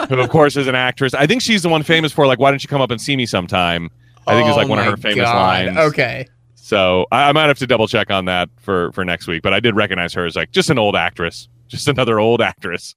who 0.09 0.19
of 0.19 0.29
course 0.29 0.55
is 0.57 0.67
an 0.67 0.75
actress. 0.75 1.13
I 1.13 1.27
think 1.27 1.41
she's 1.41 1.61
the 1.63 1.69
one 1.69 1.83
famous 1.83 2.11
for 2.11 2.27
like, 2.27 2.39
"Why 2.39 2.51
don't 2.51 2.63
you 2.63 2.67
come 2.67 2.81
up 2.81 2.91
and 2.91 2.99
see 2.99 3.15
me 3.15 3.25
sometime?" 3.25 3.89
I 4.25 4.35
think 4.35 4.49
is 4.49 4.55
like 4.55 4.67
one 4.69 4.79
of 4.79 4.85
her 4.85 4.97
famous 4.97 5.25
God. 5.25 5.35
lines. 5.35 5.77
Okay. 5.77 6.27
So 6.73 7.05
I, 7.11 7.29
I 7.29 7.31
might 7.33 7.45
have 7.45 7.59
to 7.59 7.67
double 7.67 7.87
check 7.87 8.09
on 8.09 8.25
that 8.25 8.49
for 8.57 8.91
for 8.93 9.05
next 9.05 9.27
week. 9.27 9.43
But 9.43 9.53
I 9.53 9.59
did 9.59 9.75
recognize 9.75 10.11
her 10.13 10.25
as 10.25 10.35
like 10.35 10.49
just 10.51 10.71
an 10.71 10.79
old 10.79 10.95
actress, 10.95 11.47
just 11.67 11.87
another 11.87 12.19
old 12.19 12.41
actress. 12.41 12.95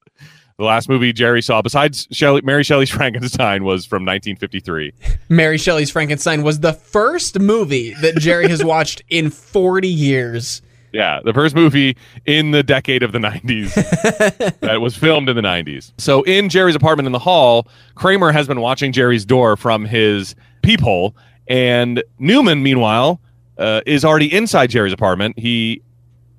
The 0.57 0.65
last 0.65 0.89
movie 0.89 1.12
Jerry 1.12 1.43
saw, 1.43 1.61
besides 1.61 2.09
Shelley, 2.11 2.41
Mary 2.41 2.65
Shelley's 2.65 2.89
Frankenstein, 2.99 3.65
was 3.65 3.85
from 3.85 4.07
1953. 4.07 4.95
Mary 5.29 5.59
Shelley's 5.59 5.91
Frankenstein 5.91 6.43
was 6.43 6.61
the 6.61 6.73
first 6.73 7.39
movie 7.39 7.93
that 8.01 8.17
Jerry 8.17 8.49
has 8.49 8.65
watched 8.65 9.03
in 9.11 9.29
40 9.29 9.87
years. 9.87 10.62
Yeah, 10.95 11.21
the 11.23 11.35
first 11.35 11.55
movie 11.55 11.99
in 12.25 12.53
the 12.53 12.62
decade 12.62 13.03
of 13.03 13.12
the 13.12 13.19
90s 13.19 13.75
that 14.61 14.81
was 14.81 14.97
filmed 14.97 15.29
in 15.29 15.37
the 15.37 15.43
90s. 15.43 15.93
So, 15.99 16.23
in 16.23 16.49
Jerry's 16.49 16.77
apartment 16.77 17.05
in 17.05 17.12
the 17.12 17.19
hall, 17.19 17.69
Kramer 17.95 18.33
has 18.33 18.47
been 18.47 18.62
watching 18.62 18.93
Jerry's 18.93 19.27
door 19.27 19.59
from 19.59 19.85
his 19.85 20.35
peephole, 20.62 21.15
and 21.49 22.03
Newman, 22.19 22.62
meanwhile, 22.62 23.21
uh, 23.59 23.81
is 23.87 24.05
already 24.05 24.33
inside 24.33 24.71
Jerry's 24.71 24.92
apartment. 24.92 25.38
He 25.38 25.83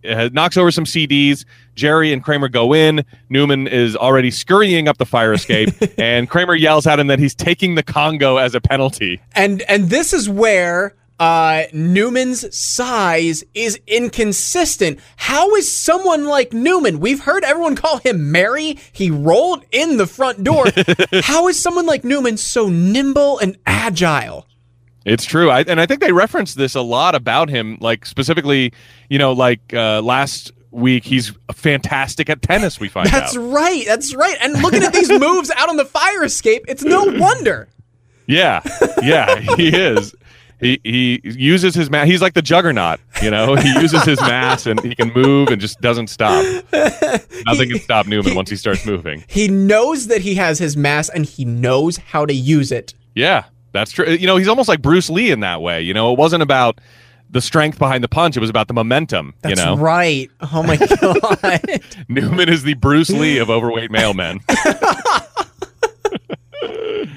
uh, 0.08 0.30
knocks 0.32 0.58
over 0.58 0.72
some 0.72 0.86
CDs. 0.86 1.46
Jerry 1.76 2.14
and 2.14 2.24
Kramer 2.24 2.50
go 2.50 2.74
in. 2.74 3.04
Newman 3.30 3.68
is 3.68 3.96
already 3.96 4.32
scurrying 4.32 4.88
up 4.88 4.98
the 4.98 5.06
fire 5.06 5.34
escape, 5.34 5.70
and 5.98 6.30
Kramer 6.30 6.56
yells 6.56 6.88
at 6.88 7.00
him 7.00 7.08
that 7.08 7.20
he's 7.20 7.36
taking 7.36 7.76
the 7.76 7.84
Congo 7.84 8.38
as 8.38 8.56
a 8.56 8.62
penalty. 8.62 9.22
And 9.34 9.62
and 9.64 9.90
this 9.90 10.14
is 10.14 10.30
where 10.30 10.96
uh, 11.20 11.64
Newman's 11.74 12.56
size 12.56 13.44
is 13.54 13.80
inconsistent. 13.88 15.00
How 15.16 15.56
is 15.56 15.72
someone 15.72 16.26
like 16.26 16.54
Newman? 16.54 17.00
We've 17.00 17.22
heard 17.22 17.44
everyone 17.44 17.76
call 17.76 17.98
him 17.98 18.32
Mary. 18.32 18.78
He 18.92 19.10
rolled 19.10 19.66
in 19.72 19.98
the 19.98 20.08
front 20.08 20.44
door. 20.44 20.66
How 21.24 21.48
is 21.48 21.62
someone 21.62 21.86
like 21.86 22.04
Newman 22.04 22.38
so 22.38 22.70
nimble 22.70 23.40
and 23.40 23.58
agile? 23.66 24.48
It's 25.08 25.24
true, 25.24 25.50
I, 25.50 25.62
and 25.62 25.80
I 25.80 25.86
think 25.86 26.02
they 26.02 26.12
referenced 26.12 26.58
this 26.58 26.76
a 26.76 26.82
lot 26.82 27.16
about 27.16 27.48
him. 27.50 27.78
Like 27.80 28.06
specifically, 28.06 28.74
you 29.10 29.18
know, 29.18 29.32
like 29.32 29.74
uh, 29.74 30.02
last 30.02 30.52
week, 30.72 31.06
he's 31.06 31.32
fantastic 31.54 32.30
at 32.30 32.42
tennis. 32.42 32.78
We 32.78 32.90
find 32.90 33.10
That's 33.10 33.38
out. 33.38 33.42
right. 33.52 33.86
That's 33.86 34.14
right. 34.14 34.38
And 34.42 34.62
looking 34.62 34.84
at 34.84 34.92
these 34.92 35.10
moves 35.10 35.50
out 35.52 35.70
on 35.70 35.78
the 35.78 35.86
fire 35.86 36.26
escape, 36.26 36.66
it's 36.68 36.84
no 36.84 37.06
wonder. 37.06 37.70
Yeah, 38.26 38.62
yeah, 39.02 39.40
he 39.56 39.70
is. 39.70 40.14
He 40.60 40.82
he 40.84 41.22
uses 41.24 41.74
his 41.74 41.90
mass. 41.90 42.08
He's 42.08 42.22
like 42.22 42.34
the 42.34 42.42
juggernaut, 42.42 43.00
you 43.22 43.32
know. 43.32 43.56
He 43.56 43.72
uses 43.80 44.04
his 44.04 44.20
mass 44.20 44.66
and 44.66 44.82
he 44.82 44.96
can 44.96 45.14
move 45.14 45.50
and 45.50 45.62
just 45.62 45.80
doesn't 45.80 46.08
stop. 46.08 46.44
Nothing 46.74 47.70
can 47.70 47.80
stop 47.80 48.08
Newman 48.08 48.36
once 48.36 48.50
he 48.50 48.56
starts 48.58 48.86
moving. 48.86 49.24
He 49.28 49.48
knows 49.48 50.08
that 50.08 50.22
he 50.22 50.36
has 50.36 50.60
his 50.60 50.76
mass 50.76 51.08
and 51.10 51.26
he 51.26 51.46
knows 51.46 51.96
how 51.98 52.26
to 52.26 52.34
use 52.34 52.72
it. 52.74 52.94
Yeah, 53.16 53.46
that's 53.78 53.92
true. 53.92 54.08
You 54.08 54.28
know, 54.28 54.38
he's 54.38 54.48
almost 54.48 54.68
like 54.68 54.82
Bruce 54.82 55.10
Lee 55.10 55.32
in 55.32 55.42
that 55.42 55.62
way. 55.62 55.82
You 55.82 55.94
know, 55.94 56.12
it 56.12 56.18
wasn't 56.18 56.42
about 56.42 56.80
the 57.30 57.42
strength 57.42 57.78
behind 57.78 58.04
the 58.04 58.08
punch; 58.08 58.36
it 58.36 58.40
was 58.40 58.50
about 58.50 58.68
the 58.68 58.74
momentum. 58.74 59.36
That's 59.42 59.60
you 59.60 59.66
know, 59.66 59.78
right. 59.78 60.30
Oh 60.42 60.64
my 60.64 60.78
god. 60.78 61.82
Newman 62.08 62.50
is 62.50 62.64
the 62.64 62.74
Bruce 62.74 63.10
Lee 63.10 63.38
of 63.38 63.50
overweight 63.50 63.92
mailmen. 63.92 64.42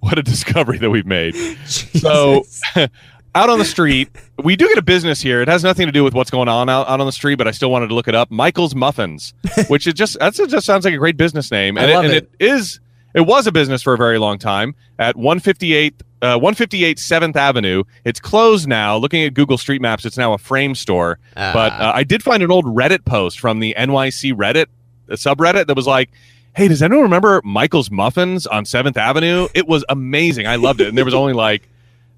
what 0.00 0.18
a 0.18 0.22
discovery 0.22 0.78
that 0.78 0.90
we've 0.90 1.06
made. 1.06 1.34
So, 1.66 2.44
out 3.34 3.50
on 3.50 3.58
the 3.58 3.64
street, 3.64 4.08
we 4.44 4.54
do 4.54 4.68
get 4.68 4.78
a 4.78 4.82
business 4.82 5.20
here. 5.20 5.42
It 5.42 5.48
has 5.48 5.64
nothing 5.64 5.86
to 5.86 5.92
do 5.92 6.04
with 6.04 6.14
what's 6.14 6.30
going 6.30 6.48
on 6.48 6.68
out, 6.68 6.88
out 6.88 7.00
on 7.00 7.06
the 7.06 7.12
street, 7.12 7.34
but 7.34 7.48
I 7.48 7.50
still 7.50 7.72
wanted 7.72 7.88
to 7.88 7.94
look 7.94 8.06
it 8.06 8.14
up. 8.14 8.30
Michael's 8.30 8.76
Muffins, 8.76 9.34
which 9.66 9.88
is 9.88 9.94
just 9.94 10.18
that's 10.20 10.38
it 10.38 10.50
just 10.50 10.66
sounds 10.66 10.84
like 10.84 10.94
a 10.94 10.98
great 10.98 11.16
business 11.16 11.50
name, 11.50 11.76
and, 11.76 11.90
I 11.90 11.94
love 11.94 12.04
and 12.04 12.14
it. 12.14 12.30
it 12.38 12.46
is 12.46 12.78
it 13.16 13.22
was 13.26 13.46
a 13.48 13.52
business 13.52 13.82
for 13.82 13.94
a 13.94 13.96
very 13.98 14.18
long 14.18 14.38
time 14.38 14.76
at 15.00 15.16
158 15.16 16.02
uh, 16.22 16.38
158 16.38 16.96
7th 16.98 17.36
Avenue. 17.36 17.82
It's 18.04 18.20
closed 18.20 18.68
now. 18.68 18.96
Looking 18.96 19.24
at 19.24 19.34
Google 19.34 19.58
Street 19.58 19.82
Maps, 19.82 20.04
it's 20.04 20.16
now 20.16 20.32
a 20.32 20.38
frame 20.38 20.74
store. 20.74 21.18
Ah. 21.36 21.50
but 21.52 21.72
uh, 21.72 21.92
I 21.94 22.04
did 22.04 22.22
find 22.22 22.42
an 22.42 22.50
old 22.50 22.64
Reddit 22.64 23.04
post 23.04 23.38
from 23.40 23.58
the 23.60 23.74
NYC 23.76 24.32
Reddit 24.32 24.66
uh, 25.10 25.14
subreddit 25.14 25.66
that 25.66 25.76
was 25.76 25.86
like, 25.86 26.10
"Hey, 26.54 26.68
does 26.68 26.82
anyone 26.82 27.02
remember 27.02 27.40
Michael's 27.44 27.90
Muffins 27.90 28.46
on 28.46 28.64
Seventh 28.64 28.96
Avenue? 28.96 29.48
It 29.54 29.66
was 29.68 29.84
amazing. 29.88 30.46
I 30.46 30.56
loved 30.56 30.80
it." 30.80 30.88
And 30.88 30.96
there 30.96 31.04
was 31.04 31.14
only 31.14 31.32
like, 31.34 31.68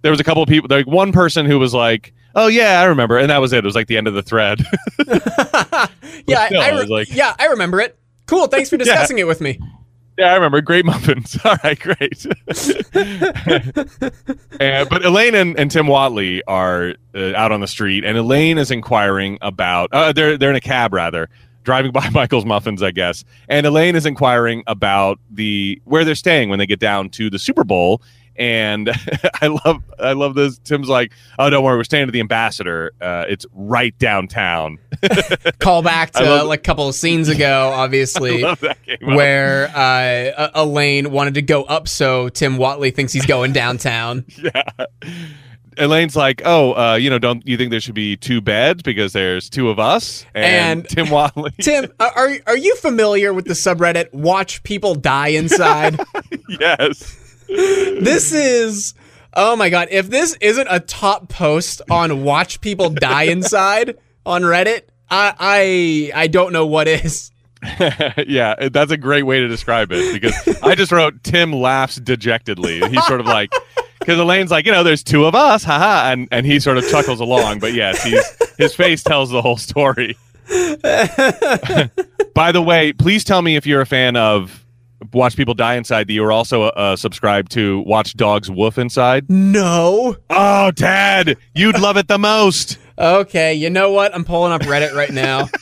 there 0.02 0.12
was 0.12 0.20
a 0.20 0.24
couple 0.24 0.42
of 0.42 0.48
people, 0.48 0.68
like 0.70 0.86
one 0.86 1.10
person 1.12 1.44
who 1.46 1.58
was 1.58 1.74
like, 1.74 2.12
"Oh 2.36 2.46
yeah, 2.46 2.80
I 2.80 2.84
remember," 2.84 3.18
and 3.18 3.30
that 3.30 3.38
was 3.38 3.52
it. 3.52 3.58
It 3.58 3.64
was 3.64 3.74
like 3.74 3.88
the 3.88 3.96
end 3.96 4.06
of 4.06 4.14
the 4.14 4.22
thread. 4.22 4.60
yeah, 6.26 6.46
still, 6.46 6.60
I, 6.60 6.68
I 6.68 6.80
re- 6.80 6.86
like- 6.86 7.12
yeah, 7.14 7.34
I 7.38 7.46
remember 7.46 7.80
it. 7.80 7.98
Cool. 8.26 8.46
Thanks 8.46 8.70
for 8.70 8.76
discussing 8.78 9.18
it 9.18 9.26
with 9.26 9.40
me. 9.40 9.58
Yeah, 10.18 10.32
I 10.32 10.34
remember. 10.34 10.60
Great 10.60 10.84
muffins. 10.84 11.38
All 11.44 11.56
right, 11.62 11.78
great. 11.78 12.26
but 14.90 15.04
Elaine 15.04 15.36
and, 15.36 15.56
and 15.56 15.70
Tim 15.70 15.86
Whatley 15.86 16.40
are 16.48 16.96
uh, 17.14 17.34
out 17.36 17.52
on 17.52 17.60
the 17.60 17.68
street, 17.68 18.04
and 18.04 18.18
Elaine 18.18 18.58
is 18.58 18.72
inquiring 18.72 19.38
about. 19.40 19.90
Uh, 19.92 20.12
they're 20.12 20.36
they're 20.36 20.50
in 20.50 20.56
a 20.56 20.60
cab 20.60 20.92
rather, 20.92 21.28
driving 21.62 21.92
by 21.94 22.10
Michael's 22.10 22.44
Muffins, 22.44 22.82
I 22.82 22.90
guess. 22.90 23.24
And 23.48 23.64
Elaine 23.64 23.94
is 23.94 24.06
inquiring 24.06 24.64
about 24.66 25.20
the 25.30 25.80
where 25.84 26.04
they're 26.04 26.16
staying 26.16 26.48
when 26.48 26.58
they 26.58 26.66
get 26.66 26.80
down 26.80 27.10
to 27.10 27.30
the 27.30 27.38
Super 27.38 27.62
Bowl. 27.62 28.02
And 28.34 28.90
I 29.40 29.46
love 29.46 29.84
I 30.00 30.14
love 30.14 30.34
this. 30.34 30.58
Tim's 30.58 30.88
like, 30.88 31.12
"Oh, 31.38 31.48
don't 31.48 31.62
worry, 31.62 31.76
we're 31.76 31.84
staying 31.84 32.08
at 32.08 32.12
the 32.12 32.20
Ambassador. 32.20 32.90
Uh, 33.00 33.24
it's 33.28 33.46
right 33.52 33.96
downtown." 33.98 34.78
Call 35.58 35.82
back 35.82 36.12
to 36.12 36.22
love- 36.24 36.46
like 36.48 36.60
a 36.60 36.62
couple 36.62 36.88
of 36.88 36.94
scenes 36.94 37.28
ago, 37.28 37.70
obviously. 37.74 38.42
love 38.42 38.60
that 38.60 38.82
game. 38.84 38.98
up. 39.02 39.16
Where 39.16 39.70
uh, 39.74 40.50
Elaine 40.54 41.10
wanted 41.10 41.34
to 41.34 41.42
go 41.42 41.62
up, 41.64 41.88
so 41.88 42.28
Tim 42.28 42.56
Whatley 42.56 42.94
thinks 42.94 43.12
he's 43.12 43.26
going 43.26 43.52
downtown. 43.52 44.24
yeah. 44.36 44.62
Elaine's 45.76 46.16
like, 46.16 46.42
oh, 46.44 46.72
uh, 46.72 46.94
you 46.96 47.08
know, 47.08 47.20
don't 47.20 47.46
you 47.46 47.56
think 47.56 47.70
there 47.70 47.80
should 47.80 47.94
be 47.94 48.16
two 48.16 48.40
beds 48.40 48.82
because 48.82 49.12
there's 49.12 49.48
two 49.48 49.68
of 49.70 49.78
us? 49.78 50.26
And, 50.34 50.80
And- 50.80 50.88
Tim 50.88 51.06
Whatley, 51.06 51.54
Tim, 51.58 51.92
are 52.00 52.30
are 52.48 52.56
you 52.56 52.74
familiar 52.76 53.32
with 53.32 53.44
the 53.44 53.54
subreddit 53.54 54.12
"Watch 54.12 54.62
People 54.64 54.96
Die 54.96 55.28
Inside"? 55.28 56.00
yes, 56.48 57.16
this 57.48 58.32
is 58.32 58.94
oh 59.34 59.54
my 59.54 59.70
god! 59.70 59.86
If 59.92 60.10
this 60.10 60.36
isn't 60.40 60.66
a 60.68 60.80
top 60.80 61.28
post 61.28 61.80
on 61.88 62.24
"Watch 62.24 62.60
People 62.60 62.90
Die 62.90 63.22
Inside" 63.24 63.96
on 64.28 64.42
Reddit, 64.42 64.82
I 65.10 66.10
I 66.14 66.22
I 66.22 66.26
don't 66.28 66.52
know 66.52 66.66
what 66.66 66.86
is. 66.86 67.30
yeah, 68.26 68.68
that's 68.70 68.92
a 68.92 68.96
great 68.96 69.24
way 69.24 69.40
to 69.40 69.48
describe 69.48 69.90
it 69.90 70.12
because 70.12 70.62
I 70.62 70.74
just 70.76 70.92
wrote 70.92 71.24
Tim 71.24 71.52
laughs 71.52 71.96
dejectedly. 71.96 72.80
He's 72.88 73.04
sort 73.06 73.20
of 73.20 73.26
like. 73.26 73.50
Because 73.98 74.20
Elaine's 74.20 74.50
like, 74.50 74.64
you 74.64 74.72
know, 74.72 74.84
there's 74.84 75.02
two 75.02 75.26
of 75.26 75.34
us, 75.34 75.64
haha, 75.64 76.10
and 76.12 76.28
and 76.30 76.46
he 76.46 76.60
sort 76.60 76.78
of 76.78 76.88
chuckles 76.88 77.20
along, 77.20 77.58
but 77.58 77.74
yes, 77.74 78.02
he's 78.02 78.24
his 78.56 78.74
face 78.74 79.02
tells 79.02 79.28
the 79.28 79.42
whole 79.42 79.56
story. 79.58 80.16
By 82.34 82.52
the 82.52 82.62
way, 82.62 82.92
please 82.94 83.24
tell 83.24 83.42
me 83.42 83.56
if 83.56 83.66
you're 83.66 83.82
a 83.82 83.86
fan 83.86 84.16
of 84.16 84.64
Watch 85.12 85.36
People 85.36 85.52
Die 85.54 85.74
Inside 85.74 86.06
that 86.06 86.12
you 86.12 86.24
are 86.24 86.32
also 86.32 86.62
uh, 86.62 86.96
subscribed 86.96 87.52
to 87.52 87.80
Watch 87.80 88.14
Dogs 88.14 88.50
Woof 88.50 88.78
Inside. 88.78 89.28
No. 89.28 90.16
Oh, 90.30 90.70
Dad, 90.70 91.36
you'd 91.54 91.78
love 91.78 91.96
it 91.96 92.08
the 92.08 92.18
most. 92.18 92.78
Okay, 92.98 93.54
you 93.54 93.70
know 93.70 93.92
what? 93.92 94.14
I'm 94.14 94.24
pulling 94.24 94.52
up 94.52 94.62
Reddit 94.62 94.92
right 94.92 95.10
now. 95.12 95.48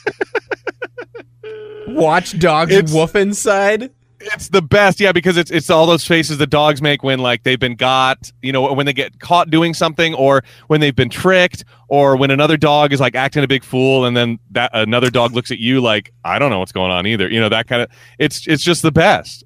Watch 1.89 2.39
dogs 2.39 2.73
It's- 2.73 2.93
woof 2.93 3.15
inside. 3.15 3.91
It's 4.19 4.49
the 4.49 4.63
best, 4.63 4.99
yeah, 4.99 5.13
because 5.13 5.37
it's 5.37 5.53
it's 5.53 5.71
all 5.71 5.87
those 5.87 6.05
faces 6.05 6.39
that 6.39 6.49
dogs 6.49 6.83
make 6.83 7.05
when 7.05 7.21
like 7.21 7.45
they've 7.45 7.61
been 7.61 7.77
got, 7.77 8.33
you 8.43 8.51
know, 8.51 8.73
when 8.73 8.85
they 8.87 8.93
get 8.95 9.21
caught 9.21 9.51
doing 9.51 9.73
something, 9.73 10.15
or 10.15 10.43
when 10.67 10.81
they've 10.81 10.97
been 10.97 11.11
tricked, 11.11 11.65
or 11.89 12.17
when 12.17 12.33
another 12.33 12.57
dog 12.57 12.93
is 12.93 12.99
like 12.99 13.15
acting 13.15 13.45
a 13.45 13.47
big 13.47 13.63
fool, 13.63 14.05
and 14.05 14.17
then 14.17 14.41
that 14.53 14.71
another 14.73 15.11
dog 15.11 15.33
looks 15.33 15.53
at 15.53 15.59
you 15.59 15.81
like 15.81 16.13
I 16.25 16.41
don't 16.41 16.51
know 16.51 16.59
what's 16.59 16.73
going 16.73 16.91
on 16.91 17.07
either. 17.07 17.31
You 17.31 17.39
know 17.41 17.51
that 17.51 17.69
kind 17.69 17.83
of. 17.83 17.91
It's 18.19 18.49
it's 18.49 18.65
just 18.65 18.83
the 18.83 18.91
best. 18.91 19.45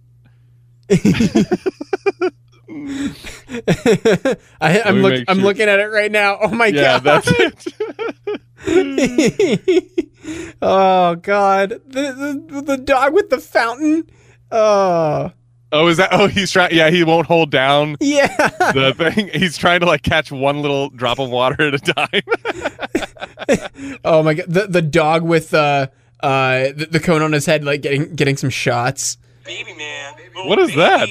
I, 4.61 4.82
I'm 4.84 4.97
look, 5.03 5.12
make 5.12 5.24
I'm 5.28 5.36
sure. 5.38 5.45
looking 5.45 5.68
at 5.68 5.78
it 5.80 5.86
right 5.91 6.11
now. 6.11 6.38
Oh 6.41 6.49
my 6.49 6.66
Yeah, 6.66 7.01
god. 7.01 7.24
That's 8.67 8.69
it. 9.39 10.09
oh 10.63 11.15
god. 11.17 11.71
The, 11.87 12.43
the 12.49 12.63
the 12.63 12.77
dog 12.77 13.15
with 13.15 13.31
the 13.31 13.39
fountain. 13.39 14.09
Oh. 14.51 15.33
Oh, 15.73 15.87
is 15.87 15.99
that? 15.99 16.09
Oh, 16.13 16.27
he's 16.27 16.51
trying. 16.51 16.75
Yeah, 16.75 16.91
he 16.91 17.05
won't 17.05 17.27
hold 17.29 17.53
down 17.53 17.97
Yeah. 18.01 18.27
the 18.73 18.93
thing. 18.97 19.29
He's 19.33 19.57
trying 19.57 19.79
to 19.81 19.87
like 19.87 20.03
catch 20.03 20.33
one 20.33 20.63
little 20.63 20.91
drop 20.91 21.21
of 21.21 21.31
water 21.31 21.63
at 21.63 21.75
a 21.75 21.79
time. 21.79 22.23
oh 24.05 24.23
my 24.25 24.35
god. 24.35 24.47
The 24.49 24.67
the 24.67 24.83
dog 24.83 25.23
with 25.23 25.55
uh 25.55 25.87
uh 26.21 26.73
the, 26.75 26.89
the 26.91 26.99
cone 27.01 27.23
on 27.23 27.31
his 27.33 27.47
head 27.47 27.63
like 27.63 27.83
getting 27.83 28.17
getting 28.17 28.37
some 28.37 28.51
shots. 28.51 29.17
Baby 29.45 29.75
man. 29.75 30.15
What 30.47 30.59
is 30.59 30.75
that? 30.75 31.09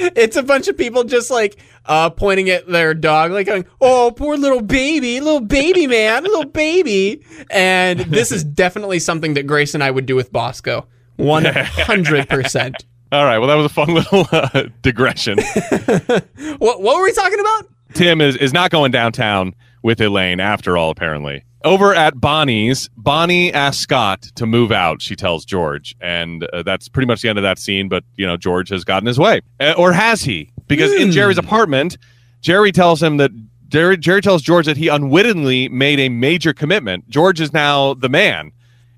It's 0.00 0.36
a 0.36 0.42
bunch 0.42 0.68
of 0.68 0.76
people 0.76 1.04
just 1.04 1.30
like 1.30 1.58
uh 1.86 2.10
pointing 2.10 2.50
at 2.50 2.66
their 2.66 2.94
dog 2.94 3.32
like 3.32 3.46
going, 3.46 3.66
"Oh, 3.80 4.12
poor 4.16 4.36
little 4.36 4.62
baby, 4.62 5.20
little 5.20 5.40
baby 5.40 5.86
man, 5.86 6.24
little 6.24 6.46
baby." 6.46 7.24
And 7.50 8.00
this 8.00 8.32
is 8.32 8.42
definitely 8.44 8.98
something 8.98 9.34
that 9.34 9.46
Grace 9.46 9.74
and 9.74 9.84
I 9.84 9.90
would 9.90 10.06
do 10.06 10.16
with 10.16 10.32
Bosco. 10.32 10.86
100%. 11.18 12.74
All 13.12 13.24
right. 13.24 13.38
Well, 13.38 13.48
that 13.48 13.56
was 13.56 13.66
a 13.66 13.68
fun 13.68 13.92
little 13.92 14.26
uh, 14.32 14.64
digression. 14.82 15.38
what 16.58 16.80
what 16.80 16.96
were 16.96 17.02
we 17.02 17.12
talking 17.12 17.40
about? 17.40 17.66
Tim 17.94 18.20
is, 18.20 18.36
is 18.36 18.52
not 18.52 18.70
going 18.70 18.92
downtown 18.92 19.54
with 19.82 20.00
Elaine 20.00 20.40
after 20.40 20.76
all, 20.76 20.90
apparently. 20.90 21.44
Over 21.62 21.94
at 21.94 22.18
Bonnie's, 22.18 22.88
Bonnie 22.96 23.52
asks 23.52 23.82
Scott 23.82 24.22
to 24.36 24.46
move 24.46 24.72
out, 24.72 25.02
she 25.02 25.14
tells 25.14 25.44
George. 25.44 25.94
And 26.00 26.44
uh, 26.52 26.62
that's 26.62 26.88
pretty 26.88 27.06
much 27.06 27.20
the 27.20 27.28
end 27.28 27.38
of 27.38 27.42
that 27.42 27.58
scene, 27.58 27.88
but, 27.88 28.02
you 28.16 28.26
know, 28.26 28.36
George 28.36 28.70
has 28.70 28.82
gotten 28.82 29.06
his 29.06 29.18
way. 29.18 29.42
Uh, 29.58 29.74
or 29.76 29.92
has 29.92 30.22
he? 30.22 30.50
Because 30.68 30.92
in 30.92 31.10
Jerry's 31.10 31.36
apartment, 31.38 31.98
Jerry 32.40 32.72
tells 32.72 33.02
him 33.02 33.18
that. 33.18 33.30
Jerry, 33.68 33.96
Jerry 33.96 34.20
tells 34.20 34.42
George 34.42 34.66
that 34.66 34.76
he 34.76 34.88
unwittingly 34.88 35.68
made 35.68 36.00
a 36.00 36.08
major 36.08 36.52
commitment. 36.52 37.08
George 37.08 37.40
is 37.40 37.52
now 37.52 37.94
the 37.94 38.08
man. 38.08 38.50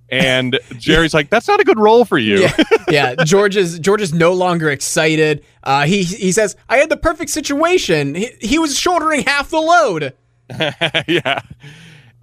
And 0.08 0.58
Jerry's 0.78 1.12
like, 1.12 1.30
that's 1.30 1.48
not 1.48 1.60
a 1.60 1.64
good 1.64 1.78
role 1.78 2.04
for 2.04 2.18
you. 2.18 2.40
Yeah, 2.40 2.56
yeah. 2.88 3.14
George 3.24 3.56
is 3.56 3.78
George 3.78 4.00
is 4.00 4.14
no 4.14 4.32
longer 4.32 4.70
excited. 4.70 5.44
Uh, 5.62 5.84
he 5.84 6.02
he 6.02 6.32
says, 6.32 6.56
"I 6.68 6.76
had 6.76 6.90
the 6.90 6.96
perfect 6.96 7.30
situation. 7.30 8.14
He, 8.14 8.30
he 8.40 8.58
was 8.58 8.78
shouldering 8.78 9.22
half 9.22 9.50
the 9.50 9.60
load." 9.60 10.14
yeah. 11.08 11.40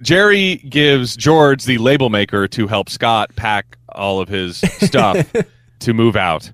Jerry 0.01 0.57
gives 0.57 1.15
George 1.15 1.65
the 1.65 1.77
label 1.77 2.09
maker 2.09 2.47
to 2.49 2.67
help 2.67 2.89
Scott 2.89 3.35
pack 3.35 3.77
all 3.89 4.19
of 4.19 4.29
his 4.29 4.57
stuff 4.81 5.31
to 5.79 5.93
move 5.93 6.15
out. 6.15 6.51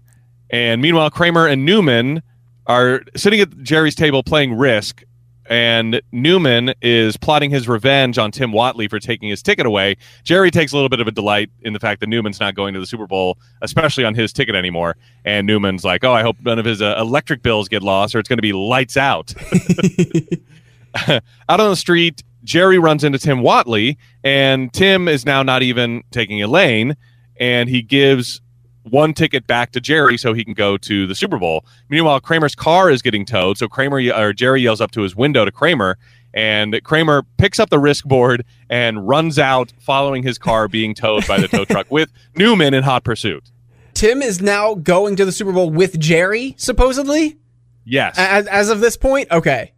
And 0.49 0.81
meanwhile, 0.81 1.09
Kramer 1.09 1.47
and 1.47 1.65
Newman 1.65 2.21
are 2.67 3.03
sitting 3.15 3.39
at 3.39 3.61
Jerry's 3.61 3.95
table 3.95 4.23
playing 4.23 4.55
Risk, 4.55 5.03
and 5.47 6.01
Newman 6.11 6.73
is 6.81 7.17
plotting 7.17 7.51
his 7.51 7.67
revenge 7.67 8.17
on 8.17 8.31
Tim 8.31 8.51
Whatley 8.51 8.89
for 8.89 8.99
taking 8.99 9.29
his 9.29 9.43
ticket 9.43 9.67
away. 9.67 9.97
Jerry 10.23 10.49
takes 10.49 10.71
a 10.71 10.75
little 10.75 10.89
bit 10.89 10.99
of 10.99 11.07
a 11.07 11.11
delight 11.11 11.51
in 11.61 11.73
the 11.73 11.79
fact 11.79 11.99
that 11.99 12.07
Newman's 12.09 12.39
not 12.39 12.55
going 12.55 12.73
to 12.73 12.79
the 12.79 12.87
Super 12.87 13.05
Bowl, 13.05 13.37
especially 13.61 14.05
on 14.05 14.15
his 14.15 14.33
ticket 14.33 14.55
anymore. 14.55 14.95
And 15.23 15.45
Newman's 15.45 15.83
like, 15.83 16.03
"Oh, 16.03 16.13
I 16.13 16.23
hope 16.23 16.37
none 16.41 16.57
of 16.57 16.65
his 16.65 16.81
uh, 16.81 16.95
electric 16.97 17.43
bills 17.43 17.67
get 17.67 17.83
lost, 17.83 18.15
or 18.15 18.19
it's 18.19 18.29
going 18.29 18.37
to 18.37 18.41
be 18.41 18.53
lights 18.53 18.97
out." 18.97 19.33
out 21.49 21.59
on 21.59 21.69
the 21.69 21.75
street, 21.75 22.23
Jerry 22.45 22.79
runs 22.79 23.03
into 23.03 23.19
Tim 23.19 23.39
Whatley, 23.39 23.97
and 24.23 24.71
Tim 24.71 25.07
is 25.07 25.25
now 25.25 25.43
not 25.43 25.63
even 25.63 26.03
taking 26.11 26.41
Elaine, 26.41 26.95
and 27.37 27.67
he 27.67 27.81
gives 27.81 28.39
one 28.83 29.13
ticket 29.13 29.47
back 29.47 29.71
to 29.71 29.81
Jerry 29.81 30.17
so 30.17 30.33
he 30.33 30.45
can 30.45 30.53
go 30.53 30.77
to 30.77 31.07
the 31.07 31.15
Super 31.15 31.37
Bowl. 31.37 31.65
Meanwhile, 31.89 32.19
Kramer's 32.21 32.55
car 32.55 32.89
is 32.89 33.01
getting 33.01 33.25
towed, 33.25 33.57
so 33.57 33.67
Kramer 33.67 33.99
or 34.15 34.31
Jerry 34.31 34.61
yells 34.61 34.79
up 34.79 34.91
to 34.91 35.01
his 35.01 35.15
window 35.15 35.43
to 35.43 35.51
Kramer, 35.51 35.97
and 36.33 36.79
Kramer 36.83 37.23
picks 37.37 37.59
up 37.59 37.69
the 37.69 37.79
risk 37.79 38.05
board 38.05 38.45
and 38.69 39.07
runs 39.07 39.39
out, 39.39 39.73
following 39.79 40.21
his 40.21 40.37
car 40.37 40.67
being 40.67 40.93
towed 40.93 41.25
by 41.27 41.39
the 41.39 41.47
tow 41.47 41.65
truck 41.69 41.89
with 41.89 42.11
Newman 42.35 42.73
in 42.73 42.83
hot 42.83 43.03
pursuit. 43.03 43.51
Tim 43.95 44.21
is 44.21 44.41
now 44.41 44.75
going 44.75 45.15
to 45.15 45.25
the 45.25 45.31
Super 45.31 45.53
Bowl 45.53 45.69
with 45.69 45.99
Jerry, 45.99 46.53
supposedly. 46.57 47.37
Yes, 47.85 48.15
As, 48.17 48.45
as 48.47 48.69
of 48.69 48.81
this 48.81 48.97
point, 48.97 49.31
okay. 49.31 49.73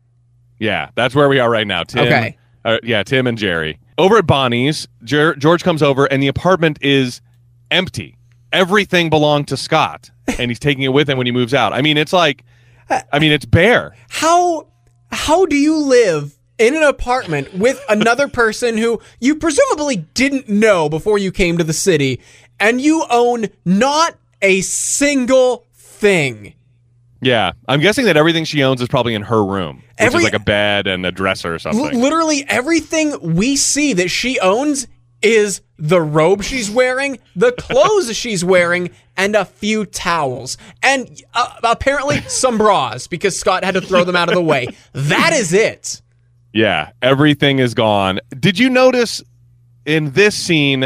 Yeah, 0.59 0.89
that's 0.95 1.13
where 1.13 1.29
we 1.29 1.39
are 1.39 1.49
right 1.49 1.67
now. 1.67 1.83
Tim, 1.83 2.05
Okay. 2.05 2.37
Uh, 2.67 2.79
yeah, 2.83 3.01
Tim 3.01 3.25
and 3.27 3.37
Jerry. 3.37 3.79
Over 3.97 4.17
at 4.17 4.27
Bonnie's, 4.27 4.87
Jer- 5.03 5.35
George 5.35 5.63
comes 5.63 5.81
over 5.81 6.05
and 6.05 6.21
the 6.21 6.27
apartment 6.27 6.77
is 6.81 7.21
empty. 7.71 8.17
Everything 8.51 9.09
belonged 9.09 9.47
to 9.47 9.57
Scott, 9.57 10.11
and 10.37 10.51
he's 10.51 10.59
taking 10.59 10.83
it 10.83 10.89
with 10.89 11.09
him 11.09 11.17
when 11.17 11.25
he 11.25 11.31
moves 11.31 11.53
out. 11.53 11.73
I 11.73 11.81
mean, 11.81 11.97
it's 11.97 12.13
like, 12.13 12.43
I 12.89 13.19
mean, 13.19 13.31
it's 13.31 13.45
bare. 13.45 13.95
How 14.09 14.67
how 15.11 15.45
do 15.45 15.55
you 15.55 15.77
live 15.77 16.37
in 16.57 16.75
an 16.75 16.83
apartment 16.83 17.53
with 17.53 17.83
another 17.89 18.27
person 18.27 18.77
who 18.77 19.01
you 19.19 19.35
presumably 19.35 19.97
didn't 20.13 20.49
know 20.49 20.89
before 20.89 21.17
you 21.17 21.31
came 21.31 21.57
to 21.57 21.63
the 21.63 21.73
city, 21.73 22.19
and 22.59 22.81
you 22.81 23.05
own 23.09 23.47
not 23.65 24.15
a 24.41 24.61
single 24.61 25.65
thing? 25.73 26.53
Yeah, 27.21 27.51
I'm 27.67 27.79
guessing 27.79 28.05
that 28.05 28.17
everything 28.17 28.43
she 28.45 28.63
owns 28.63 28.81
is 28.81 28.87
probably 28.87 29.15
in 29.15 29.23
her 29.23 29.43
room, 29.43 29.77
which 29.77 29.83
Every- 29.97 30.19
is 30.19 30.23
like 30.23 30.33
a 30.33 30.39
bed 30.39 30.87
and 30.87 31.05
a 31.05 31.11
dresser 31.11 31.51
or 31.51 31.53
L- 31.53 31.59
something. 31.59 31.99
literally 31.99 32.45
everything 32.47 33.17
we 33.35 33.55
see 33.55 33.93
that 33.93 34.09
she 34.09 34.39
owns 34.39 34.87
is 35.23 35.61
the 35.79 35.99
robe 35.99 36.43
she's 36.43 36.69
wearing, 36.69 37.17
the 37.35 37.51
clothes 37.59 38.15
she's 38.15 38.45
wearing, 38.45 38.91
and 39.15 39.35
a 39.35 39.45
few 39.45 39.83
towels. 39.85 40.57
And 40.83 41.09
uh, 41.33 41.53
apparently 41.63 42.21
some 42.21 42.57
bras 42.59 43.07
because 43.07 43.39
Scott 43.39 43.63
had 43.63 43.73
to 43.73 43.81
throw 43.81 44.03
them 44.03 44.15
out 44.15 44.29
of 44.29 44.35
the 44.35 44.41
way. 44.41 44.67
That 44.93 45.33
is 45.33 45.53
it. 45.53 46.01
Yeah, 46.53 46.91
everything 47.01 47.57
is 47.59 47.73
gone. 47.73 48.19
Did 48.39 48.57
you 48.59 48.69
notice 48.69 49.23
in 49.85 50.11
this 50.11 50.35
scene 50.35 50.83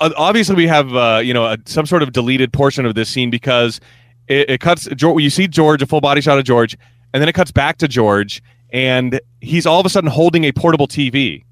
uh, 0.00 0.10
obviously 0.16 0.54
we 0.56 0.66
have 0.68 0.94
uh, 0.94 1.20
you 1.22 1.34
know 1.34 1.46
a, 1.46 1.58
some 1.66 1.84
sort 1.86 2.02
of 2.02 2.12
deleted 2.12 2.52
portion 2.52 2.86
of 2.86 2.94
this 2.94 3.08
scene 3.08 3.30
because 3.30 3.80
it, 4.28 4.50
it 4.50 4.60
cuts. 4.60 4.88
You 5.00 5.30
see 5.30 5.48
George, 5.48 5.82
a 5.82 5.86
full 5.86 6.00
body 6.00 6.20
shot 6.20 6.38
of 6.38 6.44
George, 6.44 6.76
and 7.12 7.20
then 7.20 7.28
it 7.28 7.34
cuts 7.34 7.50
back 7.50 7.78
to 7.78 7.88
George, 7.88 8.42
and 8.72 9.20
he's 9.40 9.66
all 9.66 9.80
of 9.80 9.86
a 9.86 9.88
sudden 9.88 10.10
holding 10.10 10.44
a 10.44 10.52
portable 10.52 10.86
TV. 10.88 11.44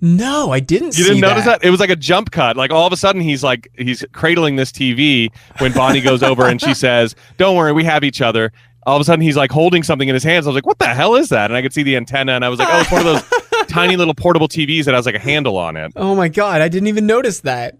No, 0.00 0.52
I 0.52 0.60
didn't. 0.60 0.96
You 0.96 1.04
didn't 1.04 1.20
notice 1.20 1.44
that? 1.44 1.64
It 1.64 1.70
was 1.70 1.80
like 1.80 1.90
a 1.90 1.96
jump 1.96 2.30
cut. 2.30 2.56
Like 2.56 2.70
all 2.70 2.86
of 2.86 2.92
a 2.92 2.96
sudden 2.96 3.20
he's 3.20 3.42
like 3.42 3.68
he's 3.76 4.04
cradling 4.12 4.56
this 4.56 4.70
TV 4.70 5.30
when 5.58 5.72
Bonnie 5.72 6.00
goes 6.00 6.22
over 6.22 6.46
and 6.46 6.60
she 6.60 6.72
says, 6.74 7.16
"Don't 7.36 7.56
worry, 7.56 7.72
we 7.72 7.84
have 7.84 8.04
each 8.04 8.20
other." 8.20 8.52
All 8.86 8.96
of 8.96 9.00
a 9.00 9.04
sudden 9.04 9.22
he's 9.22 9.36
like 9.36 9.50
holding 9.50 9.82
something 9.82 10.08
in 10.08 10.14
his 10.14 10.22
hands. 10.22 10.46
I 10.46 10.50
was 10.50 10.54
like, 10.54 10.66
"What 10.66 10.78
the 10.78 10.86
hell 10.86 11.16
is 11.16 11.30
that?" 11.30 11.50
And 11.50 11.56
I 11.56 11.62
could 11.62 11.72
see 11.72 11.82
the 11.82 11.96
antenna, 11.96 12.32
and 12.32 12.44
I 12.44 12.48
was 12.48 12.60
like, 12.60 12.68
"Oh, 12.70 12.80
it's 12.80 12.92
one 12.92 13.04
of 13.04 13.06
those 13.06 13.66
tiny 13.68 13.96
little 13.96 14.14
portable 14.14 14.46
TVs 14.46 14.84
that 14.84 14.94
has 14.94 15.04
like 15.04 15.16
a 15.16 15.20
handle 15.20 15.56
on 15.56 15.76
it." 15.76 15.92
Oh 15.96 16.14
my 16.14 16.28
god, 16.28 16.60
I 16.60 16.68
didn't 16.68 16.86
even 16.86 17.06
notice 17.06 17.40
that. 17.40 17.76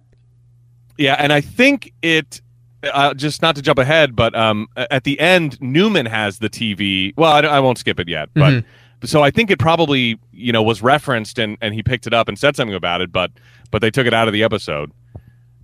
Yeah, 0.97 1.15
and 1.19 1.33
I 1.33 1.41
think 1.41 1.93
it. 2.03 2.41
Uh, 2.83 3.13
just 3.15 3.43
not 3.43 3.57
to 3.57 3.63
jump 3.63 3.79
ahead, 3.79 4.15
but 4.15 4.37
um, 4.37 4.69
at 4.77 5.03
the 5.03 5.19
end, 5.19 5.61
Newman 5.61 6.07
has 6.07 6.39
the 6.39 6.49
TV. 6.49 7.13
Well, 7.17 7.33
I, 7.33 7.41
I 7.41 7.61
won't 7.61 7.79
skip 7.79 7.99
it 7.99 8.09
yet, 8.09 8.29
but 8.35 8.65
so 9.05 9.23
I 9.23 9.31
think 9.31 9.51
it 9.51 9.59
probably 9.59 10.19
you 10.33 10.53
know 10.53 10.63
was 10.63 10.83
referenced 10.83 11.39
and 11.39 11.57
and 11.61 11.75
he 11.75 11.83
picked 11.83 12.07
it 12.07 12.15
up 12.15 12.29
and 12.29 12.39
said 12.39 12.57
something 12.57 12.75
about 12.75 13.01
it, 13.01 13.13
but 13.13 13.33
but 13.71 13.83
they 13.83 13.91
took 13.91 14.07
it 14.07 14.15
out 14.15 14.29
of 14.29 14.33
the 14.33 14.43
episode. 14.43 14.93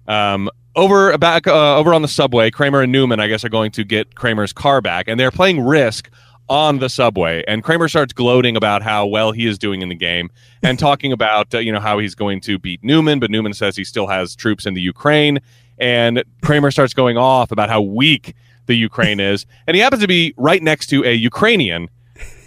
Um, 0.06 0.50
over 0.76 1.16
back 1.18 1.46
uh, 1.46 1.76
over 1.76 1.94
on 1.94 2.02
the 2.02 2.08
subway, 2.08 2.50
Kramer 2.50 2.82
and 2.82 2.92
Newman, 2.92 3.20
I 3.20 3.28
guess, 3.28 3.44
are 3.44 3.48
going 3.48 3.70
to 3.72 3.84
get 3.84 4.14
Kramer's 4.14 4.52
car 4.52 4.80
back, 4.80 5.08
and 5.08 5.18
they're 5.18 5.30
playing 5.30 5.60
Risk 5.64 6.10
on 6.48 6.78
the 6.78 6.88
subway. 6.88 7.42
And 7.48 7.64
Kramer 7.64 7.88
starts 7.88 8.12
gloating 8.12 8.56
about 8.56 8.82
how 8.82 9.06
well 9.06 9.32
he 9.32 9.46
is 9.46 9.58
doing 9.58 9.82
in 9.82 9.88
the 9.88 9.94
game, 9.94 10.30
and 10.62 10.78
talking 10.78 11.12
about 11.12 11.54
uh, 11.54 11.58
you 11.58 11.72
know 11.72 11.80
how 11.80 11.98
he's 11.98 12.14
going 12.14 12.40
to 12.42 12.58
beat 12.58 12.82
Newman, 12.82 13.18
but 13.18 13.30
Newman 13.30 13.54
says 13.54 13.76
he 13.76 13.84
still 13.84 14.06
has 14.06 14.34
troops 14.36 14.66
in 14.66 14.74
the 14.74 14.82
Ukraine, 14.82 15.40
and 15.78 16.22
Kramer 16.42 16.70
starts 16.70 16.94
going 16.94 17.16
off 17.16 17.50
about 17.50 17.68
how 17.68 17.80
weak 17.80 18.34
the 18.66 18.74
Ukraine 18.74 19.20
is, 19.20 19.46
and 19.66 19.74
he 19.74 19.80
happens 19.80 20.02
to 20.02 20.08
be 20.08 20.34
right 20.36 20.62
next 20.62 20.86
to 20.88 21.04
a 21.04 21.12
Ukrainian 21.12 21.88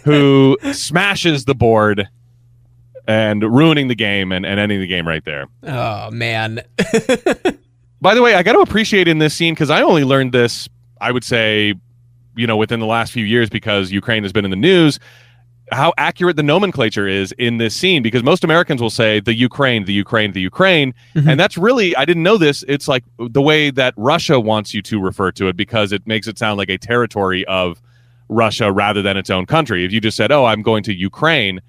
who 0.04 0.56
smashes 0.72 1.44
the 1.44 1.54
board 1.54 2.08
and 3.06 3.42
ruining 3.42 3.88
the 3.88 3.94
game 3.94 4.32
and, 4.32 4.44
and 4.44 4.60
ending 4.60 4.80
the 4.80 4.86
game 4.86 5.08
right 5.08 5.24
there. 5.24 5.46
Oh 5.62 6.10
man. 6.10 6.60
By 8.00 8.14
the 8.14 8.22
way, 8.22 8.34
I 8.34 8.42
got 8.42 8.52
to 8.52 8.60
appreciate 8.60 9.08
in 9.08 9.18
this 9.18 9.34
scene 9.34 9.54
because 9.54 9.70
I 9.70 9.82
only 9.82 10.04
learned 10.04 10.32
this, 10.32 10.68
I 11.00 11.10
would 11.10 11.24
say, 11.24 11.74
you 12.36 12.46
know, 12.46 12.56
within 12.56 12.78
the 12.78 12.86
last 12.86 13.12
few 13.12 13.24
years 13.24 13.50
because 13.50 13.90
Ukraine 13.90 14.22
has 14.22 14.32
been 14.32 14.44
in 14.44 14.50
the 14.52 14.56
news. 14.56 15.00
How 15.72 15.92
accurate 15.98 16.36
the 16.36 16.42
nomenclature 16.42 17.06
is 17.06 17.32
in 17.32 17.58
this 17.58 17.74
scene 17.76 18.02
because 18.02 18.22
most 18.22 18.42
Americans 18.44 18.80
will 18.80 18.90
say 18.90 19.20
the 19.20 19.34
Ukraine, 19.34 19.84
the 19.84 19.92
Ukraine, 19.92 20.32
the 20.32 20.40
Ukraine. 20.40 20.94
Mm-hmm. 21.14 21.28
And 21.28 21.38
that's 21.40 21.58
really, 21.58 21.94
I 21.96 22.04
didn't 22.04 22.22
know 22.22 22.36
this. 22.38 22.64
It's 22.68 22.88
like 22.88 23.04
the 23.18 23.42
way 23.42 23.70
that 23.70 23.94
Russia 23.96 24.40
wants 24.40 24.72
you 24.74 24.82
to 24.82 25.00
refer 25.00 25.30
to 25.32 25.48
it 25.48 25.56
because 25.56 25.92
it 25.92 26.06
makes 26.06 26.26
it 26.26 26.38
sound 26.38 26.58
like 26.58 26.70
a 26.70 26.78
territory 26.78 27.44
of 27.46 27.82
Russia 28.28 28.70
rather 28.72 29.02
than 29.02 29.16
its 29.16 29.30
own 29.30 29.46
country. 29.46 29.84
If 29.84 29.92
you 29.92 30.00
just 30.00 30.16
said, 30.16 30.30
"Oh, 30.32 30.44
I'm 30.44 30.62
going 30.62 30.82
to 30.84 30.94
Ukraine," 30.94 31.60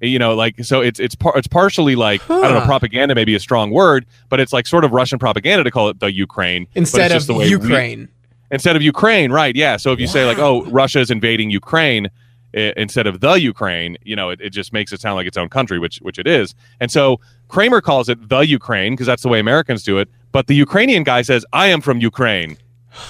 you 0.00 0.18
know, 0.18 0.34
like 0.34 0.64
so 0.64 0.80
it's 0.80 0.98
it's 0.98 1.14
par- 1.14 1.34
it's 1.36 1.46
partially 1.46 1.94
like 1.94 2.20
I 2.30 2.40
don't 2.42 2.54
know, 2.54 2.60
propaganda 2.64 3.14
may 3.14 3.24
be 3.24 3.34
a 3.34 3.40
strong 3.40 3.70
word, 3.70 4.06
but 4.28 4.40
it's 4.40 4.52
like 4.52 4.66
sort 4.66 4.84
of 4.84 4.92
Russian 4.92 5.18
propaganda 5.18 5.62
to 5.64 5.70
call 5.70 5.88
it 5.88 6.00
the 6.00 6.12
Ukraine 6.12 6.66
Instead 6.74 7.12
of 7.12 7.26
the 7.26 7.34
way 7.34 7.44
we- 7.44 7.50
Ukraine. 7.50 8.08
instead 8.50 8.74
of 8.76 8.82
Ukraine, 8.82 9.30
right? 9.30 9.54
Yeah. 9.54 9.76
So 9.76 9.92
if 9.92 10.00
you 10.00 10.06
say 10.08 10.24
like, 10.26 10.38
"Oh, 10.38 10.64
Russia 10.66 10.98
is 11.00 11.10
invading 11.12 11.50
Ukraine," 11.50 12.08
instead 12.52 13.06
of 13.06 13.20
the 13.20 13.34
Ukraine, 13.34 13.96
you 14.02 14.16
know, 14.16 14.30
it, 14.30 14.40
it 14.40 14.50
just 14.50 14.72
makes 14.72 14.92
it 14.92 15.00
sound 15.00 15.16
like 15.16 15.26
its 15.26 15.36
own 15.36 15.48
country, 15.48 15.78
which 15.78 15.98
which 15.98 16.18
it 16.18 16.26
is. 16.26 16.54
And 16.80 16.90
so 16.90 17.20
Kramer 17.48 17.80
calls 17.80 18.08
it 18.08 18.28
the 18.28 18.40
Ukraine 18.40 18.92
because 18.92 19.06
that's 19.06 19.22
the 19.22 19.28
way 19.28 19.40
Americans 19.40 19.82
do 19.82 19.98
it. 19.98 20.08
But 20.32 20.46
the 20.46 20.54
Ukrainian 20.54 21.02
guy 21.02 21.22
says, 21.22 21.44
"I 21.52 21.66
am 21.68 21.80
from 21.80 21.98
Ukraine." 22.00 22.56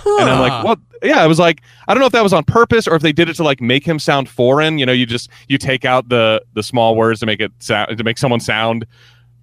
And 0.06 0.28
I'm 0.28 0.40
like, 0.40 0.52
Huh. 0.52 0.62
well, 0.66 0.76
yeah. 1.02 1.22
I 1.22 1.26
was 1.26 1.38
like, 1.38 1.62
I 1.88 1.94
don't 1.94 2.00
know 2.00 2.06
if 2.06 2.12
that 2.12 2.22
was 2.22 2.34
on 2.34 2.44
purpose 2.44 2.86
or 2.86 2.94
if 2.96 3.02
they 3.02 3.12
did 3.12 3.30
it 3.30 3.34
to 3.36 3.42
like 3.42 3.60
make 3.62 3.86
him 3.86 3.98
sound 3.98 4.28
foreign. 4.28 4.78
You 4.78 4.84
know, 4.84 4.92
you 4.92 5.06
just 5.06 5.30
you 5.48 5.56
take 5.58 5.84
out 5.84 6.08
the 6.10 6.42
the 6.54 6.62
small 6.62 6.96
words 6.96 7.20
to 7.20 7.26
make 7.26 7.40
it 7.40 7.52
sound 7.60 7.96
to 7.96 8.04
make 8.04 8.18
someone 8.18 8.40
sound 8.40 8.86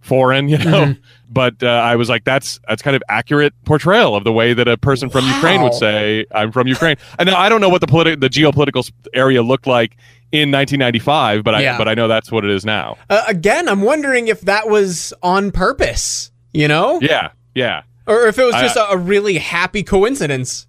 foreign. 0.07 0.49
You 0.49 0.57
know, 0.57 0.95
but 1.29 1.61
uh, 1.61 1.67
I 1.67 1.95
was 1.95 2.09
like, 2.09 2.23
that's 2.23 2.59
that's 2.67 2.81
kind 2.81 2.95
of 2.95 3.03
accurate 3.09 3.53
portrayal 3.65 4.15
of 4.15 4.23
the 4.23 4.33
way 4.33 4.53
that 4.53 4.67
a 4.67 4.77
person 4.77 5.09
from 5.09 5.25
Ukraine 5.27 5.61
would 5.61 5.73
say, 5.73 6.25
"I'm 6.33 6.51
from 6.51 6.67
Ukraine." 6.67 6.95
And 7.19 7.27
now 7.27 7.37
I 7.37 7.49
don't 7.49 7.61
know 7.61 7.69
what 7.69 7.81
the 7.81 7.87
politi- 7.87 8.19
the 8.19 8.29
geopolitical 8.29 8.89
area 9.13 9.43
looked 9.43 9.67
like 9.67 9.97
in 10.31 10.51
1995, 10.51 11.43
but 11.43 11.55
I 11.55 11.61
Yeah. 11.61 11.77
but 11.77 11.87
I 11.87 11.93
know 11.93 12.07
that's 12.07 12.31
what 12.31 12.43
it 12.43 12.51
is 12.51 12.65
now. 12.65 12.97
Uh, 13.09 13.23
again, 13.27 13.69
I'm 13.69 13.81
wondering 13.81 14.27
if 14.27 14.41
that 14.41 14.67
was 14.67 15.13
on 15.23 15.51
purpose, 15.51 16.31
you 16.53 16.67
know? 16.67 16.99
Yeah, 17.01 17.29
yeah. 17.55 17.83
Or 18.05 18.27
if 18.27 18.37
it 18.37 18.43
was 18.43 18.55
just 18.55 18.75
a, 18.75 18.89
a 18.91 18.97
really 18.97 19.37
happy 19.37 19.83
coincidence. 19.83 20.67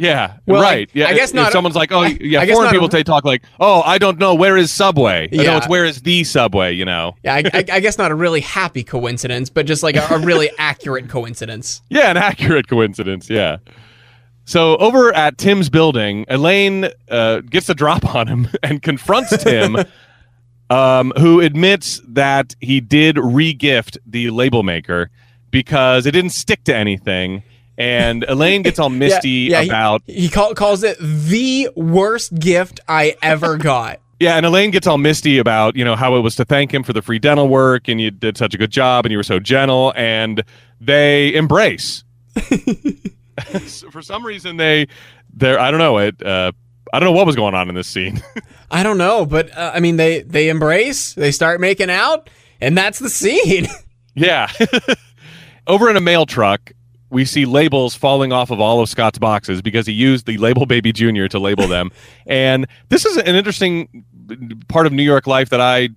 Yeah, 0.00 0.34
Well, 0.46 0.62
right. 0.62 0.88
I- 0.94 0.98
Yeah, 0.98 1.06
I 1.08 1.14
guess 1.14 1.30
if 1.30 1.34
not- 1.36 1.52
someone's 1.52 1.76
like, 1.76 1.92
"Oh, 1.92 2.00
I- 2.00 2.16
yeah," 2.20 2.40
I 2.40 2.46
foreign 2.46 2.70
people 2.70 2.88
they 2.88 3.02
talk 3.04 3.24
like, 3.24 3.42
"Oh, 3.60 3.82
I 3.82 3.98
don't 3.98 4.18
know 4.18 4.34
where 4.34 4.56
is 4.56 4.70
Subway." 4.70 5.28
No, 5.30 5.42
Yeah. 5.42 5.56
it's 5.58 5.68
where 5.68 5.84
is 5.84 6.02
the 6.02 6.24
Subway. 6.24 6.72
You 6.74 6.84
know. 6.84 7.16
Yeah, 7.22 7.34
I, 7.34 7.42
I, 7.52 7.64
I 7.74 7.80
guess 7.80 7.98
not 7.98 8.10
a 8.10 8.14
really 8.14 8.40
happy 8.40 8.82
coincidence, 8.82 9.50
but 9.50 9.66
just 9.66 9.82
like 9.82 9.96
a, 9.96 10.06
a 10.10 10.18
really 10.18 10.50
accurate 10.58 11.08
coincidence. 11.08 11.82
Yeah, 11.90 12.10
an 12.10 12.16
accurate 12.16 12.66
coincidence. 12.68 13.28
Yeah. 13.30 13.58
So 14.46 14.76
over 14.78 15.14
at 15.14 15.38
Tim's 15.38 15.68
building, 15.68 16.24
Elaine 16.28 16.88
uh, 17.08 17.40
gets 17.40 17.68
a 17.68 17.74
drop 17.74 18.14
on 18.14 18.26
him 18.26 18.48
and 18.62 18.82
confronts 18.82 19.36
Tim, 19.44 19.76
um, 20.70 21.12
who 21.18 21.40
admits 21.40 22.00
that 22.08 22.54
he 22.60 22.80
did 22.80 23.16
regift 23.16 23.96
the 24.06 24.30
label 24.30 24.62
maker 24.62 25.10
because 25.50 26.06
it 26.06 26.12
didn't 26.12 26.30
stick 26.30 26.64
to 26.64 26.74
anything. 26.74 27.42
And 27.80 28.24
Elaine 28.28 28.62
gets 28.62 28.78
all 28.78 28.90
misty 28.90 29.48
yeah, 29.50 29.62
he- 29.62 29.68
about 29.68 30.02
He, 30.06 30.28
call, 30.28 30.54
calls 30.54 30.82
it 30.84 30.98
the 31.00 31.70
worst 31.74 32.34
gift 32.38 32.80
I 32.86 33.16
ever 33.22 33.56
got. 33.58 34.00
Yeah, 34.20 34.36
and 34.36 34.44
Elaine 34.44 34.70
gets 34.70 34.86
all 34.86 34.98
misty 34.98 35.38
about, 35.38 35.76
you 35.76 35.84
know, 35.84 35.96
how 35.96 36.14
it 36.16 36.20
was 36.20 36.36
to 36.36 36.44
thank 36.44 36.74
him 36.74 36.82
for 36.82 36.92
the 36.92 37.00
free 37.00 37.18
dental 37.18 37.48
work 37.48 37.88
and 37.88 37.98
you 37.98 38.10
did 38.10 38.36
such 38.36 38.52
a 38.52 38.58
good 38.58 38.70
job 38.70 39.06
and 39.06 39.12
you 39.12 39.16
were 39.16 39.22
so 39.22 39.40
gentle 39.40 39.94
and 39.96 40.42
they 40.78 41.32
embrace. 41.34 42.04
So 43.66 43.88
for 43.90 44.02
some 44.02 44.24
reason 44.26 44.58
they 44.58 44.88
they're 45.32 45.58
I 45.58 45.70
don't 45.70 45.78
know, 45.78 45.96
it 45.98 46.22
uh 46.22 46.52
I 46.92 46.98
don't 46.98 47.06
know 47.06 47.12
what 47.12 47.24
was 47.24 47.36
going 47.36 47.54
on 47.54 47.68
in 47.70 47.74
this 47.74 47.86
scene. 47.88 48.20
I 48.70 48.82
don't 48.82 48.98
know, 48.98 49.24
but 49.24 49.56
uh, 49.56 49.70
I 49.74 49.80
mean, 49.80 49.96
they 49.96 50.20
they 50.22 50.48
embrace, 50.50 51.14
they 51.14 51.30
start 51.30 51.60
making 51.60 51.88
out, 51.88 52.28
and 52.60 52.76
that's 52.76 52.98
the 52.98 53.08
scene. 53.08 53.68
yeah. 54.14 54.50
Over 55.66 55.88
in 55.88 55.96
a 55.96 56.00
mail 56.00 56.26
truck, 56.26 56.72
we 57.10 57.24
see 57.24 57.44
labels 57.44 57.94
falling 57.94 58.32
off 58.32 58.50
of 58.50 58.60
all 58.60 58.80
of 58.80 58.88
Scott's 58.88 59.18
boxes 59.18 59.60
because 59.60 59.86
he 59.86 59.92
used 59.92 60.26
the 60.26 60.38
label 60.38 60.64
baby 60.64 60.92
junior 60.92 61.28
to 61.28 61.38
label 61.38 61.66
them. 61.66 61.90
and 62.26 62.66
this 62.88 63.04
is 63.04 63.16
an 63.16 63.34
interesting 63.34 64.04
part 64.68 64.86
of 64.86 64.92
New 64.92 65.02
York 65.02 65.26
life 65.26 65.50
that 65.50 65.60
I 65.60 65.90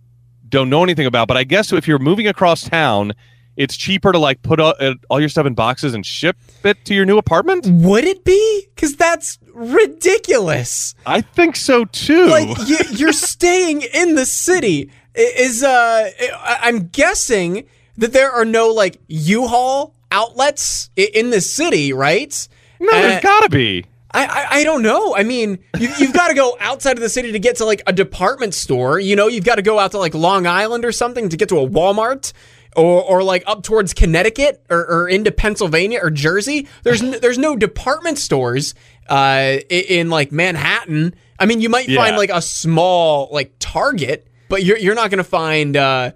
don't 0.49 0.69
know 0.69 0.83
anything 0.83 1.05
about, 1.05 1.27
but 1.27 1.37
I 1.37 1.43
guess 1.43 1.71
if 1.71 1.87
you're 1.87 1.99
moving 1.99 2.27
across 2.27 2.67
town, 2.67 3.13
it's 3.55 3.77
cheaper 3.77 4.11
to 4.11 4.17
like 4.17 4.41
put 4.41 4.59
all, 4.59 4.73
uh, 4.79 4.95
all 5.09 5.19
your 5.19 5.29
stuff 5.29 5.45
in 5.45 5.53
boxes 5.53 5.93
and 5.93 6.05
ship 6.05 6.37
it 6.63 6.83
to 6.85 6.95
your 6.95 7.05
new 7.05 7.17
apartment. 7.17 7.67
Would 7.67 8.03
it 8.03 8.23
be? 8.23 8.67
Because 8.73 8.95
that's 8.95 9.37
ridiculous. 9.53 10.95
I 11.05 11.21
think 11.21 11.55
so 11.55 11.85
too. 11.85 12.27
Like 12.27 12.67
you, 12.67 12.77
you're 12.91 13.13
staying 13.13 13.83
in 13.93 14.15
the 14.15 14.25
city. 14.25 14.89
Is 15.15 15.61
uh, 15.61 16.09
I'm 16.43 16.87
guessing 16.87 17.67
that 17.97 18.13
there 18.13 18.31
are 18.31 18.45
no 18.45 18.69
like 18.69 18.99
U-Haul 19.07 19.92
outlets 20.13 20.89
in 20.95 21.29
the 21.31 21.41
city, 21.41 21.91
right? 21.93 22.47
no, 22.79 22.89
Uh, 22.91 23.01
there's 23.01 23.23
got 23.23 23.41
to 23.43 23.49
be. 23.49 23.85
I, 24.15 24.25
I, 24.25 24.47
I 24.59 24.63
don't 24.63 24.83
know. 24.83 25.15
I 25.15 25.23
mean, 25.23 25.57
you, 25.79 25.89
you've 25.97 26.13
got 26.13 26.27
to 26.27 26.35
go 26.35 26.55
outside 26.59 26.97
of 26.97 27.01
the 27.01 27.09
city 27.09 27.31
to 27.31 27.39
get 27.39 27.55
to 27.57 27.65
like 27.65 27.81
a 27.87 27.91
department 27.93 28.53
store. 28.53 28.99
You 28.99 29.15
know, 29.15 29.27
you've 29.27 29.43
got 29.43 29.55
to 29.55 29.63
go 29.63 29.79
out 29.79 29.91
to 29.91 29.97
like 29.97 30.13
Long 30.13 30.45
Island 30.45 30.85
or 30.85 30.91
something 30.91 31.29
to 31.29 31.35
get 31.37 31.49
to 31.49 31.57
a 31.59 31.67
Walmart. 31.67 32.31
Or, 32.75 33.03
or 33.03 33.21
like 33.23 33.43
up 33.45 33.61
towards 33.61 33.93
Connecticut 33.93 34.63
or, 34.67 34.79
or 34.89 35.07
into 35.07 35.31
Pennsylvania 35.31 35.99
or 36.01 36.09
Jersey. 36.09 36.67
There's 36.81 37.03
n- 37.03 37.17
there's 37.21 37.37
no 37.37 37.55
department 37.55 38.17
stores 38.17 38.73
uh, 39.07 39.57
in, 39.69 40.09
like 40.09 40.31
Manhattan. 40.31 41.13
I 41.37 41.45
mean, 41.45 41.61
you 41.61 41.69
might 41.69 41.87
Yeah. 41.87 42.01
find 42.01 42.17
like 42.17 42.31
a 42.31 42.41
small 42.41 43.29
like 43.31 43.53
Target, 43.59 44.25
but 44.49 44.63
you're 44.63 44.79
you're 44.79 44.95
not 44.95 45.11
going 45.11 45.19
to 45.19 45.23
find 45.23 45.77
uh, 45.77 46.13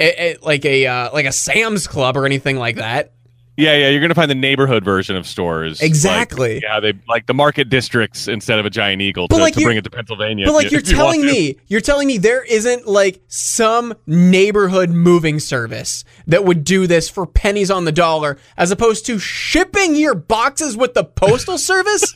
a, 0.00 0.32
a- 0.32 0.36
like 0.42 0.64
a 0.64 0.84
uh, 0.88 1.12
like 1.12 1.26
a 1.26 1.32
Sam's 1.32 1.86
Club 1.86 2.16
or 2.16 2.26
anything 2.26 2.56
like 2.56 2.74
that. 2.76 3.12
Yeah, 3.60 3.76
yeah, 3.76 3.88
you're 3.90 4.00
gonna 4.00 4.14
find 4.14 4.30
the 4.30 4.34
neighborhood 4.34 4.84
version 4.84 5.16
of 5.16 5.26
stores. 5.26 5.80
Exactly. 5.80 6.54
Like, 6.54 6.62
yeah, 6.62 6.80
they 6.80 6.94
like 7.08 7.26
the 7.26 7.34
market 7.34 7.68
districts 7.68 8.26
instead 8.28 8.58
of 8.58 8.66
a 8.66 8.70
giant 8.70 9.02
eagle 9.02 9.28
But 9.28 9.36
to, 9.36 9.42
like 9.42 9.54
to 9.54 9.62
bring 9.62 9.76
it 9.76 9.84
to 9.84 9.90
Pennsylvania. 9.90 10.46
But 10.46 10.52
like 10.54 10.64
you- 10.70 10.70
you're 10.78 10.80
you 10.80 10.94
telling 10.96 11.20
to. 11.22 11.26
me, 11.26 11.56
you're 11.68 11.80
telling 11.80 12.06
me 12.08 12.18
there 12.18 12.42
isn't 12.42 12.86
like 12.86 13.20
some 13.28 13.94
neighborhood 14.06 14.90
moving 14.90 15.38
service 15.40 16.04
that 16.26 16.44
would 16.44 16.64
do 16.64 16.86
this 16.86 17.08
for 17.08 17.26
pennies 17.26 17.70
on 17.70 17.84
the 17.84 17.92
dollar 17.92 18.38
as 18.56 18.70
opposed 18.70 19.06
to 19.06 19.18
shipping 19.18 19.94
your 19.94 20.14
boxes 20.14 20.76
with 20.76 20.94
the 20.94 21.04
postal 21.04 21.58
service? 21.70 22.14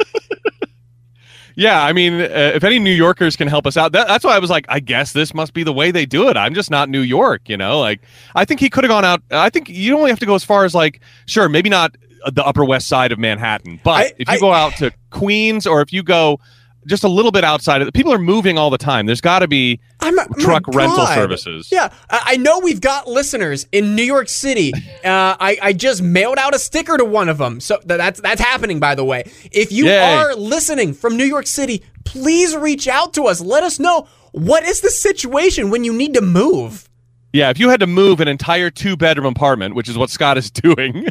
Yeah, 1.56 1.82
I 1.82 1.92
mean, 1.92 2.14
uh, 2.20 2.52
if 2.54 2.64
any 2.64 2.78
New 2.78 2.90
Yorkers 2.92 3.36
can 3.36 3.46
help 3.48 3.66
us 3.66 3.76
out, 3.76 3.92
that, 3.92 4.08
that's 4.08 4.24
why 4.24 4.34
I 4.34 4.38
was 4.40 4.50
like, 4.50 4.66
I 4.68 4.80
guess 4.80 5.12
this 5.12 5.32
must 5.34 5.52
be 5.54 5.62
the 5.62 5.72
way 5.72 5.90
they 5.90 6.04
do 6.06 6.28
it. 6.28 6.36
I'm 6.36 6.54
just 6.54 6.70
not 6.70 6.88
New 6.88 7.00
York, 7.00 7.48
you 7.48 7.56
know. 7.56 7.78
Like, 7.80 8.00
I 8.34 8.44
think 8.44 8.60
he 8.60 8.68
could 8.68 8.82
have 8.84 8.88
gone 8.90 9.04
out. 9.04 9.22
I 9.30 9.50
think 9.50 9.68
you 9.68 9.96
only 9.96 10.10
have 10.10 10.18
to 10.20 10.26
go 10.26 10.34
as 10.34 10.42
far 10.44 10.64
as 10.64 10.74
like, 10.74 11.00
sure, 11.26 11.48
maybe 11.48 11.68
not 11.70 11.96
the 12.32 12.44
Upper 12.44 12.64
West 12.64 12.88
Side 12.88 13.12
of 13.12 13.18
Manhattan, 13.18 13.80
but 13.84 13.90
I- 13.90 14.12
if 14.18 14.28
you 14.28 14.34
I- 14.34 14.38
go 14.38 14.52
out 14.52 14.74
to 14.78 14.90
Queens 15.10 15.66
or 15.66 15.80
if 15.80 15.92
you 15.92 16.02
go 16.02 16.40
just 16.86 17.04
a 17.04 17.08
little 17.08 17.30
bit 17.30 17.44
outside 17.44 17.82
of, 17.82 17.92
people 17.92 18.12
are 18.12 18.18
moving 18.18 18.58
all 18.58 18.70
the 18.70 18.78
time. 18.78 19.06
There's 19.06 19.20
got 19.20 19.40
to 19.40 19.48
be 19.48 19.80
I'm 20.00 20.16
truck 20.38 20.66
rental 20.68 21.06
services. 21.06 21.68
Yeah, 21.70 21.92
I, 22.10 22.22
I 22.26 22.36
know 22.36 22.60
we've 22.60 22.80
got 22.80 23.06
listeners 23.08 23.66
in 23.72 23.94
New 23.94 24.02
York 24.02 24.28
City. 24.28 24.72
Uh, 25.04 25.36
I, 25.38 25.58
I 25.60 25.72
just 25.74 26.00
mailed 26.02 26.38
out 26.38 26.54
a 26.54 26.58
sticker 26.58 26.96
to 26.96 27.04
one 27.04 27.28
of 27.28 27.36
them, 27.36 27.60
so 27.60 27.76
th- 27.76 27.86
that's 27.86 28.20
that's 28.22 28.40
happening. 28.40 28.80
By 28.80 28.94
the 28.94 29.04
way, 29.04 29.24
if 29.52 29.70
you 29.70 29.84
Yay. 29.84 29.98
are 29.98 30.34
listening 30.34 30.94
from 30.94 31.18
New 31.18 31.26
York 31.26 31.46
City, 31.46 31.82
please 32.04 32.56
reach 32.56 32.88
out 32.88 33.12
to 33.14 33.24
us. 33.24 33.42
Let 33.42 33.62
us 33.62 33.78
know 33.78 34.08
what 34.32 34.64
is 34.64 34.80
the 34.80 34.88
situation 34.88 35.68
when 35.68 35.84
you 35.84 35.92
need 35.92 36.14
to 36.14 36.22
move. 36.22 36.88
Yeah, 37.34 37.50
if 37.50 37.60
you 37.60 37.68
had 37.68 37.80
to 37.80 37.86
move 37.86 38.20
an 38.20 38.28
entire 38.28 38.70
two 38.70 38.96
bedroom 38.96 39.26
apartment, 39.26 39.74
which 39.74 39.90
is 39.90 39.98
what 39.98 40.08
Scott 40.08 40.38
is 40.38 40.50
doing, 40.50 41.08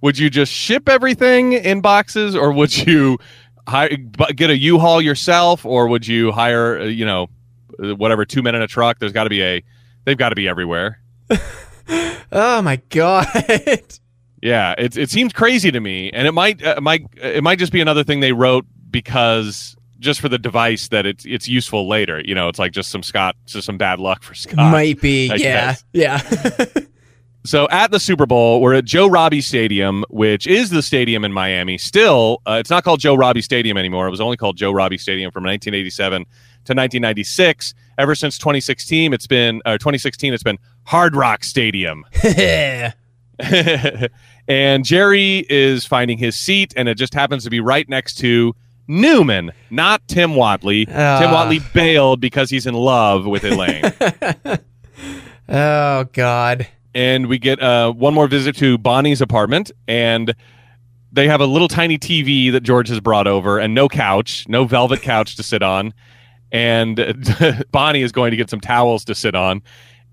would 0.00 0.18
you 0.18 0.30
just 0.30 0.52
ship 0.52 0.88
everything 0.88 1.54
in 1.54 1.80
boxes 1.80 2.36
or 2.36 2.52
would 2.52 2.76
you 2.76 3.18
hire, 3.68 3.96
get 4.34 4.50
a 4.50 4.56
U-Haul 4.56 5.00
yourself 5.02 5.64
or 5.64 5.88
would 5.88 6.06
you 6.06 6.32
hire, 6.32 6.80
uh, 6.80 6.84
you 6.84 7.04
know, 7.04 7.28
uh, 7.82 7.94
whatever, 7.94 8.24
two 8.24 8.42
men 8.42 8.54
in 8.54 8.62
a 8.62 8.66
truck? 8.66 8.98
There's 8.98 9.12
got 9.12 9.24
to 9.24 9.30
be 9.30 9.42
a, 9.42 9.62
they've 10.04 10.18
got 10.18 10.30
to 10.30 10.36
be 10.36 10.48
everywhere. 10.48 11.00
Oh 12.30 12.60
my 12.60 12.76
god! 12.90 13.26
Yeah, 14.42 14.74
it, 14.76 14.96
it 14.96 15.10
seems 15.10 15.32
crazy 15.32 15.70
to 15.70 15.80
me. 15.80 16.10
And 16.10 16.26
it 16.26 16.32
might, 16.32 16.62
uh, 16.62 16.80
might, 16.80 17.06
it 17.16 17.42
might 17.42 17.58
just 17.58 17.72
be 17.72 17.80
another 17.80 18.04
thing 18.04 18.20
they 18.20 18.32
wrote 18.32 18.66
because 18.90 19.74
just 19.98 20.20
for 20.20 20.28
the 20.28 20.38
device 20.38 20.88
that 20.88 21.06
it's, 21.06 21.24
it's 21.24 21.48
useful 21.48 21.88
later. 21.88 22.20
You 22.24 22.34
know, 22.34 22.48
it's 22.48 22.58
like 22.58 22.72
just 22.72 22.90
some 22.90 23.02
Scott, 23.02 23.34
just 23.46 23.66
some 23.66 23.78
bad 23.78 23.98
luck 23.98 24.22
for 24.22 24.34
Scott. 24.34 24.70
Might 24.70 25.00
be, 25.00 25.30
I 25.30 25.36
yeah, 25.36 25.74
guess. 25.74 25.84
yeah. 25.92 26.64
So 27.48 27.66
at 27.70 27.90
the 27.90 27.98
Super 27.98 28.26
Bowl, 28.26 28.60
we're 28.60 28.74
at 28.74 28.84
Joe 28.84 29.06
Robbie 29.06 29.40
Stadium, 29.40 30.04
which 30.10 30.46
is 30.46 30.68
the 30.68 30.82
stadium 30.82 31.24
in 31.24 31.32
Miami. 31.32 31.78
Still, 31.78 32.42
uh, 32.44 32.58
it's 32.60 32.68
not 32.68 32.84
called 32.84 33.00
Joe 33.00 33.14
Robbie 33.14 33.40
Stadium 33.40 33.78
anymore. 33.78 34.06
It 34.06 34.10
was 34.10 34.20
only 34.20 34.36
called 34.36 34.58
Joe 34.58 34.70
Robbie 34.70 34.98
Stadium 34.98 35.30
from 35.32 35.44
1987 35.44 36.24
to 36.24 36.26
1996. 36.74 37.72
Ever 37.96 38.14
since 38.14 38.36
2016, 38.36 39.14
it's 39.14 39.26
been 39.26 39.62
uh, 39.64 39.78
2016. 39.78 40.34
It's 40.34 40.42
been 40.42 40.58
Hard 40.84 41.16
Rock 41.16 41.42
Stadium. 41.42 42.04
and 44.48 44.84
Jerry 44.84 45.46
is 45.48 45.86
finding 45.86 46.18
his 46.18 46.36
seat, 46.36 46.74
and 46.76 46.86
it 46.86 46.96
just 46.96 47.14
happens 47.14 47.44
to 47.44 47.50
be 47.50 47.60
right 47.60 47.88
next 47.88 48.16
to 48.16 48.54
Newman, 48.88 49.52
not 49.70 50.06
Tim 50.06 50.32
Whatley. 50.32 50.84
Tim 50.84 50.94
Ah. 50.94 51.46
Whatley 51.46 51.62
bailed 51.72 52.20
because 52.20 52.50
he's 52.50 52.66
in 52.66 52.74
love 52.74 53.24
with 53.24 53.42
Elaine. 53.42 53.90
oh 55.48 56.04
god. 56.12 56.68
And 56.98 57.28
we 57.28 57.38
get 57.38 57.62
uh, 57.62 57.92
one 57.92 58.12
more 58.12 58.26
visit 58.26 58.56
to 58.56 58.76
Bonnie's 58.76 59.20
apartment, 59.20 59.70
and 59.86 60.34
they 61.12 61.28
have 61.28 61.40
a 61.40 61.46
little 61.46 61.68
tiny 61.68 61.96
TV 61.96 62.50
that 62.50 62.64
George 62.64 62.88
has 62.88 62.98
brought 62.98 63.28
over, 63.28 63.56
and 63.60 63.72
no 63.72 63.88
couch, 63.88 64.46
no 64.48 64.64
velvet 64.64 65.00
couch 65.00 65.36
to 65.36 65.44
sit 65.44 65.62
on. 65.62 65.94
And 66.50 66.98
Bonnie 67.70 68.02
is 68.02 68.10
going 68.10 68.32
to 68.32 68.36
get 68.36 68.50
some 68.50 68.60
towels 68.60 69.04
to 69.04 69.14
sit 69.14 69.36
on, 69.36 69.62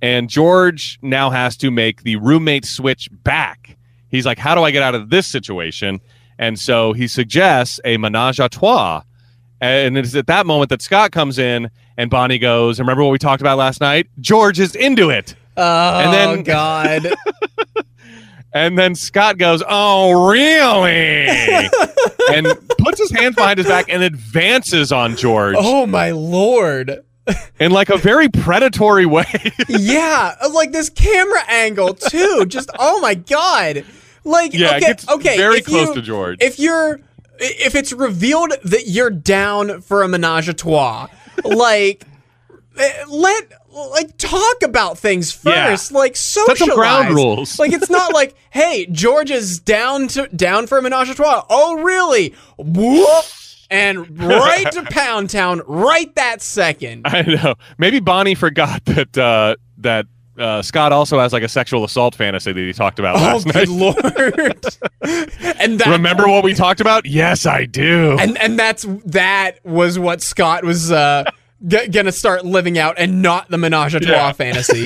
and 0.03 0.29
George 0.29 0.99
now 1.01 1.31
has 1.31 1.57
to 1.57 1.71
make 1.71 2.03
the 2.03 2.17
roommate 2.17 2.65
switch 2.65 3.09
back. 3.11 3.77
He's 4.09 4.27
like, 4.27 4.37
"How 4.37 4.53
do 4.53 4.61
I 4.61 4.69
get 4.69 4.83
out 4.83 4.93
of 4.93 5.09
this 5.09 5.25
situation?" 5.25 5.99
And 6.37 6.59
so 6.59 6.93
he 6.93 7.07
suggests 7.07 7.79
a 7.83 7.97
menage 7.97 8.39
a 8.39 8.47
trois. 8.47 9.01
And 9.59 9.97
it's 9.97 10.13
at 10.13 10.27
that 10.27 10.45
moment 10.45 10.69
that 10.69 10.83
Scott 10.83 11.11
comes 11.11 11.39
in, 11.39 11.71
and 11.97 12.11
Bonnie 12.11 12.37
goes, 12.37 12.77
"Remember 12.77 13.03
what 13.03 13.09
we 13.09 13.17
talked 13.17 13.41
about 13.41 13.57
last 13.57 13.81
night? 13.81 14.05
George 14.19 14.59
is 14.59 14.75
into 14.75 15.09
it." 15.09 15.35
Oh 15.57 15.99
And 15.99 16.13
then- 16.13 16.43
god. 16.43 17.13
And 18.53 18.77
then 18.77 18.95
Scott 18.95 19.37
goes, 19.37 19.61
"Oh, 19.67 20.29
really?" 20.31 21.27
and 22.33 22.47
puts 22.77 22.99
his 23.01 23.11
hands 23.11 23.35
behind 23.35 23.57
his 23.57 23.67
back 23.67 23.87
and 23.89 24.01
advances 24.01 24.93
on 24.93 25.17
George 25.17 25.55
oh 25.59 25.85
my 25.85 26.11
lord. 26.11 27.03
in 27.59 27.71
like 27.71 27.89
a 27.89 27.97
very 27.97 28.29
predatory 28.29 29.05
way. 29.17 29.25
yeah, 29.67 30.35
like 30.53 30.71
this 30.71 30.89
camera 30.89 31.41
angle 31.49 31.95
too. 31.95 32.45
Just 32.47 32.69
oh 32.79 33.01
my 33.01 33.15
god. 33.15 33.83
Like 34.23 34.53
yeah, 34.53 34.77
okay, 34.77 34.95
okay, 35.09 35.35
very 35.37 35.59
close 35.59 35.89
you- 35.89 35.95
to 35.95 36.01
George. 36.01 36.37
If 36.39 36.57
you're 36.57 37.01
if 37.39 37.75
it's 37.75 37.91
revealed 37.91 38.53
that 38.63 38.87
you're 38.87 39.09
down 39.09 39.81
for 39.81 40.01
a 40.01 40.07
menage 40.07 40.47
a 40.47 40.53
trois, 40.53 41.07
like 41.43 42.05
eh, 42.79 43.03
let 43.09 43.51
like 43.75 44.17
talk 44.17 44.63
about 44.63 44.97
things 44.97 45.37
Yeah. 45.43 45.67
first. 45.69 45.91
Like 45.91 46.15
socialize. 46.15 46.57
Set 46.59 46.67
some 46.67 46.75
ground 46.77 47.13
rules. 47.13 47.59
Like 47.59 47.73
it's 47.73 47.89
not 47.89 48.13
like, 48.13 48.35
hey, 48.49 48.85
George 48.87 49.31
is 49.31 49.59
down 49.59 50.07
to 50.09 50.27
down 50.29 50.67
for 50.67 50.77
a 50.77 50.81
menage 50.81 51.09
a 51.09 51.15
trois. 51.15 51.45
Oh 51.49 51.75
really? 51.81 52.33
Whoop. 52.57 53.25
And 53.69 54.19
right 54.21 54.71
to 54.73 54.83
Pound 54.91 55.31
Town, 55.31 55.61
right 55.65 56.13
that 56.15 56.41
second. 56.43 57.01
I 57.05 57.23
know. 57.23 57.55
Maybe 57.79 57.99
Bonnie 57.99 58.35
forgot 58.35 58.85
that 58.85 59.17
uh, 59.17 59.55
that 59.79 60.05
uh, 60.37 60.61
Scott 60.61 60.91
also 60.93 61.17
has 61.19 61.33
like 61.33 61.41
a 61.43 61.47
sexual 61.49 61.83
assault 61.83 62.13
fantasy 62.13 62.51
that 62.53 62.59
he 62.61 62.73
talked 62.73 62.99
about 62.99 63.15
Oh, 63.15 63.19
last 63.21 63.45
good 63.45 63.55
night. 63.55 63.67
lord! 63.69 64.65
and 65.59 65.79
that, 65.79 65.87
Remember 65.87 66.27
what 66.27 66.43
we 66.43 66.53
talked 66.53 66.79
about? 66.79 67.05
Yes, 67.07 67.45
I 67.47 67.65
do. 67.65 68.17
and 68.19 68.37
and 68.37 68.57
that's 68.59 68.85
that 69.05 69.59
was 69.65 69.97
what 69.97 70.21
Scott 70.21 70.63
was 70.63 70.91
uh, 70.91 71.23
g- 71.67 71.87
gonna 71.87 72.11
start 72.11 72.45
living 72.45 72.77
out, 72.77 72.95
and 72.97 73.21
not 73.21 73.49
the 73.49 73.57
menage 73.57 73.95
a 73.95 73.99
trois 73.99 74.11
Yeah. 74.15 74.31
fantasy. 74.33 74.83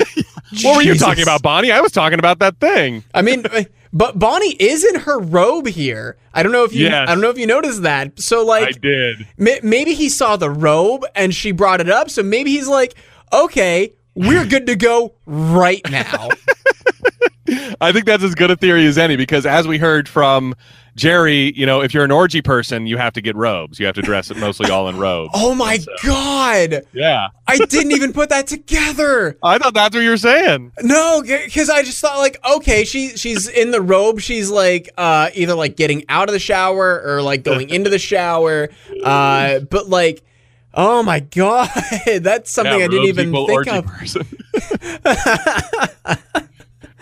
what 0.62 0.76
were 0.76 0.82
you 0.82 0.94
talking 0.96 1.22
about, 1.22 1.42
Bonnie? 1.42 1.70
I 1.72 1.80
was 1.80 1.92
talking 1.92 2.18
about 2.18 2.38
that 2.40 2.58
thing. 2.58 3.04
I 3.14 3.22
mean, 3.22 3.44
but 3.92 4.18
Bonnie 4.18 4.54
is 4.54 4.84
in 4.84 5.00
her 5.00 5.18
robe 5.18 5.66
here. 5.66 6.16
I 6.34 6.42
don't 6.42 6.52
know 6.52 6.64
if 6.64 6.72
you. 6.72 6.86
Yes. 6.86 7.08
I 7.08 7.12
don't 7.12 7.20
know 7.20 7.30
if 7.30 7.38
you 7.38 7.46
noticed 7.46 7.82
that. 7.82 8.20
So 8.20 8.44
like, 8.44 8.68
I 8.68 8.72
did. 8.72 9.26
ma- 9.36 9.60
maybe 9.62 9.94
he 9.94 10.08
saw 10.08 10.36
the 10.36 10.50
robe 10.50 11.04
and 11.14 11.34
she 11.34 11.52
brought 11.52 11.80
it 11.80 11.90
up. 11.90 12.08
So 12.10 12.22
maybe 12.22 12.50
he's 12.52 12.68
like, 12.68 12.94
okay, 13.32 13.92
we're 14.14 14.46
good 14.46 14.66
to 14.66 14.76
go 14.76 15.14
right 15.26 15.80
now. 15.90 16.28
I 17.80 17.92
think 17.92 18.04
that's 18.04 18.22
as 18.22 18.34
good 18.34 18.50
a 18.50 18.56
theory 18.56 18.86
as 18.86 18.98
any 18.98 19.16
because 19.16 19.46
as 19.46 19.66
we 19.66 19.78
heard 19.78 20.08
from 20.08 20.54
Jerry, 20.96 21.52
you 21.56 21.66
know, 21.66 21.80
if 21.80 21.94
you're 21.94 22.04
an 22.04 22.10
orgy 22.10 22.42
person, 22.42 22.86
you 22.86 22.96
have 22.96 23.12
to 23.14 23.20
get 23.20 23.36
robes. 23.36 23.78
You 23.78 23.86
have 23.86 23.94
to 23.94 24.02
dress 24.02 24.30
it 24.30 24.36
mostly 24.36 24.70
all 24.70 24.88
in 24.88 24.98
robes. 24.98 25.30
oh 25.34 25.54
my 25.54 25.78
god! 26.02 26.82
Yeah. 26.92 27.28
I 27.46 27.58
didn't 27.58 27.92
even 27.92 28.12
put 28.12 28.28
that 28.28 28.46
together. 28.46 29.36
I 29.42 29.58
thought 29.58 29.74
that's 29.74 29.94
what 29.94 30.02
you 30.02 30.10
were 30.10 30.16
saying. 30.16 30.72
No, 30.82 31.22
because 31.22 31.70
I 31.70 31.82
just 31.82 32.00
thought 32.00 32.18
like, 32.18 32.38
okay, 32.48 32.84
she 32.84 33.16
she's 33.16 33.48
in 33.48 33.70
the 33.70 33.80
robe. 33.80 34.20
She's 34.20 34.50
like 34.50 34.90
uh, 34.98 35.30
either 35.34 35.54
like 35.54 35.76
getting 35.76 36.04
out 36.08 36.28
of 36.28 36.32
the 36.32 36.38
shower 36.38 37.00
or 37.04 37.22
like 37.22 37.44
going 37.44 37.70
into 37.74 37.90
the 37.90 37.98
shower. 37.98 38.68
Uh, 39.04 39.60
but 39.60 39.88
like, 39.88 40.22
oh 40.74 41.02
my 41.02 41.20
god, 41.20 41.70
that's 42.20 42.50
something 42.50 42.78
Yeah, 42.78 42.84
I 42.84 42.88
didn't 42.88 43.06
even 43.06 43.32
think 43.32 43.66
of. 43.68 43.86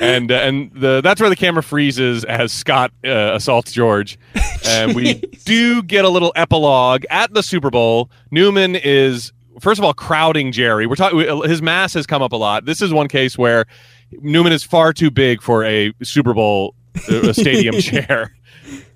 And 0.00 0.30
uh, 0.30 0.36
and 0.36 0.70
the 0.74 1.00
that's 1.00 1.20
where 1.20 1.30
the 1.30 1.36
camera 1.36 1.62
freezes 1.62 2.24
as 2.24 2.52
Scott 2.52 2.92
uh, 3.04 3.32
assaults 3.34 3.72
George, 3.72 4.18
and 4.66 4.94
we 4.94 5.14
do 5.44 5.82
get 5.82 6.04
a 6.04 6.08
little 6.08 6.32
epilogue 6.36 7.04
at 7.10 7.32
the 7.34 7.42
Super 7.42 7.70
Bowl. 7.70 8.10
Newman 8.30 8.76
is 8.76 9.32
first 9.60 9.78
of 9.78 9.84
all 9.84 9.94
crowding 9.94 10.52
Jerry. 10.52 10.86
We're 10.86 10.96
talking 10.96 11.48
his 11.48 11.62
mass 11.62 11.94
has 11.94 12.06
come 12.06 12.22
up 12.22 12.32
a 12.32 12.36
lot. 12.36 12.64
This 12.64 12.80
is 12.82 12.92
one 12.92 13.08
case 13.08 13.36
where 13.36 13.66
Newman 14.12 14.52
is 14.52 14.64
far 14.64 14.92
too 14.92 15.10
big 15.10 15.42
for 15.42 15.64
a 15.64 15.92
Super 16.02 16.34
Bowl 16.34 16.74
uh, 17.08 17.32
stadium 17.32 17.76
chair. 17.80 18.34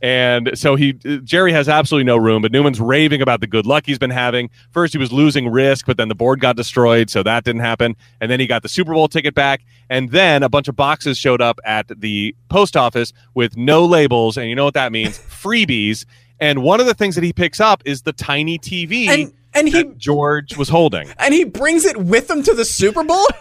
And 0.00 0.50
so 0.54 0.74
he 0.76 0.92
Jerry 0.92 1.52
has 1.52 1.68
absolutely 1.68 2.04
no 2.04 2.16
room, 2.16 2.42
but 2.42 2.52
Newman's 2.52 2.80
raving 2.80 3.22
about 3.22 3.40
the 3.40 3.46
good 3.46 3.66
luck 3.66 3.84
he's 3.86 3.98
been 3.98 4.10
having. 4.10 4.50
First 4.70 4.92
he 4.92 4.98
was 4.98 5.12
losing 5.12 5.48
risk, 5.48 5.86
but 5.86 5.96
then 5.96 6.08
the 6.08 6.14
board 6.14 6.40
got 6.40 6.56
destroyed, 6.56 7.10
so 7.10 7.22
that 7.22 7.44
didn't 7.44 7.60
happen. 7.62 7.96
And 8.20 8.30
then 8.30 8.40
he 8.40 8.46
got 8.46 8.62
the 8.62 8.68
Super 8.68 8.92
Bowl 8.92 9.08
ticket 9.08 9.34
back, 9.34 9.62
and 9.88 10.10
then 10.10 10.42
a 10.42 10.48
bunch 10.48 10.68
of 10.68 10.76
boxes 10.76 11.18
showed 11.18 11.40
up 11.40 11.60
at 11.64 11.86
the 12.00 12.34
post 12.48 12.76
office 12.76 13.12
with 13.34 13.56
no 13.56 13.84
labels, 13.84 14.36
and 14.36 14.48
you 14.48 14.54
know 14.56 14.64
what 14.64 14.74
that 14.74 14.92
means? 14.92 15.18
Freebies. 15.42 16.04
And 16.40 16.62
one 16.62 16.80
of 16.80 16.86
the 16.86 16.94
things 16.94 17.14
that 17.14 17.22
he 17.22 17.32
picks 17.32 17.60
up 17.60 17.82
is 17.84 18.02
the 18.02 18.12
tiny 18.12 18.58
TV 18.58 19.06
And 19.06 19.32
and 19.54 19.68
he 19.68 19.74
that 19.74 19.98
George 19.98 20.56
was 20.56 20.68
holding. 20.68 21.08
and 21.18 21.32
he 21.34 21.44
brings 21.44 21.84
it 21.84 21.96
with 21.96 22.28
him 22.28 22.42
to 22.42 22.54
the 22.54 22.64
Super 22.64 23.04
Bowl. 23.04 23.26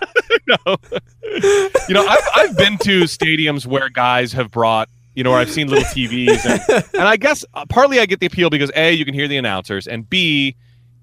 No, 0.47 0.75
you 1.87 1.93
know, 1.93 2.05
I've, 2.05 2.27
I've 2.35 2.57
been 2.57 2.77
to 2.79 3.01
stadiums 3.03 3.65
where 3.65 3.89
guys 3.89 4.33
have 4.33 4.51
brought, 4.51 4.89
you 5.15 5.23
know, 5.23 5.31
where 5.31 5.39
I've 5.39 5.51
seen 5.51 5.67
little 5.67 5.85
TVs. 5.85 6.45
And, 6.45 6.85
and 6.93 7.03
I 7.03 7.17
guess 7.17 7.43
uh, 7.53 7.65
partly 7.67 7.99
I 7.99 8.05
get 8.05 8.19
the 8.19 8.25
appeal 8.25 8.49
because 8.49 8.71
A, 8.75 8.91
you 8.91 9.05
can 9.05 9.13
hear 9.13 9.27
the 9.27 9.37
announcers, 9.37 9.87
and 9.87 10.09
B, 10.09 10.55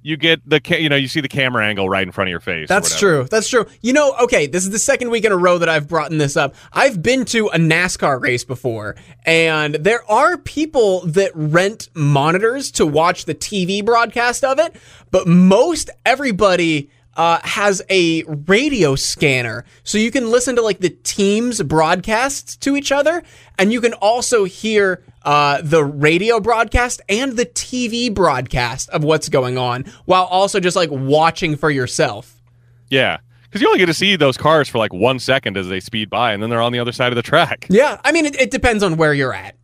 you 0.02 0.16
get 0.16 0.40
the 0.48 0.60
ca- 0.60 0.80
you 0.80 0.88
know 0.88 0.96
you 0.96 1.08
see 1.08 1.20
the 1.20 1.28
camera 1.28 1.66
angle 1.66 1.88
right 1.88 2.02
in 2.02 2.12
front 2.12 2.28
of 2.28 2.30
your 2.30 2.40
face. 2.40 2.68
That's 2.68 2.98
true. 2.98 3.26
That's 3.30 3.48
true. 3.48 3.66
You 3.82 3.92
know, 3.92 4.14
okay, 4.22 4.46
this 4.46 4.64
is 4.64 4.70
the 4.70 4.78
second 4.78 5.10
week 5.10 5.24
in 5.24 5.32
a 5.32 5.36
row 5.36 5.58
that 5.58 5.68
I've 5.68 5.88
brought 5.88 6.10
this 6.10 6.36
up. 6.36 6.54
I've 6.72 7.02
been 7.02 7.24
to 7.26 7.48
a 7.48 7.58
NASCAR 7.58 8.20
race 8.20 8.44
before, 8.44 8.96
and 9.26 9.74
there 9.74 10.08
are 10.10 10.38
people 10.38 11.00
that 11.06 11.32
rent 11.34 11.88
monitors 11.94 12.70
to 12.72 12.86
watch 12.86 13.24
the 13.24 13.34
TV 13.34 13.84
broadcast 13.84 14.44
of 14.44 14.58
it, 14.58 14.76
but 15.10 15.26
most 15.26 15.90
everybody 16.06 16.90
uh, 17.18 17.40
has 17.42 17.82
a 17.90 18.22
radio 18.22 18.94
scanner. 18.94 19.64
So 19.82 19.98
you 19.98 20.10
can 20.10 20.30
listen 20.30 20.54
to 20.56 20.62
like 20.62 20.78
the 20.78 20.90
team's 20.90 21.60
broadcasts 21.62 22.56
to 22.58 22.76
each 22.76 22.92
other, 22.92 23.24
and 23.58 23.72
you 23.72 23.80
can 23.80 23.92
also 23.94 24.44
hear 24.44 25.02
uh, 25.24 25.60
the 25.62 25.84
radio 25.84 26.38
broadcast 26.38 27.02
and 27.08 27.32
the 27.32 27.44
TV 27.44 28.14
broadcast 28.14 28.88
of 28.90 29.02
what's 29.02 29.28
going 29.28 29.58
on 29.58 29.84
while 30.04 30.24
also 30.24 30.60
just 30.60 30.76
like 30.76 30.90
watching 30.90 31.56
for 31.56 31.70
yourself. 31.70 32.40
Yeah, 32.88 33.18
because 33.42 33.60
you 33.60 33.66
only 33.66 33.80
get 33.80 33.86
to 33.86 33.94
see 33.94 34.14
those 34.14 34.36
cars 34.36 34.68
for 34.68 34.78
like 34.78 34.92
one 34.92 35.18
second 35.18 35.56
as 35.56 35.68
they 35.68 35.80
speed 35.80 36.08
by, 36.08 36.32
and 36.32 36.40
then 36.40 36.50
they're 36.50 36.62
on 36.62 36.72
the 36.72 36.78
other 36.78 36.92
side 36.92 37.10
of 37.12 37.16
the 37.16 37.22
track. 37.22 37.66
Yeah, 37.78 38.00
I 38.04 38.12
mean, 38.12 38.26
it, 38.26 38.40
it 38.40 38.50
depends 38.52 38.82
on 38.84 38.96
where 38.96 39.12
you're 39.12 39.34
at. 39.34 39.56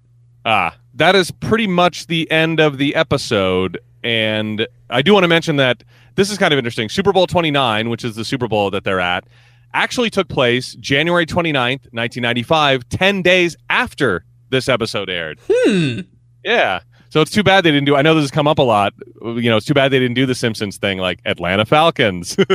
Ah, 0.45 0.77
that 0.95 1.15
is 1.15 1.31
pretty 1.31 1.69
much 1.69 2.09
the 2.09 2.31
end 2.31 2.61
of 2.61 2.79
the 2.79 2.95
episode. 2.97 3.79
And 4.03 4.67
I 4.91 5.03
do 5.03 5.15
want 5.15 5.25
to 5.25 5.29
mention 5.29 5.57
that 5.57 5.83
this 6.15 6.31
is 6.31 6.39
kind 6.39 6.53
of 6.53 6.59
interesting. 6.59 6.89
Super 6.89 7.13
Bowl 7.13 7.27
29, 7.27 7.89
which 7.89 8.05
is 8.05 8.17
the 8.17 8.25
Super 8.25 8.49
Bowl 8.49 8.71
that 8.71 8.85
they're 8.85 9.01
at, 9.01 9.25
actually 9.73 10.11
took 10.11 10.29
place 10.29 10.75
January 10.77 11.27
29th, 11.27 11.93
1995, 11.93 12.89
10 12.89 13.23
days 13.23 13.57
after 13.71 14.25
this 14.51 14.69
episode 14.69 15.11
aired. 15.11 15.41
Hmm. 15.51 16.01
Yeah. 16.45 16.81
So 17.11 17.21
it's 17.21 17.31
too 17.31 17.43
bad 17.43 17.65
they 17.65 17.71
didn't 17.71 17.87
do. 17.87 17.97
I 17.97 18.03
know 18.03 18.15
this 18.15 18.25
has 18.25 18.31
come 18.31 18.49
up 18.49 18.59
a 18.59 18.63
lot. 18.63 18.93
You 19.23 19.49
know, 19.51 19.57
it's 19.57 19.67
too 19.67 19.75
bad 19.75 19.93
they 19.93 19.99
didn't 20.01 20.15
do 20.15 20.27
the 20.27 20.35
Simpsons 20.35 20.79
thing 20.79 20.99
like 20.99 21.21
Atlanta 21.25 21.65
Falcons. 21.65 22.37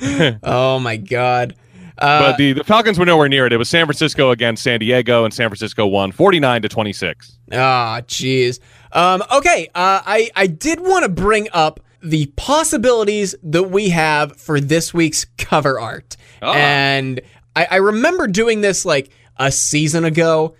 Oh 0.42 0.78
my 0.78 0.96
god. 0.96 1.54
Uh, 1.98 2.30
but 2.30 2.36
the, 2.36 2.52
the 2.54 2.64
Falcons 2.64 2.98
were 2.98 3.06
nowhere 3.06 3.28
near 3.28 3.46
it. 3.46 3.52
It 3.52 3.56
was 3.56 3.68
San 3.68 3.86
Francisco 3.86 4.32
against 4.32 4.64
San 4.64 4.80
Diego, 4.80 5.24
and 5.24 5.32
San 5.32 5.48
Francisco 5.48 5.86
won 5.86 6.10
49 6.10 6.62
to 6.62 6.68
26. 6.68 7.38
Ah, 7.52 8.00
jeez. 8.06 8.58
Um, 8.92 9.22
okay, 9.32 9.68
uh, 9.76 10.02
I 10.04 10.30
I 10.34 10.48
did 10.48 10.80
want 10.80 11.04
to 11.04 11.08
bring 11.08 11.48
up 11.52 11.78
the 12.04 12.26
possibilities 12.36 13.34
that 13.42 13.64
we 13.64 13.88
have 13.90 14.36
for 14.36 14.60
this 14.60 14.92
week's 14.92 15.24
cover 15.38 15.80
art, 15.80 16.16
Ah. 16.42 16.52
and 16.54 17.20
I, 17.56 17.66
I 17.70 17.76
remember 17.76 18.26
doing 18.26 18.60
this 18.60 18.84
like 18.84 19.10
a 19.36 19.50
season 19.50 20.04
ago, 20.04 20.54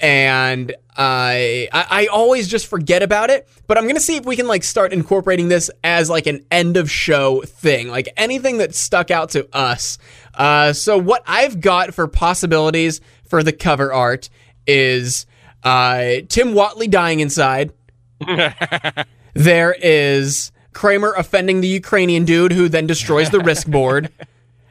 and 0.00 0.74
I, 0.96 1.68
I 1.72 1.86
I 2.02 2.06
always 2.06 2.48
just 2.48 2.66
forget 2.66 3.02
about 3.02 3.30
it. 3.30 3.48
But 3.66 3.78
I'm 3.78 3.86
gonna 3.86 3.98
see 4.00 4.16
if 4.16 4.24
we 4.26 4.36
can 4.36 4.46
like 4.46 4.62
start 4.62 4.92
incorporating 4.92 5.48
this 5.48 5.70
as 5.82 6.10
like 6.10 6.26
an 6.26 6.44
end 6.50 6.76
of 6.76 6.90
show 6.90 7.40
thing, 7.42 7.88
like 7.88 8.08
anything 8.16 8.58
that 8.58 8.74
stuck 8.74 9.10
out 9.10 9.30
to 9.30 9.48
us. 9.56 9.96
Uh, 10.34 10.72
so 10.74 10.98
what 10.98 11.22
I've 11.26 11.60
got 11.60 11.94
for 11.94 12.06
possibilities 12.08 13.00
for 13.28 13.42
the 13.42 13.52
cover 13.52 13.92
art 13.92 14.28
is 14.66 15.24
uh, 15.64 16.16
Tim 16.28 16.52
Whatley 16.54 16.90
dying 16.90 17.20
inside. 17.20 17.72
there 19.34 19.72
is 19.80 20.52
Kramer 20.72 21.12
offending 21.16 21.60
the 21.60 21.68
Ukrainian 21.68 22.24
dude 22.24 22.52
who 22.52 22.68
then 22.68 22.86
destroys 22.86 23.30
the 23.30 23.40
risk 23.40 23.66
board. 23.70 24.10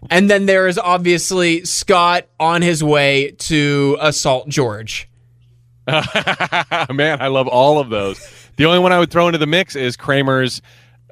And 0.10 0.30
then 0.30 0.46
there 0.46 0.68
is 0.68 0.78
obviously 0.78 1.66
Scott 1.66 2.28
on 2.40 2.62
his 2.62 2.84
way 2.84 3.32
to 3.32 3.98
assault 4.00 4.48
George. 4.48 5.10
Man, 5.88 7.22
I 7.22 7.28
love 7.28 7.48
all 7.48 7.80
of 7.80 7.90
those. 7.90 8.20
The 8.58 8.66
only 8.66 8.80
one 8.80 8.92
I 8.94 9.00
would 9.00 9.12
throw 9.12 9.28
into 9.28 9.38
the 9.40 9.48
mix 9.48 9.76
is 9.76 9.98
Kramer's 9.98 10.62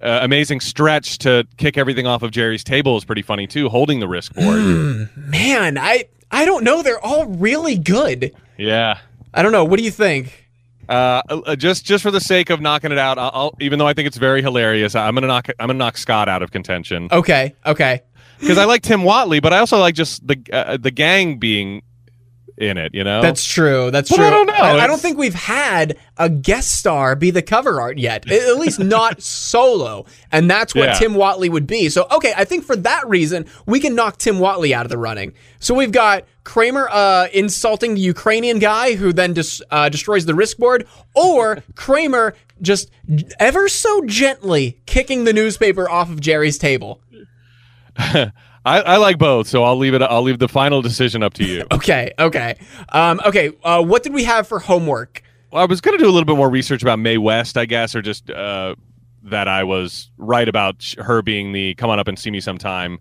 uh, 0.02 0.20
amazing 0.22 0.60
stretch 0.60 1.18
to 1.20 1.48
kick 1.58 1.78
everything 1.78 2.06
off 2.06 2.22
of 2.22 2.32
Jerry's 2.32 2.64
table 2.64 2.96
is 2.98 3.04
pretty 3.06 3.24
funny 3.24 3.48
too, 3.48 3.70
holding 3.70 4.00
the 4.00 4.08
risk 4.08 4.34
board. 4.34 5.10
Man, 5.18 5.78
I 5.78 6.06
I 6.30 6.46
don't 6.46 6.64
know. 6.64 6.82
They're 6.84 7.04
all 7.04 7.26
really 7.26 7.78
good. 7.78 8.34
yeah. 8.58 9.00
I 9.34 9.44
don't 9.44 9.52
know. 9.52 9.66
What 9.66 9.78
do 9.78 9.84
you 9.84 9.92
think? 9.92 10.47
Uh, 10.90 11.22
uh, 11.30 11.56
just 11.56 11.86
just 11.86 12.02
for 12.04 12.12
the 12.12 12.22
sake 12.22 12.50
of 12.50 12.62
knocking 12.62 12.92
it 12.92 12.98
out, 12.98 13.18
I'll, 13.18 13.32
I'll, 13.34 13.54
even 13.60 13.78
though 13.80 13.88
I 13.88 13.94
think 13.94 14.08
it's 14.08 14.18
very 14.18 14.42
hilarious, 14.42 14.96
I'm 14.96 15.14
gonna 15.16 15.28
knock 15.28 15.48
I'm 15.60 15.68
gonna 15.68 15.74
knock 15.80 15.98
Scott 15.98 16.30
out 16.30 16.42
of 16.42 16.52
contention 16.52 17.10
Okay, 17.12 17.54
okay. 17.66 18.02
because 18.40 18.58
I 18.58 18.66
like 18.66 18.84
Tim 18.84 19.02
Whatley, 19.02 19.42
but 19.42 19.52
I 19.54 19.60
also 19.60 19.78
like 19.80 19.96
just 19.96 20.26
the 20.26 20.38
uh, 20.54 20.78
the 20.78 20.92
gang 20.92 21.40
being 21.40 21.82
in 22.58 22.78
it. 22.78 22.94
You 22.96 23.04
know, 23.04 23.22
That's 23.22 23.46
true. 23.46 23.92
That's 23.92 24.10
But 24.10 24.16
true. 24.18 24.26
I 24.26 24.30
don't 24.30 24.48
know. 24.48 24.54
I, 24.54 24.84
I 24.84 24.88
don't 24.88 25.00
think 25.00 25.18
we've 25.18 25.34
had 25.34 25.98
a 26.18 26.30
guest 26.30 26.78
star 26.80 27.16
be 27.16 27.30
the 27.32 27.42
cover 27.42 27.80
art 27.80 27.98
yet. 27.98 28.30
At 28.32 28.58
least 28.58 28.80
not 28.80 29.22
solo. 29.22 30.06
And 30.32 30.50
that's 30.50 30.74
what 30.74 30.86
Yeah. 30.90 30.94
Tim 30.94 31.14
Whatley 31.14 31.50
would 31.50 31.68
be. 31.68 31.90
So, 31.90 32.08
okay, 32.12 32.34
I 32.36 32.46
think 32.46 32.64
for 32.64 32.76
that 32.78 33.08
reason, 33.08 33.46
we 33.66 33.80
can 33.80 33.96
knock 33.96 34.18
Tim 34.18 34.38
Whatley 34.38 34.72
out 34.72 34.86
of 34.86 34.90
the 34.90 34.98
running. 34.98 35.34
So 35.60 35.74
we've 35.76 35.92
got 35.92 36.26
Kramer 36.44 36.88
uh, 36.92 37.28
insulting 37.34 37.96
the 37.96 38.02
Ukrainian 38.02 38.60
guy 38.60 38.96
who 38.96 39.14
then 39.14 39.34
dis- 39.34 39.62
uh, 39.70 39.90
destroys 39.90 40.26
the 40.26 40.34
risk 40.36 40.58
board, 40.58 40.88
or 41.14 41.62
Kramer 41.76 42.34
just 42.62 42.90
ever 43.40 43.68
so 43.70 44.04
gently 44.06 44.80
kicking 44.86 45.26
the 45.26 45.34
newspaper 45.34 45.90
off 45.90 46.10
of 46.10 46.20
Jerry's 46.22 46.58
table. 46.58 47.02
I, 48.68 48.80
I 48.82 48.98
like 48.98 49.18
both, 49.18 49.48
so 49.48 49.64
I'll 49.64 49.78
leave 49.78 49.94
it. 49.94 50.02
I'll 50.02 50.22
leave 50.22 50.40
the 50.40 50.48
final 50.50 50.82
decision 50.82 51.24
up 51.24 51.34
to 51.36 51.46
you. 51.46 51.66
Okay, 51.72 52.12
okay. 52.20 52.56
Um, 52.90 53.22
okay, 53.26 53.52
uh, 53.64 53.82
what 53.84 54.04
did 54.04 54.14
we 54.14 54.24
have 54.26 54.48
for 54.48 54.60
homework? 54.60 55.22
Well, 55.52 55.62
I 55.62 55.66
was 55.66 55.80
going 55.80 55.98
to 55.98 56.04
do 56.04 56.10
a 56.10 56.12
little 56.12 56.26
bit 56.26 56.36
more 56.36 56.50
research 56.50 56.82
about 56.82 57.00
Mae 57.00 57.18
West, 57.18 57.58
I 57.58 57.66
guess, 57.66 57.96
or 57.96 58.02
just 58.02 58.30
uh, 58.30 58.76
that 59.24 59.48
I 59.48 59.64
was 59.64 60.10
right 60.18 60.48
about 60.50 60.84
her 60.98 61.22
being 61.22 61.54
the 61.54 61.76
"come 61.76 61.90
on 61.90 62.00
up 62.00 62.08
and 62.08 62.18
see 62.20 62.32
me 62.32 62.40
sometime" 62.42 63.00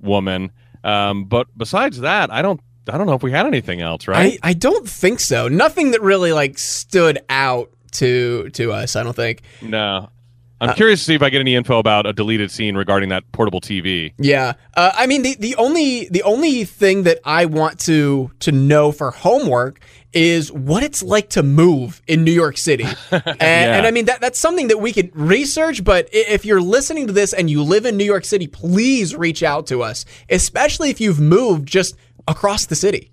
woman. 0.00 0.52
Um, 0.84 1.24
but 1.24 1.46
besides 1.56 2.00
that, 2.00 2.30
I 2.32 2.42
don't. 2.42 2.60
I 2.88 2.98
don't 2.98 3.06
know 3.06 3.14
if 3.14 3.22
we 3.22 3.32
had 3.32 3.46
anything 3.46 3.80
else, 3.80 4.06
right? 4.06 4.38
I, 4.42 4.50
I 4.50 4.52
don't 4.52 4.88
think 4.88 5.18
so. 5.20 5.48
Nothing 5.48 5.90
that 5.92 6.02
really 6.02 6.32
like 6.32 6.58
stood 6.58 7.18
out 7.28 7.70
to 7.92 8.50
to 8.50 8.72
us. 8.72 8.96
I 8.96 9.02
don't 9.02 9.16
think. 9.16 9.42
no. 9.62 10.10
I'm 10.60 10.74
curious 10.74 11.00
to 11.00 11.04
see 11.04 11.14
if 11.14 11.22
I 11.22 11.28
get 11.30 11.40
any 11.40 11.54
info 11.54 11.78
about 11.78 12.06
a 12.06 12.12
deleted 12.14 12.50
scene 12.50 12.76
regarding 12.76 13.10
that 13.10 13.30
portable 13.32 13.60
TV. 13.60 14.14
Yeah. 14.18 14.54
Uh, 14.74 14.90
I 14.94 15.06
mean, 15.06 15.22
the, 15.22 15.36
the 15.38 15.54
only 15.56 16.08
the 16.08 16.22
only 16.22 16.64
thing 16.64 17.02
that 17.02 17.18
I 17.24 17.44
want 17.44 17.78
to 17.80 18.30
to 18.40 18.52
know 18.52 18.90
for 18.90 19.10
homework 19.10 19.80
is 20.14 20.50
what 20.50 20.82
it's 20.82 21.02
like 21.02 21.28
to 21.30 21.42
move 21.42 22.00
in 22.06 22.24
New 22.24 22.32
York 22.32 22.56
City. 22.56 22.86
And, 23.12 23.40
and 23.40 23.86
I 23.86 23.90
mean 23.90 24.06
that 24.06 24.20
that's 24.22 24.38
something 24.40 24.68
that 24.68 24.78
we 24.80 24.92
could 24.94 25.14
research. 25.14 25.84
But 25.84 26.08
if 26.12 26.46
you're 26.46 26.60
listening 26.62 27.06
to 27.08 27.12
this 27.12 27.34
and 27.34 27.50
you 27.50 27.62
live 27.62 27.84
in 27.84 27.98
New 27.98 28.04
York 28.04 28.24
City, 28.24 28.46
please 28.46 29.14
reach 29.14 29.42
out 29.42 29.66
to 29.66 29.82
us, 29.82 30.06
especially 30.30 30.88
if 30.88 31.02
you've 31.02 31.20
moved 31.20 31.68
just 31.68 31.96
across 32.26 32.64
the 32.64 32.74
city. 32.76 33.12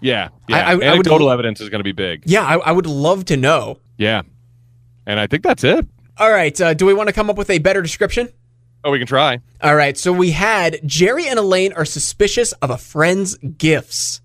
Yeah, 0.00 0.30
yeah. 0.48 0.56
I- 0.56 0.60
I- 0.60 0.70
I 0.70 0.74
would- 0.76 0.84
Anecdotal 0.84 1.30
evidence 1.30 1.60
is 1.60 1.68
going 1.68 1.80
to 1.80 1.84
be 1.84 1.92
big. 1.92 2.22
Yeah, 2.24 2.42
I, 2.44 2.56
I 2.56 2.72
would 2.72 2.86
love 2.86 3.26
to 3.26 3.36
know. 3.36 3.78
Yeah, 3.98 4.22
and 5.06 5.20
I 5.20 5.26
think 5.26 5.42
that's 5.44 5.64
it. 5.64 5.86
All 6.18 6.30
right. 6.30 6.58
Uh, 6.60 6.74
do 6.74 6.86
we 6.86 6.94
want 6.94 7.08
to 7.08 7.12
come 7.12 7.30
up 7.30 7.36
with 7.36 7.50
a 7.50 7.58
better 7.58 7.82
description? 7.82 8.28
Oh, 8.84 8.90
we 8.90 8.98
can 8.98 9.06
try. 9.06 9.40
All 9.60 9.76
right, 9.76 9.96
so 9.96 10.12
we 10.12 10.32
had 10.32 10.80
Jerry 10.84 11.28
and 11.28 11.38
Elaine 11.38 11.72
are 11.72 11.84
suspicious 11.84 12.52
of 12.54 12.70
a 12.70 12.78
friend's 12.78 13.36
gifts. 13.36 14.20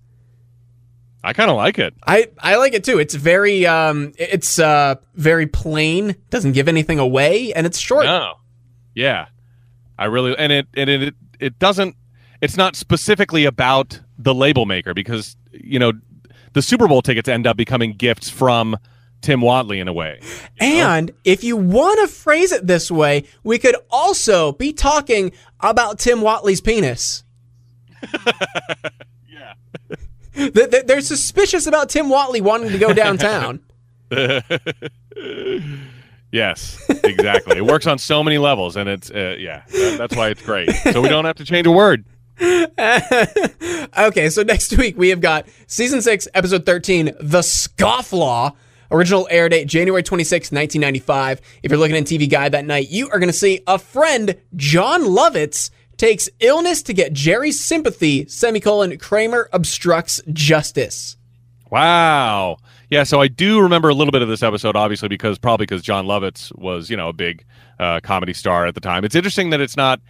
I 1.22 1.32
kind 1.32 1.50
of 1.50 1.56
like 1.56 1.78
it. 1.78 1.94
I, 2.06 2.28
I 2.38 2.56
like 2.56 2.74
it 2.74 2.84
too. 2.84 2.98
It's 2.98 3.14
very 3.14 3.66
um 3.66 4.12
it's 4.18 4.58
uh 4.58 4.96
very 5.14 5.46
plain, 5.46 6.16
doesn't 6.30 6.52
give 6.52 6.68
anything 6.68 6.98
away, 6.98 7.52
and 7.52 7.66
it's 7.66 7.78
short. 7.78 8.04
No. 8.06 8.34
Yeah. 8.94 9.26
I 9.98 10.06
really 10.06 10.36
and 10.38 10.52
it 10.52 10.66
and 10.74 10.88
it 10.90 11.14
it 11.38 11.58
doesn't 11.58 11.96
it's 12.40 12.56
not 12.56 12.76
specifically 12.76 13.44
about 13.44 14.00
the 14.16 14.34
label 14.34 14.64
maker 14.64 14.94
because 14.94 15.36
you 15.52 15.78
know 15.78 15.92
the 16.52 16.62
Super 16.62 16.88
Bowl 16.88 17.02
tickets 17.02 17.28
end 17.28 17.46
up 17.46 17.56
becoming 17.56 17.92
gifts 17.92 18.30
from 18.30 18.76
Tim 19.20 19.40
Whatley 19.40 19.80
in 19.80 19.88
a 19.88 19.92
way. 19.92 20.20
And 20.60 21.10
if 21.24 21.42
you 21.44 21.56
want 21.56 22.00
to 22.00 22.08
phrase 22.14 22.52
it 22.52 22.66
this 22.66 22.90
way, 22.90 23.24
we 23.42 23.58
could 23.58 23.76
also 23.90 24.52
be 24.52 24.72
talking 24.72 25.32
about 25.60 25.98
Tim 25.98 26.18
Whatley's 26.20 26.60
penis. 26.60 27.24
Yeah. 29.28 29.54
Th- 30.34 30.70
th- 30.70 30.86
They're 30.86 31.00
suspicious 31.00 31.66
about 31.66 31.90
Tim 31.90 32.06
Whatley 32.06 32.40
wanting 32.40 32.70
to 32.70 32.78
go 32.78 32.92
downtown. 32.92 33.60
Yes, 36.30 36.78
exactly. 37.04 37.56
it 37.56 37.64
works 37.64 37.86
on 37.86 37.96
so 37.96 38.22
many 38.22 38.36
levels 38.36 38.76
and 38.76 38.86
it's 38.88 39.10
uh, 39.10 39.34
yeah, 39.38 39.62
that- 39.72 39.96
that's 39.98 40.14
why 40.14 40.28
it's 40.28 40.42
great. 40.42 40.70
So 40.92 41.00
we 41.00 41.08
don't 41.08 41.24
have 41.24 41.36
to 41.36 41.44
change 41.44 41.66
a 41.66 41.70
word. 41.70 42.04
okay, 43.98 44.28
so 44.30 44.42
next 44.42 44.76
week 44.76 44.98
we 44.98 45.08
have 45.08 45.20
got 45.22 45.46
season 45.66 46.02
six, 46.02 46.28
episode 46.34 46.66
13, 46.66 47.06
The 47.20 47.38
Scofflaw. 47.40 48.54
Original 48.90 49.28
air 49.30 49.48
date 49.48 49.66
January 49.66 50.02
26, 50.02 50.50
1995. 50.50 51.40
If 51.62 51.70
you're 51.70 51.78
looking 51.78 51.96
in 51.96 52.04
TV 52.04 52.28
Guide 52.28 52.52
that 52.52 52.64
night, 52.64 52.88
you 52.90 53.08
are 53.10 53.18
going 53.18 53.28
to 53.28 53.32
see 53.32 53.60
a 53.66 53.78
friend, 53.78 54.36
Jon 54.56 55.02
Lovitz, 55.02 55.70
takes 55.98 56.28
illness 56.40 56.82
to 56.84 56.94
get 56.94 57.12
Jerry's 57.12 57.62
sympathy, 57.62 58.26
semicolon, 58.28 58.96
Kramer 58.98 59.48
obstructs 59.52 60.20
justice. 60.32 61.16
Wow. 61.70 62.58
Yeah, 62.88 63.02
so 63.02 63.20
I 63.20 63.28
do 63.28 63.60
remember 63.60 63.90
a 63.90 63.94
little 63.94 64.12
bit 64.12 64.22
of 64.22 64.28
this 64.28 64.42
episode, 64.42 64.76
obviously, 64.76 65.08
because 65.08 65.38
probably 65.38 65.66
because 65.66 65.82
Jon 65.82 66.06
Lovitz 66.06 66.56
was, 66.56 66.88
you 66.88 66.96
know, 66.96 67.10
a 67.10 67.12
big 67.12 67.44
uh, 67.78 68.00
comedy 68.02 68.32
star 68.32 68.66
at 68.66 68.74
the 68.74 68.80
time. 68.80 69.04
It's 69.04 69.14
interesting 69.14 69.50
that 69.50 69.60
it's 69.60 69.76
not 69.76 70.00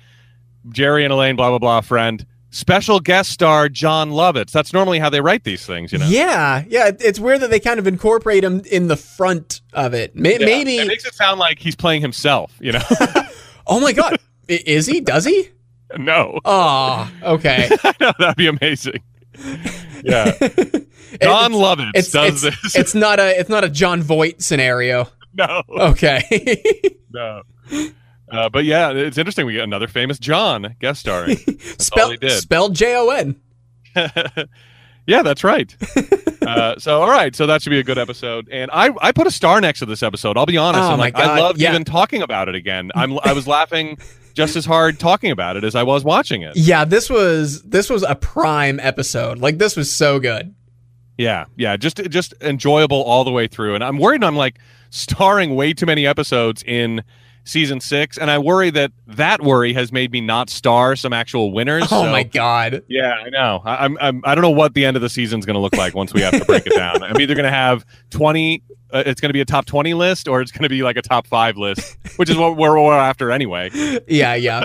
Jerry 0.68 1.02
and 1.04 1.12
Elaine, 1.12 1.34
blah 1.34 1.48
blah 1.48 1.58
blah, 1.58 1.80
friend, 1.80 2.24
special 2.50 3.00
guest 3.00 3.30
star 3.30 3.68
Jon 3.68 4.10
Lovitz. 4.10 4.50
That's 4.52 4.72
normally 4.72 4.98
how 4.98 5.10
they 5.10 5.20
write 5.20 5.44
these 5.44 5.64
things, 5.66 5.92
you 5.92 5.98
know. 5.98 6.06
Yeah, 6.06 6.64
yeah. 6.68 6.90
It's 7.00 7.18
weird 7.20 7.40
that 7.40 7.50
they 7.50 7.60
kind 7.60 7.78
of 7.78 7.86
incorporate 7.86 8.42
him 8.44 8.62
in 8.70 8.88
the 8.88 8.96
front 8.96 9.60
of 9.72 9.94
it. 9.94 10.14
May- 10.16 10.38
Yeah, 10.38 10.46
Maybe. 10.46 10.76
it 10.78 10.88
makes 10.88 11.04
it 11.06 11.14
sound 11.14 11.38
like 11.38 11.58
he's 11.58 11.76
playing 11.76 12.00
himself, 12.02 12.54
you 12.60 12.72
know. 12.72 12.80
oh 13.66 13.80
my 13.80 13.92
god, 13.92 14.18
is 14.48 14.86
he? 14.86 15.00
Does 15.00 15.24
he? 15.24 15.48
no, 15.96 16.38
Oh, 16.44 17.10
okay. 17.22 17.68
I 17.84 17.94
know 18.00 18.12
that'd 18.18 18.36
be 18.36 18.46
amazing. 18.46 19.02
Yeah, 20.04 20.32
Jon 21.22 21.52
Lovitz 21.52 21.92
It's 21.94 22.10
does 22.10 22.44
it's, 22.44 22.62
this. 22.62 22.76
it's 22.76 22.94
not 22.94 23.18
a 23.20 23.38
it's 23.38 23.48
not 23.48 23.64
a 23.64 23.68
Jon 23.68 24.02
Voight 24.02 24.42
scenario. 24.42 25.08
no, 25.34 25.62
Okay. 25.70 26.22
no. 27.12 27.42
Uh, 28.30 28.48
but 28.48 28.64
yeah, 28.64 28.90
it's 28.90 29.18
interesting. 29.18 29.46
We 29.46 29.54
get 29.54 29.64
another 29.64 29.88
famous 29.88 30.18
John 30.18 30.76
guest 30.80 31.00
starring. 31.00 31.36
he 31.46 31.58
Spelled 31.58 32.22
spelled 32.30 32.74
J 32.74 32.96
O 32.96 33.10
N. 33.10 33.40
yeah, 35.06 35.22
that's 35.22 35.42
right. 35.42 35.74
uh, 36.46 36.78
so, 36.78 37.02
all 37.02 37.08
right. 37.08 37.34
So 37.34 37.46
that 37.46 37.62
should 37.62 37.70
be 37.70 37.78
a 37.78 37.84
good 37.84 37.98
episode. 37.98 38.48
And 38.50 38.70
I, 38.72 38.90
I 39.00 39.12
put 39.12 39.26
a 39.26 39.30
star 39.30 39.60
next 39.60 39.80
to 39.80 39.86
this 39.86 40.02
episode. 40.02 40.36
I'll 40.36 40.46
be 40.46 40.56
honest. 40.56 40.84
Oh, 40.84 40.90
my 40.90 41.04
like, 41.04 41.14
God, 41.14 41.24
I 41.24 41.40
loved 41.40 41.60
yeah. 41.60 41.70
even 41.70 41.84
talking 41.84 42.22
about 42.22 42.48
it 42.48 42.54
again. 42.54 42.90
I'm, 42.94 43.18
I 43.20 43.32
was 43.32 43.46
laughing 43.46 43.98
just 44.34 44.54
as 44.54 44.64
hard 44.64 45.00
talking 45.00 45.30
about 45.30 45.56
it 45.56 45.64
as 45.64 45.74
I 45.74 45.82
was 45.82 46.04
watching 46.04 46.42
it. 46.42 46.56
Yeah, 46.56 46.84
this 46.84 47.10
was 47.10 47.62
this 47.62 47.90
was 47.90 48.04
a 48.04 48.14
prime 48.14 48.78
episode. 48.80 49.38
Like 49.38 49.58
this 49.58 49.76
was 49.76 49.90
so 49.90 50.20
good. 50.20 50.54
Yeah, 51.16 51.46
yeah, 51.56 51.76
just 51.76 51.96
just 52.08 52.34
enjoyable 52.40 53.02
all 53.02 53.24
the 53.24 53.32
way 53.32 53.48
through. 53.48 53.74
And 53.74 53.82
I'm 53.82 53.98
worried 53.98 54.22
I'm 54.22 54.36
like 54.36 54.58
starring 54.90 55.56
way 55.56 55.72
too 55.72 55.86
many 55.86 56.06
episodes 56.06 56.62
in 56.62 57.02
season 57.48 57.80
six, 57.80 58.18
and 58.18 58.30
I 58.30 58.38
worry 58.38 58.70
that 58.70 58.92
that 59.06 59.42
worry 59.42 59.72
has 59.72 59.90
made 59.90 60.12
me 60.12 60.20
not 60.20 60.50
star 60.50 60.94
some 60.96 61.12
actual 61.12 61.52
winners. 61.52 61.84
Oh 61.84 62.04
so- 62.04 62.10
my 62.10 62.22
god. 62.22 62.82
Yeah, 62.88 63.12
I 63.12 63.30
know. 63.30 63.62
I, 63.64 63.84
I'm, 63.84 63.98
I'm 64.00 64.22
I 64.24 64.34
don't 64.34 64.42
know 64.42 64.50
what 64.50 64.74
the 64.74 64.84
end 64.84 64.96
of 64.96 65.02
the 65.02 65.08
season's 65.08 65.46
going 65.46 65.54
to 65.54 65.60
look 65.60 65.76
like 65.76 65.94
once 65.94 66.12
we 66.12 66.20
have 66.20 66.38
to 66.38 66.44
break 66.44 66.66
it 66.66 66.74
down. 66.74 67.02
I'm 67.02 67.20
either 67.20 67.34
going 67.34 67.44
to 67.44 67.50
have 67.50 67.84
20. 68.10 68.62
Uh, 68.90 69.02
it's 69.04 69.20
going 69.20 69.28
to 69.28 69.34
be 69.34 69.40
a 69.42 69.44
top 69.44 69.66
20 69.66 69.92
list, 69.92 70.28
or 70.28 70.40
it's 70.40 70.50
going 70.50 70.62
to 70.62 70.68
be 70.70 70.82
like 70.82 70.96
a 70.96 71.02
top 71.02 71.26
five 71.26 71.58
list, 71.58 71.98
which 72.16 72.30
is 72.30 72.38
what 72.38 72.56
we're, 72.56 72.82
we're 72.82 72.94
after 72.94 73.30
anyway. 73.30 73.70
Yeah, 74.08 74.34
yeah. 74.34 74.64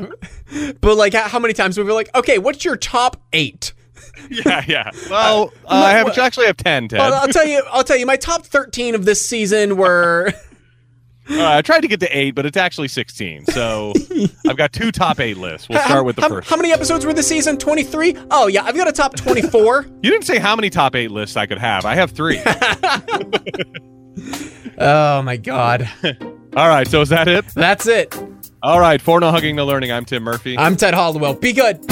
but 0.79 0.95
like, 0.95 1.13
how, 1.13 1.39
many 1.39 1.53
times 1.53 1.77
we 1.77 1.83
were 1.83 1.91
like, 1.91 2.09
okay, 2.15 2.37
what's 2.37 2.63
your 2.63 2.77
top 2.77 3.17
eight? 3.33 3.73
Yeah, 4.29 4.63
yeah. 4.67 4.91
Well, 5.09 5.51
uh, 5.65 5.73
I 5.73 5.91
have 5.91 6.17
actually 6.17 6.45
have 6.45 6.55
10. 6.55 6.89
Ted. 6.89 6.99
I'll, 6.99 7.13
I'll 7.13 7.27
tell 7.27 7.45
you. 7.45 7.63
I'll 7.71 7.83
tell 7.83 7.97
you. 7.97 8.05
My 8.05 8.15
top 8.15 8.45
thirteen 8.45 8.95
of 8.95 9.05
this 9.05 9.25
season 9.25 9.75
were. 9.75 10.31
Uh, 11.29 11.49
I 11.49 11.61
tried 11.61 11.81
to 11.81 11.87
get 11.87 11.99
to 12.01 12.17
eight, 12.17 12.31
but 12.31 12.45
it's 12.45 12.57
actually 12.57 12.89
16. 12.89 13.45
So 13.45 13.93
I've 14.47 14.57
got 14.57 14.73
two 14.73 14.91
top 14.91 15.19
eight 15.19 15.37
lists. 15.37 15.69
We'll 15.69 15.79
start 15.79 16.05
with 16.05 16.17
the 16.17 16.23
how, 16.23 16.29
first. 16.29 16.49
How 16.49 16.57
many 16.57 16.71
episodes 16.71 17.05
were 17.05 17.13
this 17.13 17.27
season? 17.27 17.57
Twenty 17.57 17.83
three. 17.83 18.15
Oh 18.29 18.47
yeah, 18.47 18.63
I've 18.63 18.75
got 18.75 18.87
a 18.87 18.91
top 18.91 19.15
twenty 19.19 19.41
four. 19.41 19.85
You 20.01 20.11
didn't 20.11 20.25
say 20.25 20.39
how 20.39 20.55
many 20.55 20.69
top 20.69 20.95
eight 20.95 21.11
lists 21.11 21.37
I 21.37 21.45
could 21.45 21.59
have. 21.59 21.85
I 21.85 21.95
have 21.95 22.11
three. 22.11 22.41
oh 24.77 25.21
my 25.21 25.37
god. 25.37 25.89
All 26.55 26.67
right, 26.67 26.87
so 26.87 27.01
is 27.01 27.09
that 27.09 27.27
it? 27.27 27.45
That's 27.55 27.87
it. 27.87 28.15
All 28.61 28.79
right, 28.79 29.01
for 29.01 29.19
no 29.19 29.31
hugging, 29.31 29.55
no 29.55 29.65
learning. 29.65 29.91
I'm 29.91 30.05
Tim 30.05 30.23
Murphy. 30.23 30.57
I'm 30.57 30.75
Ted 30.75 30.93
Hollowell. 30.93 31.35
Be 31.35 31.53
good. 31.53 31.83